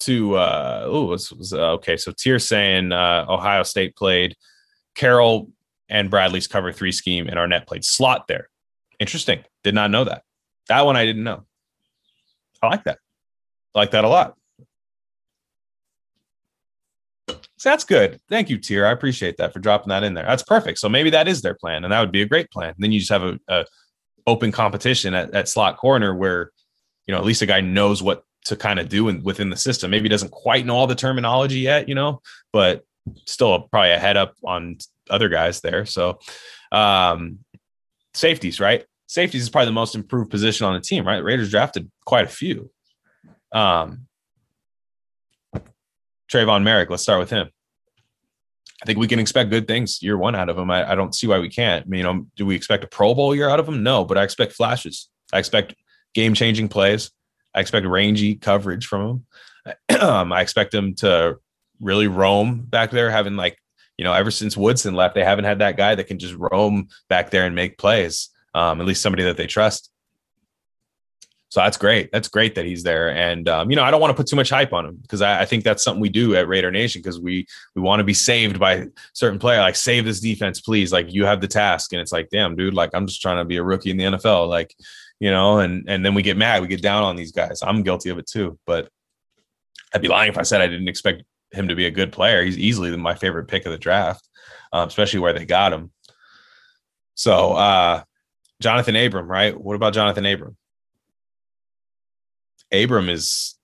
to 0.00 0.36
uh 0.36 0.82
oh 0.84 1.04
was, 1.06 1.32
was 1.32 1.52
uh, 1.52 1.72
okay 1.72 1.96
so 1.96 2.12
tier 2.12 2.38
saying 2.38 2.92
uh 2.92 3.24
ohio 3.28 3.62
state 3.62 3.96
played 3.96 4.36
carroll 4.94 5.50
and 5.88 6.10
bradley's 6.10 6.46
cover 6.46 6.72
three 6.72 6.92
scheme 6.92 7.28
and 7.28 7.36
Arnette 7.36 7.66
played 7.66 7.84
slot 7.84 8.26
there 8.28 8.48
interesting 8.98 9.42
did 9.64 9.74
not 9.74 9.90
know 9.90 10.04
that 10.04 10.22
that 10.68 10.84
one 10.84 10.96
i 10.96 11.04
didn't 11.06 11.24
know 11.24 11.44
i 12.62 12.66
like 12.66 12.84
that 12.84 12.98
I 13.74 13.78
like 13.78 13.90
that 13.92 14.04
a 14.04 14.08
lot 14.08 14.36
so 17.56 17.70
that's 17.70 17.84
good 17.84 18.20
thank 18.28 18.48
you 18.50 18.58
tier 18.58 18.86
i 18.86 18.90
appreciate 18.90 19.36
that 19.36 19.52
for 19.52 19.58
dropping 19.58 19.88
that 19.88 20.02
in 20.04 20.14
there 20.14 20.24
that's 20.24 20.42
perfect 20.42 20.78
so 20.78 20.88
maybe 20.88 21.10
that 21.10 21.28
is 21.28 21.42
their 21.42 21.54
plan 21.54 21.84
and 21.84 21.92
that 21.92 22.00
would 22.00 22.12
be 22.12 22.22
a 22.22 22.26
great 22.26 22.50
plan 22.50 22.70
and 22.70 22.78
then 22.78 22.92
you 22.92 23.00
just 23.00 23.12
have 23.12 23.22
a, 23.22 23.38
a 23.48 23.64
open 24.26 24.52
competition 24.52 25.14
at, 25.14 25.32
at 25.34 25.48
slot 25.48 25.76
corner 25.76 26.14
where 26.14 26.50
you 27.06 27.12
know 27.12 27.18
at 27.18 27.24
least 27.24 27.42
a 27.42 27.46
guy 27.46 27.60
knows 27.60 28.02
what 28.02 28.24
to 28.46 28.56
kind 28.56 28.78
of 28.78 28.88
do 28.88 29.08
in, 29.08 29.22
within 29.22 29.50
the 29.50 29.56
system. 29.56 29.90
Maybe 29.90 30.08
doesn't 30.08 30.30
quite 30.30 30.64
know 30.64 30.76
all 30.76 30.86
the 30.86 30.94
terminology 30.94 31.60
yet, 31.60 31.88
you 31.88 31.94
know, 31.94 32.22
but 32.52 32.84
still 33.26 33.62
probably 33.62 33.90
a 33.90 33.98
head 33.98 34.16
up 34.16 34.34
on 34.44 34.78
other 35.10 35.28
guys 35.28 35.60
there. 35.60 35.84
So, 35.84 36.20
um, 36.72 37.40
safeties, 38.14 38.60
right? 38.60 38.84
Safeties 39.08 39.42
is 39.42 39.50
probably 39.50 39.66
the 39.66 39.72
most 39.72 39.94
improved 39.94 40.30
position 40.30 40.66
on 40.66 40.74
the 40.74 40.80
team, 40.80 41.06
right? 41.06 41.22
Raiders 41.22 41.50
drafted 41.50 41.90
quite 42.04 42.24
a 42.24 42.28
few. 42.28 42.70
Um, 43.52 44.06
Trevon 46.30 46.62
Moehrig, 46.62 46.90
let's 46.90 47.02
start 47.02 47.20
with 47.20 47.30
him. 47.30 47.48
I 48.82 48.86
think 48.86 48.98
we 48.98 49.08
can 49.08 49.18
expect 49.18 49.50
good 49.50 49.66
things 49.66 50.02
year 50.02 50.18
one 50.18 50.34
out 50.34 50.48
of 50.48 50.58
him. 50.58 50.70
I, 50.70 50.92
I 50.92 50.94
don't 50.94 51.14
see 51.14 51.26
why 51.26 51.38
we 51.38 51.48
can't. 51.48 51.86
I 51.86 51.88
mean, 51.88 51.98
you 51.98 52.04
know, 52.04 52.26
do 52.36 52.44
we 52.44 52.54
expect 52.54 52.84
a 52.84 52.88
Pro 52.88 53.14
Bowl 53.14 53.34
year 53.34 53.48
out 53.48 53.60
of 53.60 53.68
him? 53.68 53.82
No, 53.82 54.04
but 54.04 54.18
I 54.18 54.22
expect 54.22 54.52
flashes. 54.52 55.08
I 55.32 55.38
expect 55.38 55.74
game 56.14 56.34
changing 56.34 56.68
plays. 56.68 57.10
I 57.54 57.60
expect 57.60 57.86
rangy 57.86 58.34
coverage 58.34 58.86
from 58.86 59.24
him. 59.64 59.72
I 60.00 60.42
expect 60.42 60.74
him 60.74 60.94
to 60.96 61.38
really 61.80 62.06
roam 62.06 62.60
back 62.60 62.90
there, 62.90 63.10
having 63.10 63.36
like, 63.36 63.58
you 63.96 64.04
know, 64.04 64.12
ever 64.12 64.30
since 64.30 64.56
Woodson 64.56 64.94
left, 64.94 65.14
they 65.14 65.24
haven't 65.24 65.46
had 65.46 65.60
that 65.60 65.76
guy 65.76 65.94
that 65.94 66.04
can 66.04 66.18
just 66.18 66.34
roam 66.34 66.88
back 67.08 67.30
there 67.30 67.46
and 67.46 67.54
make 67.54 67.78
plays. 67.78 68.28
Um, 68.54 68.80
at 68.80 68.86
least 68.86 69.02
somebody 69.02 69.24
that 69.24 69.36
they 69.36 69.46
trust. 69.46 69.90
So 71.48 71.60
that's 71.60 71.76
great. 71.76 72.10
That's 72.10 72.28
great 72.28 72.56
that 72.56 72.66
he's 72.66 72.82
there. 72.82 73.10
And 73.10 73.48
um, 73.48 73.70
you 73.70 73.76
know, 73.76 73.84
I 73.84 73.90
don't 73.90 74.00
want 74.00 74.10
to 74.10 74.16
put 74.16 74.26
too 74.26 74.36
much 74.36 74.50
hype 74.50 74.72
on 74.72 74.84
him 74.84 74.96
because 74.96 75.22
I, 75.22 75.42
I, 75.42 75.44
think 75.44 75.62
that's 75.62 75.82
something 75.82 76.00
we 76.00 76.08
do 76.08 76.34
at 76.34 76.48
Raider 76.48 76.72
Nation 76.72 77.00
because 77.00 77.20
we 77.20 77.46
we 77.76 77.82
want 77.82 78.00
to 78.00 78.04
be 78.04 78.14
saved 78.14 78.58
by 78.58 78.86
certain 79.12 79.38
player. 79.38 79.60
Like 79.60 79.76
save 79.76 80.04
this 80.04 80.18
defense, 80.18 80.60
please. 80.60 80.92
Like 80.92 81.12
you 81.12 81.24
have 81.24 81.40
the 81.40 81.48
task, 81.48 81.92
and 81.92 82.00
it's 82.00 82.12
like, 82.12 82.30
damn, 82.30 82.56
dude. 82.56 82.74
Like 82.74 82.90
I'm 82.94 83.06
just 83.06 83.22
trying 83.22 83.38
to 83.38 83.44
be 83.44 83.58
a 83.58 83.62
rookie 83.62 83.90
in 83.90 83.96
the 83.96 84.04
NFL. 84.04 84.48
Like 84.48 84.74
you 85.20 85.30
know, 85.30 85.60
and 85.60 85.88
and 85.88 86.04
then 86.04 86.14
we 86.14 86.22
get 86.22 86.36
mad, 86.36 86.62
we 86.62 86.68
get 86.68 86.82
down 86.82 87.04
on 87.04 87.16
these 87.16 87.32
guys. 87.32 87.60
I'm 87.62 87.82
guilty 87.82 88.10
of 88.10 88.18
it 88.18 88.26
too, 88.26 88.58
but 88.66 88.90
I'd 89.94 90.02
be 90.02 90.08
lying 90.08 90.28
if 90.28 90.38
I 90.38 90.42
said 90.42 90.60
I 90.60 90.66
didn't 90.66 90.88
expect 90.88 91.22
him 91.52 91.68
to 91.68 91.76
be 91.76 91.86
a 91.86 91.90
good 91.90 92.12
player. 92.12 92.44
He's 92.44 92.58
easily 92.58 92.94
my 92.96 93.14
favorite 93.14 93.46
pick 93.48 93.66
of 93.66 93.72
the 93.72 93.78
draft, 93.78 94.28
um, 94.72 94.88
especially 94.88 95.20
where 95.20 95.32
they 95.32 95.46
got 95.46 95.72
him. 95.72 95.92
So, 97.14 97.52
uh, 97.52 98.02
Jonathan 98.60 98.96
Abram, 98.96 99.30
right? 99.30 99.58
What 99.58 99.76
about 99.76 99.94
Jonathan 99.94 100.26
Abram? 100.26 100.56
Abram 102.82 103.08
is 103.08 103.56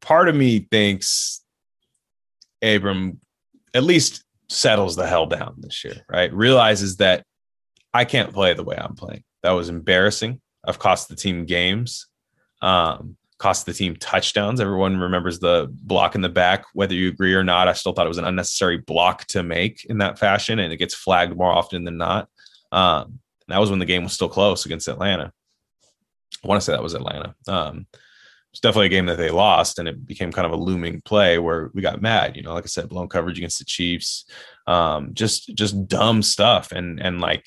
part 0.00 0.28
of 0.28 0.36
me 0.36 0.60
thinks 0.70 1.42
Abram 2.62 3.20
at 3.74 3.82
least 3.84 4.24
settles 4.48 4.96
the 4.96 5.06
hell 5.06 5.26
down 5.26 5.56
this 5.58 5.84
year, 5.84 6.04
right? 6.08 6.32
Realizes 6.32 6.96
that 6.98 7.24
I 7.92 8.04
can't 8.04 8.32
play 8.32 8.54
the 8.54 8.64
way 8.64 8.76
I'm 8.78 8.94
playing. 8.94 9.24
That 9.42 9.52
was 9.52 9.68
embarrassing. 9.68 10.40
I've 10.66 10.78
cost 10.78 11.08
the 11.08 11.16
team 11.16 11.44
games, 11.44 12.06
um, 12.62 13.16
cost 13.38 13.66
the 13.66 13.72
team 13.72 13.96
touchdowns. 13.96 14.60
Everyone 14.60 14.98
remembers 14.98 15.38
the 15.38 15.68
block 15.70 16.14
in 16.14 16.20
the 16.20 16.28
back, 16.28 16.64
whether 16.72 16.94
you 16.94 17.08
agree 17.08 17.34
or 17.34 17.44
not. 17.44 17.68
I 17.68 17.72
still 17.72 17.92
thought 17.92 18.06
it 18.06 18.08
was 18.08 18.18
an 18.18 18.24
unnecessary 18.24 18.78
block 18.78 19.26
to 19.28 19.42
make 19.42 19.84
in 19.86 19.98
that 19.98 20.18
fashion, 20.18 20.58
and 20.58 20.72
it 20.72 20.78
gets 20.78 20.94
flagged 20.94 21.36
more 21.36 21.52
often 21.52 21.84
than 21.84 21.96
not. 21.96 22.28
Um, 22.72 23.20
that 23.48 23.58
was 23.58 23.70
when 23.70 23.78
the 23.78 23.84
game 23.84 24.04
was 24.04 24.12
still 24.12 24.28
close 24.28 24.66
against 24.66 24.88
Atlanta. 24.88 25.32
I 26.44 26.48
want 26.48 26.60
to 26.60 26.64
say 26.64 26.72
that 26.72 26.82
was 26.82 26.94
Atlanta. 26.94 27.34
Um, 27.48 27.86
it's 28.52 28.60
definitely 28.60 28.86
a 28.86 28.90
game 28.90 29.06
that 29.06 29.18
they 29.18 29.30
lost, 29.30 29.78
and 29.78 29.86
it 29.86 30.06
became 30.06 30.32
kind 30.32 30.46
of 30.46 30.52
a 30.52 30.62
looming 30.62 31.02
play 31.02 31.38
where 31.38 31.70
we 31.74 31.82
got 31.82 32.00
mad. 32.00 32.36
You 32.36 32.42
know, 32.42 32.54
like 32.54 32.64
I 32.64 32.68
said, 32.68 32.88
blown 32.88 33.08
coverage 33.08 33.36
against 33.38 33.58
the 33.58 33.66
Chiefs, 33.66 34.24
um, 34.66 35.12
just 35.12 35.54
just 35.54 35.88
dumb 35.88 36.22
stuff, 36.22 36.72
and 36.72 36.98
and 36.98 37.20
like 37.20 37.46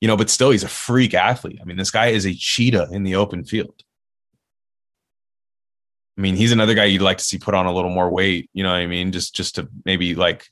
you 0.00 0.08
know, 0.08 0.16
but 0.16 0.30
still 0.30 0.50
he's 0.50 0.64
a 0.64 0.68
freak 0.68 1.14
athlete. 1.14 1.58
I 1.60 1.64
mean, 1.64 1.76
this 1.76 1.90
guy 1.90 2.08
is 2.08 2.26
a 2.26 2.34
cheetah 2.34 2.88
in 2.92 3.04
the 3.04 3.14
open 3.14 3.44
field. 3.44 3.82
I 6.18 6.20
mean, 6.20 6.34
he's 6.34 6.52
another 6.52 6.74
guy 6.74 6.86
you'd 6.86 7.02
like 7.02 7.18
to 7.18 7.24
see 7.24 7.38
put 7.38 7.54
on 7.54 7.66
a 7.66 7.72
little 7.72 7.90
more 7.90 8.10
weight, 8.10 8.50
you 8.52 8.62
know 8.62 8.70
what 8.70 8.80
I 8.80 8.86
mean? 8.86 9.12
Just 9.12 9.34
just 9.34 9.54
to 9.56 9.68
maybe 9.84 10.14
like 10.14 10.46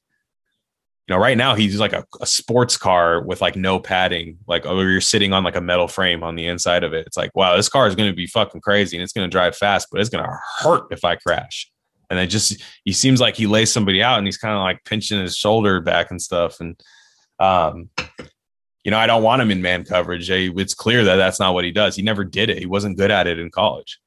you 1.10 1.16
know, 1.16 1.20
right 1.20 1.36
now 1.36 1.56
he's 1.56 1.80
like 1.80 1.92
a, 1.92 2.06
a 2.20 2.26
sports 2.26 2.76
car 2.76 3.20
with 3.20 3.40
like 3.40 3.56
no 3.56 3.80
padding, 3.80 4.38
like 4.46 4.64
oh, 4.64 4.78
you're 4.78 5.00
sitting 5.00 5.32
on 5.32 5.42
like 5.42 5.56
a 5.56 5.60
metal 5.60 5.88
frame 5.88 6.22
on 6.22 6.36
the 6.36 6.46
inside 6.46 6.84
of 6.84 6.92
it. 6.92 7.04
It's 7.04 7.16
like, 7.16 7.34
wow, 7.34 7.56
this 7.56 7.68
car 7.68 7.88
is 7.88 7.96
going 7.96 8.08
to 8.08 8.14
be 8.14 8.28
fucking 8.28 8.60
crazy 8.60 8.96
and 8.96 9.02
it's 9.02 9.12
going 9.12 9.28
to 9.28 9.30
drive 9.30 9.56
fast, 9.56 9.88
but 9.90 10.00
it's 10.00 10.08
going 10.08 10.22
to 10.22 10.38
hurt 10.58 10.84
if 10.92 11.04
I 11.04 11.16
crash. 11.16 11.68
And 12.10 12.20
it 12.20 12.28
just, 12.28 12.62
he 12.84 12.92
seems 12.92 13.20
like 13.20 13.34
he 13.34 13.48
lays 13.48 13.72
somebody 13.72 14.00
out 14.00 14.18
and 14.18 14.26
he's 14.28 14.38
kind 14.38 14.54
of 14.54 14.60
like 14.60 14.84
pinching 14.84 15.20
his 15.20 15.36
shoulder 15.36 15.80
back 15.80 16.12
and 16.12 16.22
stuff. 16.22 16.60
And, 16.60 16.80
um, 17.40 17.90
you 18.84 18.92
know, 18.92 18.98
I 18.98 19.08
don't 19.08 19.24
want 19.24 19.42
him 19.42 19.50
in 19.50 19.60
man 19.60 19.84
coverage. 19.84 20.30
It's 20.30 20.74
clear 20.74 21.02
that 21.02 21.16
that's 21.16 21.40
not 21.40 21.54
what 21.54 21.64
he 21.64 21.72
does. 21.72 21.96
He 21.96 22.02
never 22.02 22.22
did 22.22 22.50
it. 22.50 22.58
He 22.58 22.66
wasn't 22.66 22.98
good 22.98 23.10
at 23.10 23.26
it 23.26 23.40
in 23.40 23.50
college. 23.50 23.98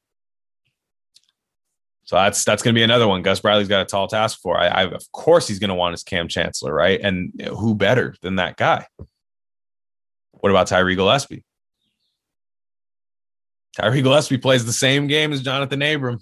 So 2.13 2.17
that's 2.17 2.43
that's 2.43 2.62
going 2.62 2.76
to 2.76 2.78
be 2.78 2.84
another 2.84 3.08
one. 3.08 3.23
Gus 3.23 3.39
Bradley's 3.39 3.67
got 3.67 3.82
a 3.82 3.86
tall 3.86 4.08
task 4.08 4.39
for. 4.39 4.56
I, 4.56 4.67
I 4.67 4.84
of 4.84 5.12
course 5.12 5.47
he's 5.47 5.58
going 5.58 5.69
to 5.69 5.73
want 5.73 5.93
his 5.93 6.04
Kam 6.04 6.28
Chancellor, 6.28 6.71
right? 6.71 7.02
And 7.02 7.34
who 7.58 7.73
better 7.73 8.13
than 8.21 8.36
that 8.36 8.56
guy? 8.56 8.86
What 10.34 10.52
about 10.52 10.67
Tyree 10.67 10.95
Gillespie? 10.95 11.43
Tyree 13.76 14.04
Gillespie 14.04 14.38
plays 14.38 14.63
the 14.63 14.71
same 14.71 15.08
game 15.08 15.34
as 15.34 15.41
Jonathan 15.41 15.82
Abram. 15.82 16.19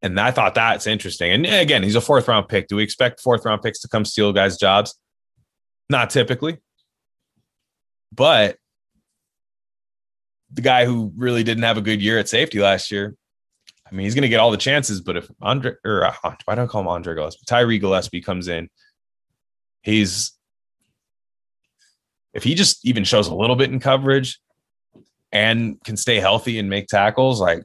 And 0.00 0.20
I 0.20 0.30
thought 0.30 0.54
that's 0.54 0.86
interesting. 0.86 1.32
And 1.32 1.44
again, 1.44 1.82
he's 1.82 1.96
a 1.96 2.00
fourth 2.00 2.28
round 2.28 2.48
pick. 2.48 2.68
Do 2.68 2.76
we 2.76 2.84
expect 2.84 3.20
fourth 3.20 3.44
round 3.44 3.62
picks 3.62 3.80
to 3.80 3.88
come 3.88 4.04
steal 4.04 4.32
guys' 4.32 4.58
jobs? 4.58 4.96
Not 5.90 6.10
typically. 6.10 6.58
But 8.12 8.58
the 10.52 10.62
guy 10.62 10.84
who 10.84 11.12
really 11.16 11.42
didn't 11.42 11.64
have 11.64 11.78
a 11.78 11.82
good 11.82 12.00
year 12.00 12.20
at 12.20 12.28
safety 12.28 12.60
last 12.60 12.92
year, 12.92 13.16
I 13.90 13.94
mean, 13.94 14.04
he's 14.04 14.14
going 14.14 14.22
to 14.22 14.28
get 14.28 14.40
all 14.40 14.50
the 14.50 14.56
chances. 14.56 15.00
But 15.00 15.16
if 15.16 15.30
Andre, 15.40 15.72
or 15.84 16.04
uh, 16.04 16.14
why 16.44 16.54
don't 16.54 16.64
I 16.64 16.66
call 16.66 16.82
him 16.82 16.88
Andre 16.88 17.14
Gillespie? 17.14 17.44
Tyree 17.46 17.78
Gillespie 17.78 18.20
comes 18.20 18.48
in, 18.48 18.68
he's, 19.82 20.32
if 22.34 22.44
he 22.44 22.54
just 22.54 22.86
even 22.86 23.04
shows 23.04 23.28
a 23.28 23.34
little 23.34 23.56
bit 23.56 23.70
in 23.70 23.80
coverage 23.80 24.40
and 25.32 25.82
can 25.84 25.96
stay 25.96 26.20
healthy 26.20 26.58
and 26.58 26.68
make 26.68 26.86
tackles, 26.88 27.40
like 27.40 27.62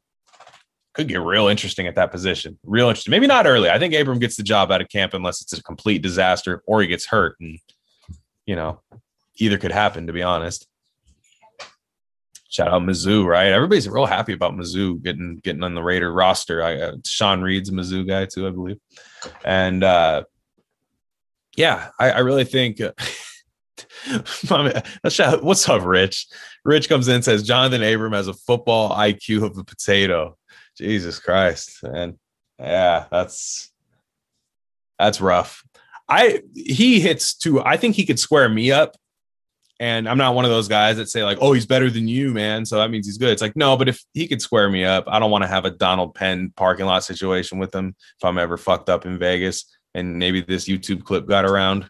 could 0.94 1.08
get 1.08 1.22
real 1.22 1.48
interesting 1.48 1.88
at 1.88 1.96
that 1.96 2.12
position. 2.12 2.58
Real 2.64 2.88
interesting. 2.88 3.12
Maybe 3.12 3.28
not 3.28 3.48
early. 3.48 3.70
I 3.70 3.80
think 3.80 3.94
Abram 3.94 4.20
gets 4.20 4.36
the 4.36 4.44
job 4.44 4.72
out 4.72 4.82
of 4.82 4.90
camp 4.90 5.14
unless 5.14 5.42
it's 5.42 5.54
a 5.54 5.64
complete 5.64 6.02
disaster 6.02 6.62
or 6.68 6.82
he 6.82 6.88
gets 6.88 7.08
hurt. 7.08 7.36
And 7.40 7.60
you 8.46 8.56
know, 8.56 8.82
either 9.38 9.58
could 9.58 9.72
happen, 9.72 10.08
to 10.08 10.14
be 10.14 10.24
honest. 10.24 10.68
Shout 12.54 12.68
out 12.68 12.84
Mizzou, 12.84 13.26
right? 13.26 13.48
Everybody's 13.48 13.90
real 13.90 14.06
happy 14.06 14.32
about 14.32 14.54
Mizzou 14.54 15.02
getting 15.02 15.38
getting 15.38 15.64
on 15.64 15.74
the 15.74 15.82
Raider 15.82 16.14
roster. 16.14 16.62
I 16.62 16.76
uh, 16.80 16.96
Sean 17.04 17.42
Reed's 17.42 17.70
a 17.70 17.72
Mizzou 17.72 18.08
guy 18.08 18.28
too, 18.28 18.48
I 18.48 18.52
believe. 18.52 18.78
And 19.44 19.84
uh 19.84 20.26
yeah, 21.58 21.90
I, 22.00 22.12
I 22.12 22.20
really 22.20 22.44
think 22.46 22.80
uh, 22.80 22.92
what's 25.42 25.68
up, 25.68 25.84
Rich? 25.84 26.28
Rich 26.64 26.90
comes 26.90 27.08
in 27.08 27.24
says 27.24 27.42
Jonathan 27.42 27.82
Abram 27.82 28.14
has 28.14 28.28
a 28.28 28.34
football 28.34 28.92
IQ 28.92 29.46
of 29.46 29.58
a 29.58 29.64
potato. 29.64 30.38
Jesus 30.78 31.18
Christ, 31.18 31.80
man. 31.82 32.20
Yeah, 32.60 33.06
that's 33.10 33.72
that's 35.00 35.20
rough. 35.20 35.64
I 36.08 36.44
he 36.54 37.00
hits 37.00 37.34
two. 37.36 37.64
I 37.64 37.78
think 37.78 37.96
he 37.96 38.06
could 38.06 38.20
square 38.20 38.48
me 38.48 38.72
up 38.72 38.96
And 39.80 40.08
I'm 40.08 40.18
not 40.18 40.36
one 40.36 40.46
of 40.46 40.52
those 40.52 40.68
guys 40.68 40.98
that 40.98 41.10
say 41.10 41.24
like, 41.24 41.40
"Oh, 41.42 41.54
he's 41.54 41.66
better 41.66 41.90
than 41.90 42.08
you, 42.08 42.32
man." 42.34 42.66
So 42.66 42.78
that 42.78 42.92
means 42.92 43.08
he's 43.08 43.18
good. 43.18 43.32
It's 43.32 43.42
like, 43.42 43.56
no, 43.56 43.76
but 43.76 43.90
if 43.90 44.04
he 44.14 44.28
could 44.28 44.42
square 44.42 44.70
me 44.70 44.86
up, 44.86 45.06
I 45.08 45.20
don't 45.20 45.32
want 45.32 45.44
to 45.44 45.48
have 45.48 45.66
a 45.66 45.72
Donald 45.72 46.14
Penn 46.16 46.54
parking 46.56 46.86
lot 46.86 47.04
situation 47.04 47.58
with 47.58 47.74
him 47.74 47.96
if 48.18 48.24
I'm 48.24 48.38
ever 48.38 48.58
fucked 48.58 48.90
up 48.90 49.06
in 49.06 49.18
Vegas. 49.18 49.66
And 49.96 50.18
maybe 50.18 50.42
this 50.42 50.68
YouTube 50.68 51.04
clip 51.04 51.28
got 51.28 51.46
around. 51.46 51.90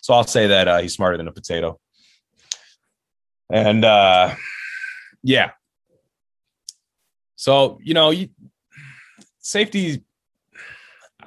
So 0.00 0.14
I'll 0.14 0.24
say 0.24 0.48
that 0.48 0.68
uh, 0.68 0.78
he's 0.78 0.94
smarter 0.94 1.16
than 1.16 1.28
a 1.28 1.32
potato. 1.32 1.78
And 3.50 3.84
uh, 3.84 4.34
yeah. 5.22 5.52
So 7.36 7.78
you 7.82 7.94
know, 7.94 8.10
you, 8.10 8.30
safety 9.38 10.02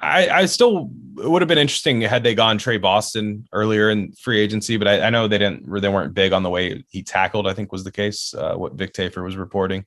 I, 0.02 0.28
I 0.28 0.46
still 0.46 0.90
would 1.14 1.42
have 1.42 1.48
been 1.48 1.58
interesting 1.58 2.00
had 2.00 2.24
they 2.24 2.34
gone 2.34 2.58
Tre 2.58 2.76
Boston 2.76 3.46
earlier 3.52 3.88
in 3.90 4.12
free 4.12 4.40
agency, 4.40 4.76
but 4.76 4.88
I, 4.88 5.02
I, 5.02 5.10
know 5.10 5.28
they 5.28 5.38
didn't 5.38 5.72
they 5.80 5.88
weren't 5.88 6.12
big 6.12 6.32
on 6.32 6.42
the 6.42 6.50
way 6.50 6.84
he 6.88 7.04
tackled. 7.04 7.46
I 7.46 7.54
think 7.54 7.70
was 7.70 7.84
the 7.84 7.92
case. 7.92 8.34
Uh, 8.34 8.54
what 8.56 8.74
Vic 8.74 8.92
Tafur 8.92 9.22
was 9.22 9.36
reporting, 9.36 9.84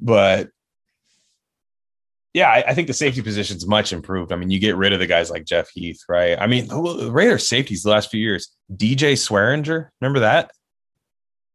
but 0.00 0.50
yeah, 2.34 2.50
I, 2.50 2.64
I, 2.68 2.74
think 2.74 2.88
the 2.88 2.94
safety 2.94 3.22
position's 3.22 3.66
much 3.66 3.92
improved. 3.92 4.32
I 4.32 4.36
mean, 4.36 4.50
you 4.50 4.60
get 4.60 4.76
rid 4.76 4.92
of 4.92 4.98
the 4.98 5.06
guys 5.06 5.30
like 5.30 5.46
Jeff 5.46 5.70
Heath, 5.70 6.02
right? 6.08 6.38
I 6.38 6.46
mean, 6.46 6.68
the 6.68 7.10
Raiders 7.10 7.48
safeties 7.48 7.82
the 7.82 7.90
last 7.90 8.10
few 8.10 8.20
years. 8.20 8.54
DJ 8.70 9.14
Swearinger, 9.14 9.88
remember 10.00 10.20
that? 10.20 10.50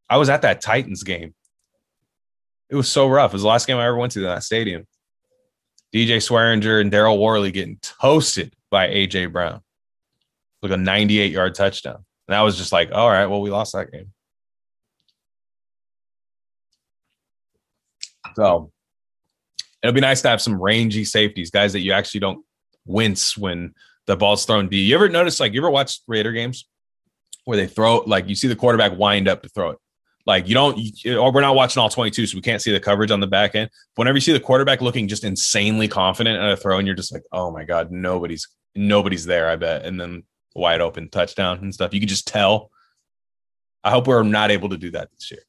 I 0.09 0.17
was 0.17 0.29
at 0.29 0.41
that 0.41 0.61
Titans 0.61 1.03
game. 1.03 1.35
It 2.69 2.75
was 2.75 2.89
so 2.89 3.07
rough. 3.07 3.31
It 3.31 3.33
was 3.33 3.43
the 3.43 3.47
last 3.47 3.67
game 3.67 3.77
I 3.77 3.85
ever 3.85 3.97
went 3.97 4.13
to 4.13 4.19
in 4.19 4.25
that 4.25 4.43
stadium. 4.43 4.87
DJ 5.93 6.17
Swearinger 6.17 6.81
and 6.81 6.91
Daryl 6.91 7.19
Worley 7.19 7.51
getting 7.51 7.77
toasted 7.81 8.55
by 8.71 8.87
AJ 8.87 9.31
Brown. 9.31 9.61
Like 10.61 10.71
a 10.71 10.77
98 10.77 11.31
yard 11.31 11.55
touchdown. 11.55 12.03
And 12.27 12.35
I 12.35 12.41
was 12.41 12.57
just 12.57 12.71
like, 12.71 12.91
all 12.91 13.09
right, 13.09 13.27
well, 13.27 13.41
we 13.41 13.51
lost 13.51 13.73
that 13.73 13.91
game. 13.91 14.11
So 18.35 18.71
it'll 19.83 19.93
be 19.93 20.01
nice 20.01 20.21
to 20.21 20.29
have 20.29 20.41
some 20.41 20.59
rangy 20.59 21.03
safeties, 21.03 21.51
guys 21.51 21.73
that 21.73 21.81
you 21.81 21.91
actually 21.91 22.21
don't 22.21 22.43
wince 22.85 23.37
when 23.37 23.73
the 24.07 24.15
ball's 24.15 24.45
thrown 24.45 24.69
D. 24.69 24.77
You 24.77 24.95
ever 24.95 25.09
notice, 25.09 25.39
like, 25.39 25.53
you 25.53 25.61
ever 25.61 25.69
watch 25.69 25.99
Raider 26.07 26.31
games 26.31 26.67
where 27.45 27.57
they 27.57 27.67
throw, 27.67 27.97
like, 27.97 28.27
you 28.27 28.35
see 28.35 28.47
the 28.47 28.55
quarterback 28.55 28.97
wind 28.97 29.27
up 29.27 29.43
to 29.43 29.49
throw 29.49 29.71
it? 29.71 29.77
Like 30.25 30.47
you 30.47 30.53
don't, 30.53 30.77
you, 30.77 31.17
or 31.17 31.33
we're 31.33 31.41
not 31.41 31.55
watching 31.55 31.81
all 31.81 31.89
22, 31.89 32.27
so 32.27 32.37
we 32.37 32.41
can't 32.41 32.61
see 32.61 32.71
the 32.71 32.79
coverage 32.79 33.11
on 33.11 33.19
the 33.19 33.27
back 33.27 33.55
end. 33.55 33.69
Whenever 33.95 34.17
you 34.17 34.21
see 34.21 34.31
the 34.31 34.39
quarterback 34.39 34.81
looking 34.81 35.07
just 35.07 35.23
insanely 35.23 35.87
confident 35.87 36.41
at 36.41 36.51
a 36.51 36.57
throw, 36.57 36.77
and 36.77 36.87
you're 36.87 36.95
just 36.95 37.11
like, 37.11 37.23
oh 37.31 37.51
my 37.51 37.65
god, 37.65 37.91
nobody's 37.91 38.47
nobody's 38.73 39.25
there. 39.25 39.49
I 39.49 39.57
bet, 39.57 39.85
and 39.85 39.99
then 39.99 40.23
wide 40.55 40.81
open 40.81 41.09
touchdown 41.09 41.59
and 41.59 41.73
stuff. 41.73 41.93
You 41.93 41.99
can 41.99 42.09
just 42.09 42.27
tell. 42.27 42.71
I 43.83 43.91
hope 43.91 44.07
we're 44.07 44.23
not 44.23 44.49
able 44.49 44.69
to 44.69 44.77
do 44.77 44.91
that 44.91 45.09
this 45.11 45.31
year. 45.31 45.41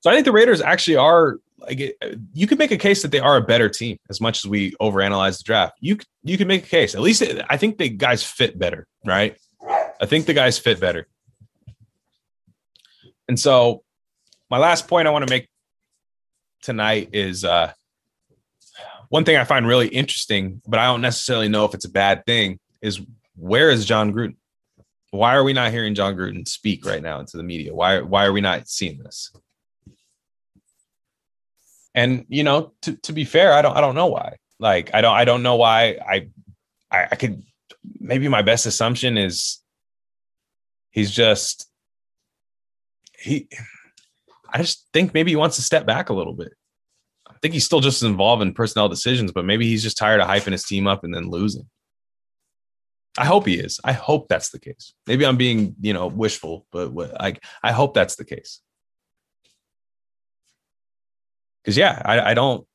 So 0.00 0.10
I 0.10 0.14
think 0.14 0.24
the 0.24 0.32
Raiders 0.32 0.60
actually 0.60 0.96
are 0.96 1.38
like 1.58 1.96
you 2.32 2.46
could 2.46 2.58
make 2.58 2.70
a 2.70 2.78
case 2.78 3.02
that 3.02 3.10
they 3.10 3.18
are 3.18 3.36
a 3.36 3.42
better 3.42 3.68
team 3.68 3.98
as 4.08 4.20
much 4.20 4.44
as 4.44 4.48
we 4.48 4.72
overanalyze 4.80 5.38
the 5.38 5.44
draft. 5.44 5.74
You 5.80 5.98
you 6.22 6.38
can 6.38 6.48
make 6.48 6.64
a 6.64 6.68
case. 6.68 6.94
At 6.94 7.00
least 7.00 7.22
I 7.48 7.56
think 7.56 7.78
the 7.78 7.88
guys 7.88 8.22
fit 8.22 8.58
better, 8.58 8.86
right? 9.04 9.36
I 10.00 10.06
think 10.06 10.26
the 10.26 10.34
guys 10.34 10.58
fit 10.58 10.80
better. 10.80 11.06
And 13.30 13.38
so, 13.38 13.84
my 14.50 14.58
last 14.58 14.88
point 14.88 15.06
I 15.06 15.12
want 15.12 15.24
to 15.24 15.32
make 15.32 15.48
tonight 16.62 17.10
is 17.12 17.44
uh, 17.44 17.72
one 19.08 19.24
thing 19.24 19.36
I 19.36 19.44
find 19.44 19.68
really 19.68 19.86
interesting, 19.86 20.60
but 20.66 20.80
I 20.80 20.86
don't 20.86 21.00
necessarily 21.00 21.48
know 21.48 21.64
if 21.64 21.72
it's 21.72 21.84
a 21.84 21.90
bad 21.90 22.26
thing, 22.26 22.58
is 22.82 23.00
where 23.36 23.70
is 23.70 23.84
Jon 23.84 24.12
Gruden? 24.12 24.34
Why 25.12 25.36
are 25.36 25.44
we 25.44 25.52
not 25.52 25.70
hearing 25.70 25.94
Jon 25.94 26.16
Gruden 26.16 26.48
speak 26.48 26.84
right 26.84 27.00
now 27.00 27.20
into 27.20 27.36
the 27.36 27.44
media? 27.44 27.72
Why, 27.72 28.00
why 28.00 28.26
are 28.26 28.32
we 28.32 28.40
not 28.40 28.66
seeing 28.68 28.98
this? 28.98 29.30
And 31.94 32.24
you 32.28 32.42
know, 32.42 32.72
to, 32.82 32.96
to 32.96 33.12
be 33.12 33.24
fair, 33.24 33.52
I 33.52 33.62
don't 33.62 33.76
I 33.76 33.80
don't 33.80 33.94
know 33.94 34.06
why. 34.06 34.38
Like 34.58 34.90
I 34.92 35.02
don't 35.02 35.14
I 35.14 35.24
don't 35.24 35.44
know 35.44 35.54
why 35.54 35.98
I 36.04 36.26
I, 36.90 37.06
I 37.12 37.14
could 37.14 37.44
maybe 38.00 38.26
my 38.26 38.42
best 38.42 38.66
assumption 38.66 39.16
is 39.16 39.60
he's 40.90 41.12
just 41.12 41.69
he 43.20 43.48
I 44.52 44.58
just 44.58 44.86
think 44.92 45.14
maybe 45.14 45.30
he 45.30 45.36
wants 45.36 45.56
to 45.56 45.62
step 45.62 45.86
back 45.86 46.08
a 46.08 46.14
little 46.14 46.32
bit. 46.32 46.52
I 47.28 47.34
think 47.40 47.54
he's 47.54 47.64
still 47.64 47.80
just 47.80 48.02
involved 48.02 48.42
in 48.42 48.52
personnel 48.52 48.88
decisions, 48.88 49.32
but 49.32 49.44
maybe 49.44 49.66
he's 49.66 49.82
just 49.82 49.96
tired 49.96 50.20
of 50.20 50.28
hyping 50.28 50.52
his 50.52 50.64
team 50.64 50.86
up 50.86 51.04
and 51.04 51.14
then 51.14 51.30
losing. 51.30 51.68
I 53.18 53.24
hope 53.24 53.46
he 53.46 53.54
is. 53.54 53.80
I 53.84 53.92
hope 53.92 54.28
that's 54.28 54.50
the 54.50 54.58
case. 54.58 54.94
Maybe 55.06 55.26
I'm 55.26 55.36
being, 55.36 55.74
you 55.80 55.92
know, 55.92 56.06
wishful, 56.06 56.66
but 56.70 56.94
like 56.94 57.42
I 57.62 57.72
hope 57.72 57.94
that's 57.94 58.16
the 58.16 58.24
case. 58.24 58.60
Because 61.62 61.76
yeah, 61.76 62.00
I, 62.04 62.30
I 62.30 62.34
don't, 62.34 62.66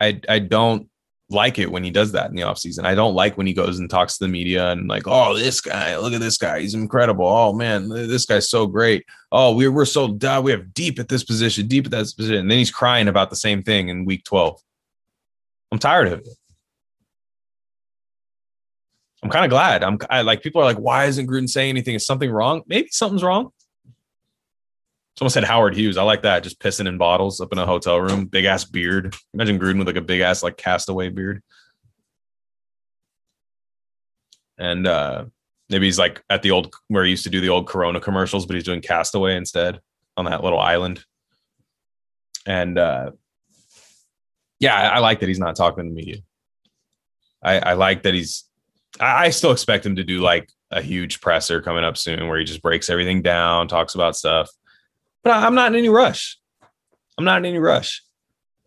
I 0.00 0.20
I 0.28 0.38
don't 0.38 0.88
like 1.28 1.58
it 1.58 1.70
when 1.70 1.82
he 1.82 1.90
does 1.90 2.12
that 2.12 2.30
in 2.30 2.36
the 2.36 2.42
offseason. 2.42 2.84
I 2.84 2.94
don't 2.94 3.14
like 3.14 3.36
when 3.36 3.46
he 3.46 3.52
goes 3.52 3.78
and 3.78 3.90
talks 3.90 4.16
to 4.16 4.24
the 4.24 4.28
media 4.28 4.70
and 4.70 4.88
like, 4.88 5.04
oh, 5.06 5.36
this 5.36 5.60
guy, 5.60 5.96
look 5.96 6.12
at 6.12 6.20
this 6.20 6.38
guy. 6.38 6.60
He's 6.60 6.74
incredible. 6.74 7.26
Oh 7.26 7.52
man, 7.52 7.88
this 7.88 8.26
guy's 8.26 8.48
so 8.48 8.66
great. 8.66 9.04
Oh, 9.32 9.54
we're 9.54 9.72
we're 9.72 9.84
so 9.84 10.16
uh, 10.22 10.40
we 10.42 10.52
have 10.52 10.72
deep 10.72 10.98
at 10.98 11.08
this 11.08 11.24
position, 11.24 11.66
deep 11.66 11.86
at 11.86 11.90
that 11.90 12.12
position. 12.16 12.36
And 12.36 12.50
then 12.50 12.58
he's 12.58 12.70
crying 12.70 13.08
about 13.08 13.30
the 13.30 13.36
same 13.36 13.62
thing 13.62 13.88
in 13.88 14.04
week 14.04 14.24
12. 14.24 14.60
I'm 15.72 15.78
tired 15.78 16.08
of 16.08 16.20
it. 16.20 16.28
I'm 19.22 19.30
kind 19.30 19.44
of 19.44 19.50
glad. 19.50 19.82
I'm 19.82 19.98
I, 20.08 20.20
like 20.20 20.42
people 20.42 20.60
are 20.62 20.64
like, 20.64 20.78
why 20.78 21.06
isn't 21.06 21.26
Gruden 21.26 21.48
saying 21.48 21.70
anything? 21.70 21.96
Is 21.96 22.06
something 22.06 22.30
wrong? 22.30 22.62
Maybe 22.66 22.88
something's 22.92 23.24
wrong. 23.24 23.50
Someone 25.18 25.30
said 25.30 25.44
Howard 25.44 25.74
Hughes. 25.74 25.96
I 25.96 26.02
like 26.02 26.22
that. 26.22 26.42
Just 26.42 26.60
pissing 26.60 26.86
in 26.86 26.98
bottles 26.98 27.40
up 27.40 27.50
in 27.52 27.58
a 27.58 27.64
hotel 27.64 27.98
room. 27.98 28.26
Big 28.26 28.44
ass 28.44 28.64
beard. 28.64 29.16
Imagine 29.32 29.58
Gruden 29.58 29.78
with 29.78 29.86
like 29.86 29.96
a 29.96 30.02
big 30.02 30.20
ass 30.20 30.42
like 30.42 30.58
castaway 30.58 31.08
beard. 31.08 31.42
And 34.58 34.86
uh 34.86 35.24
maybe 35.70 35.86
he's 35.86 35.98
like 35.98 36.22
at 36.28 36.42
the 36.42 36.50
old 36.50 36.74
where 36.88 37.04
he 37.04 37.10
used 37.10 37.24
to 37.24 37.30
do 37.30 37.40
the 37.40 37.48
old 37.48 37.66
Corona 37.66 37.98
commercials, 37.98 38.44
but 38.44 38.54
he's 38.54 38.64
doing 38.64 38.82
Castaway 38.82 39.36
instead 39.36 39.80
on 40.18 40.26
that 40.26 40.44
little 40.44 40.60
island. 40.60 41.02
And 42.44 42.78
uh 42.78 43.12
yeah, 44.58 44.74
I, 44.74 44.96
I 44.96 44.98
like 44.98 45.20
that 45.20 45.28
he's 45.28 45.38
not 45.38 45.56
talking 45.56 45.84
to 45.84 45.88
the 45.88 45.94
media. 45.94 46.16
I, 47.42 47.58
I 47.58 47.72
like 47.72 48.02
that 48.02 48.12
he's 48.12 48.44
I, 49.00 49.26
I 49.26 49.30
still 49.30 49.52
expect 49.52 49.86
him 49.86 49.96
to 49.96 50.04
do 50.04 50.20
like 50.20 50.50
a 50.70 50.82
huge 50.82 51.22
presser 51.22 51.62
coming 51.62 51.84
up 51.84 51.96
soon 51.96 52.28
where 52.28 52.38
he 52.38 52.44
just 52.44 52.60
breaks 52.60 52.90
everything 52.90 53.22
down, 53.22 53.66
talks 53.66 53.94
about 53.94 54.14
stuff 54.14 54.50
but 55.22 55.32
I'm 55.32 55.54
not 55.54 55.72
in 55.72 55.78
any 55.78 55.88
rush. 55.88 56.38
I'm 57.18 57.24
not 57.24 57.38
in 57.38 57.46
any 57.46 57.58
rush. 57.58 58.02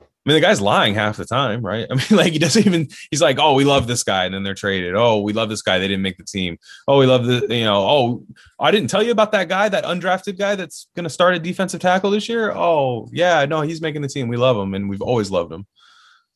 I 0.01 0.03
mean, 0.25 0.35
the 0.35 0.45
guy's 0.45 0.59
lying 0.59 0.95
half 0.95 1.17
the 1.17 1.25
time, 1.25 1.65
right? 1.65 1.87
I 1.91 1.95
mean, 1.95 2.05
like 2.11 2.33
he 2.33 2.39
doesn't 2.39 2.65
even. 2.65 2.89
He's 3.09 3.21
like, 3.21 3.37
"Oh, 3.39 3.53
we 3.53 3.63
love 3.63 3.87
this 3.87 4.03
guy," 4.03 4.25
and 4.25 4.33
then 4.33 4.43
they're 4.43 4.53
traded. 4.53 4.95
Oh, 4.95 5.21
we 5.21 5.33
love 5.33 5.49
this 5.49 5.61
guy. 5.61 5.79
They 5.79 5.87
didn't 5.87 6.03
make 6.03 6.17
the 6.17 6.25
team. 6.25 6.57
Oh, 6.87 6.99
we 6.99 7.05
love 7.05 7.25
the. 7.25 7.47
You 7.49 7.63
know. 7.63 7.77
Oh, 7.77 8.25
I 8.59 8.71
didn't 8.71 8.89
tell 8.89 9.01
you 9.01 9.11
about 9.11 9.31
that 9.31 9.47
guy, 9.47 9.69
that 9.69 9.85
undrafted 9.85 10.37
guy 10.37 10.55
that's 10.55 10.87
going 10.95 11.05
to 11.05 11.09
start 11.09 11.35
a 11.35 11.39
defensive 11.39 11.79
tackle 11.79 12.11
this 12.11 12.27
year. 12.27 12.51
Oh, 12.51 13.07
yeah, 13.11 13.45
no, 13.45 13.61
he's 13.61 13.81
making 13.81 14.01
the 14.01 14.07
team. 14.07 14.27
We 14.27 14.37
love 14.37 14.57
him, 14.57 14.73
and 14.73 14.89
we've 14.89 15.01
always 15.01 15.31
loved 15.31 15.51
him. 15.51 15.65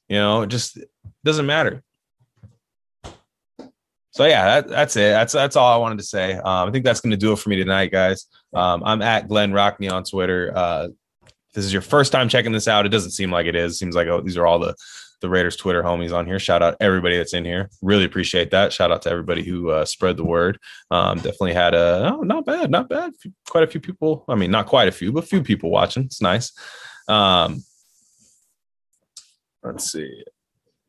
You 0.08 0.18
know, 0.18 0.42
it 0.44 0.48
just 0.48 0.78
doesn't 1.24 1.46
matter 1.46 1.84
so 4.14 4.26
yeah, 4.26 4.46
that, 4.46 4.70
that's 4.70 4.96
it. 4.96 5.10
That's 5.10 5.34
that's 5.34 5.56
all 5.56 5.74
I 5.74 5.78
wanted 5.78 5.98
to 5.98 6.04
say. 6.04 6.34
Um, 6.34 6.70
I 6.70 6.72
think 6.72 6.86
that's 6.86 7.02
going 7.02 7.12
to 7.12 7.18
do 7.18 7.34
it 7.34 7.40
for 7.40 7.50
me 7.50 7.56
tonight, 7.56 7.92
guys. 7.92 8.28
Um, 8.54 8.84
I'm 8.86 9.02
at 9.02 9.28
Glenn 9.28 9.52
Rockney 9.52 9.92
on 9.92 10.04
Twitter. 10.04 10.54
Uh, 10.56 10.90
this 11.56 11.66
is 11.66 11.74
your 11.74 11.82
first 11.82 12.12
time 12.12 12.30
checking 12.30 12.52
this 12.52 12.68
out. 12.68 12.86
It 12.86 12.90
doesn't 12.90 13.12
seem 13.12 13.32
like 13.32 13.48
it 13.48 13.56
is. 13.56 13.74
It 13.74 13.78
seems 13.78 13.96
like 13.96 14.08
oh, 14.08 14.22
these 14.22 14.38
are 14.38 14.46
all 14.46 14.60
the 14.60 14.76
the 15.22 15.30
Raiders 15.30 15.56
Twitter 15.56 15.82
homies 15.82 16.14
on 16.14 16.28
here. 16.28 16.38
Shout 16.38 16.62
out 16.62 16.78
everybody 16.80 17.18
that's 17.18 17.34
in 17.34 17.44
here. 17.44 17.72
Really 17.82 18.04
appreciate 18.04 18.52
that. 18.52 18.72
Shout 18.72 18.92
out 18.92 19.02
to 19.04 19.10
everybody 19.10 19.42
who 19.42 19.72
uh, 19.72 19.86
spread 19.86 20.18
the 20.18 20.24
word. 20.24 20.60
Um, 20.92 21.18
definitely 21.18 21.54
had 21.54 21.74
a 21.74 22.14
oh, 22.14 22.22
not 22.22 22.46
bad, 22.46 22.70
not 22.70 22.90
bad. 22.90 23.14
Quite 23.50 23.64
a 23.64 23.68
few 23.68 23.82
people. 23.82 24.26
I 24.30 24.36
mean, 24.36 24.52
not 24.52 24.68
quite 24.68 24.90
a 24.90 24.92
few, 24.92 25.12
but 25.12 25.24
a 25.24 25.28
few 25.28 25.42
people 25.42 25.72
watching. 25.72 26.04
It's 26.04 26.22
nice. 26.22 26.52
Um, 27.08 27.64
let's 29.64 29.92
see. 29.92 30.24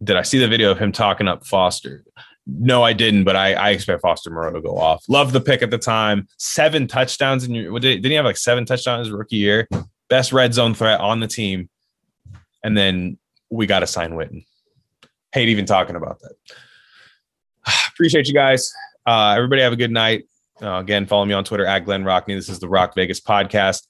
Did 0.02 0.16
I 0.16 0.22
see 0.22 0.38
the 0.38 0.48
video 0.48 0.70
of 0.70 0.78
him 0.78 0.92
talking 0.92 1.26
up 1.26 1.46
Foster? 1.46 2.04
No, 2.46 2.82
I 2.82 2.92
didn't, 2.92 3.24
but 3.24 3.36
I, 3.36 3.54
I 3.54 3.70
expect 3.70 4.02
Foster 4.02 4.30
Moreau 4.30 4.52
to 4.52 4.60
go 4.60 4.76
off. 4.76 5.04
Love 5.08 5.32
the 5.32 5.40
pick 5.40 5.62
at 5.62 5.70
the 5.70 5.78
time. 5.78 6.28
Seven 6.36 6.86
touchdowns 6.86 7.44
in 7.44 7.54
your 7.54 7.78
did, 7.78 8.02
didn't 8.02 8.10
he 8.10 8.16
have 8.16 8.26
like 8.26 8.36
seven 8.36 8.66
touchdowns 8.66 9.06
his 9.06 9.12
rookie 9.12 9.36
year? 9.36 9.66
Best 10.10 10.32
red 10.32 10.52
zone 10.52 10.74
threat 10.74 11.00
on 11.00 11.20
the 11.20 11.26
team. 11.26 11.70
And 12.62 12.76
then 12.76 13.18
we 13.50 13.66
got 13.66 13.80
to 13.80 13.86
sign 13.86 14.12
Witten. 14.12 14.44
Hate 15.32 15.48
even 15.48 15.64
talking 15.64 15.96
about 15.96 16.20
that. 16.20 16.34
Appreciate 17.88 18.28
you 18.28 18.34
guys. 18.34 18.70
Uh, 19.06 19.34
everybody 19.36 19.62
have 19.62 19.72
a 19.72 19.76
good 19.76 19.90
night. 19.90 20.24
Uh, 20.62 20.78
again, 20.78 21.06
follow 21.06 21.24
me 21.24 21.34
on 21.34 21.44
Twitter 21.44 21.66
at 21.66 21.84
Glenn 21.84 22.04
Rockney. 22.04 22.36
This 22.36 22.48
is 22.48 22.58
the 22.58 22.68
Rock 22.68 22.94
Vegas 22.94 23.20
podcast. 23.20 23.86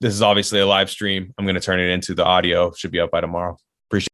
This 0.00 0.14
is 0.14 0.22
obviously 0.22 0.60
a 0.60 0.66
live 0.66 0.90
stream. 0.90 1.32
I'm 1.38 1.44
going 1.44 1.54
to 1.54 1.60
turn 1.60 1.80
it 1.80 1.90
into 1.90 2.14
the 2.14 2.24
audio. 2.24 2.72
Should 2.72 2.90
be 2.90 3.00
up 3.00 3.10
by 3.10 3.20
tomorrow. 3.20 3.58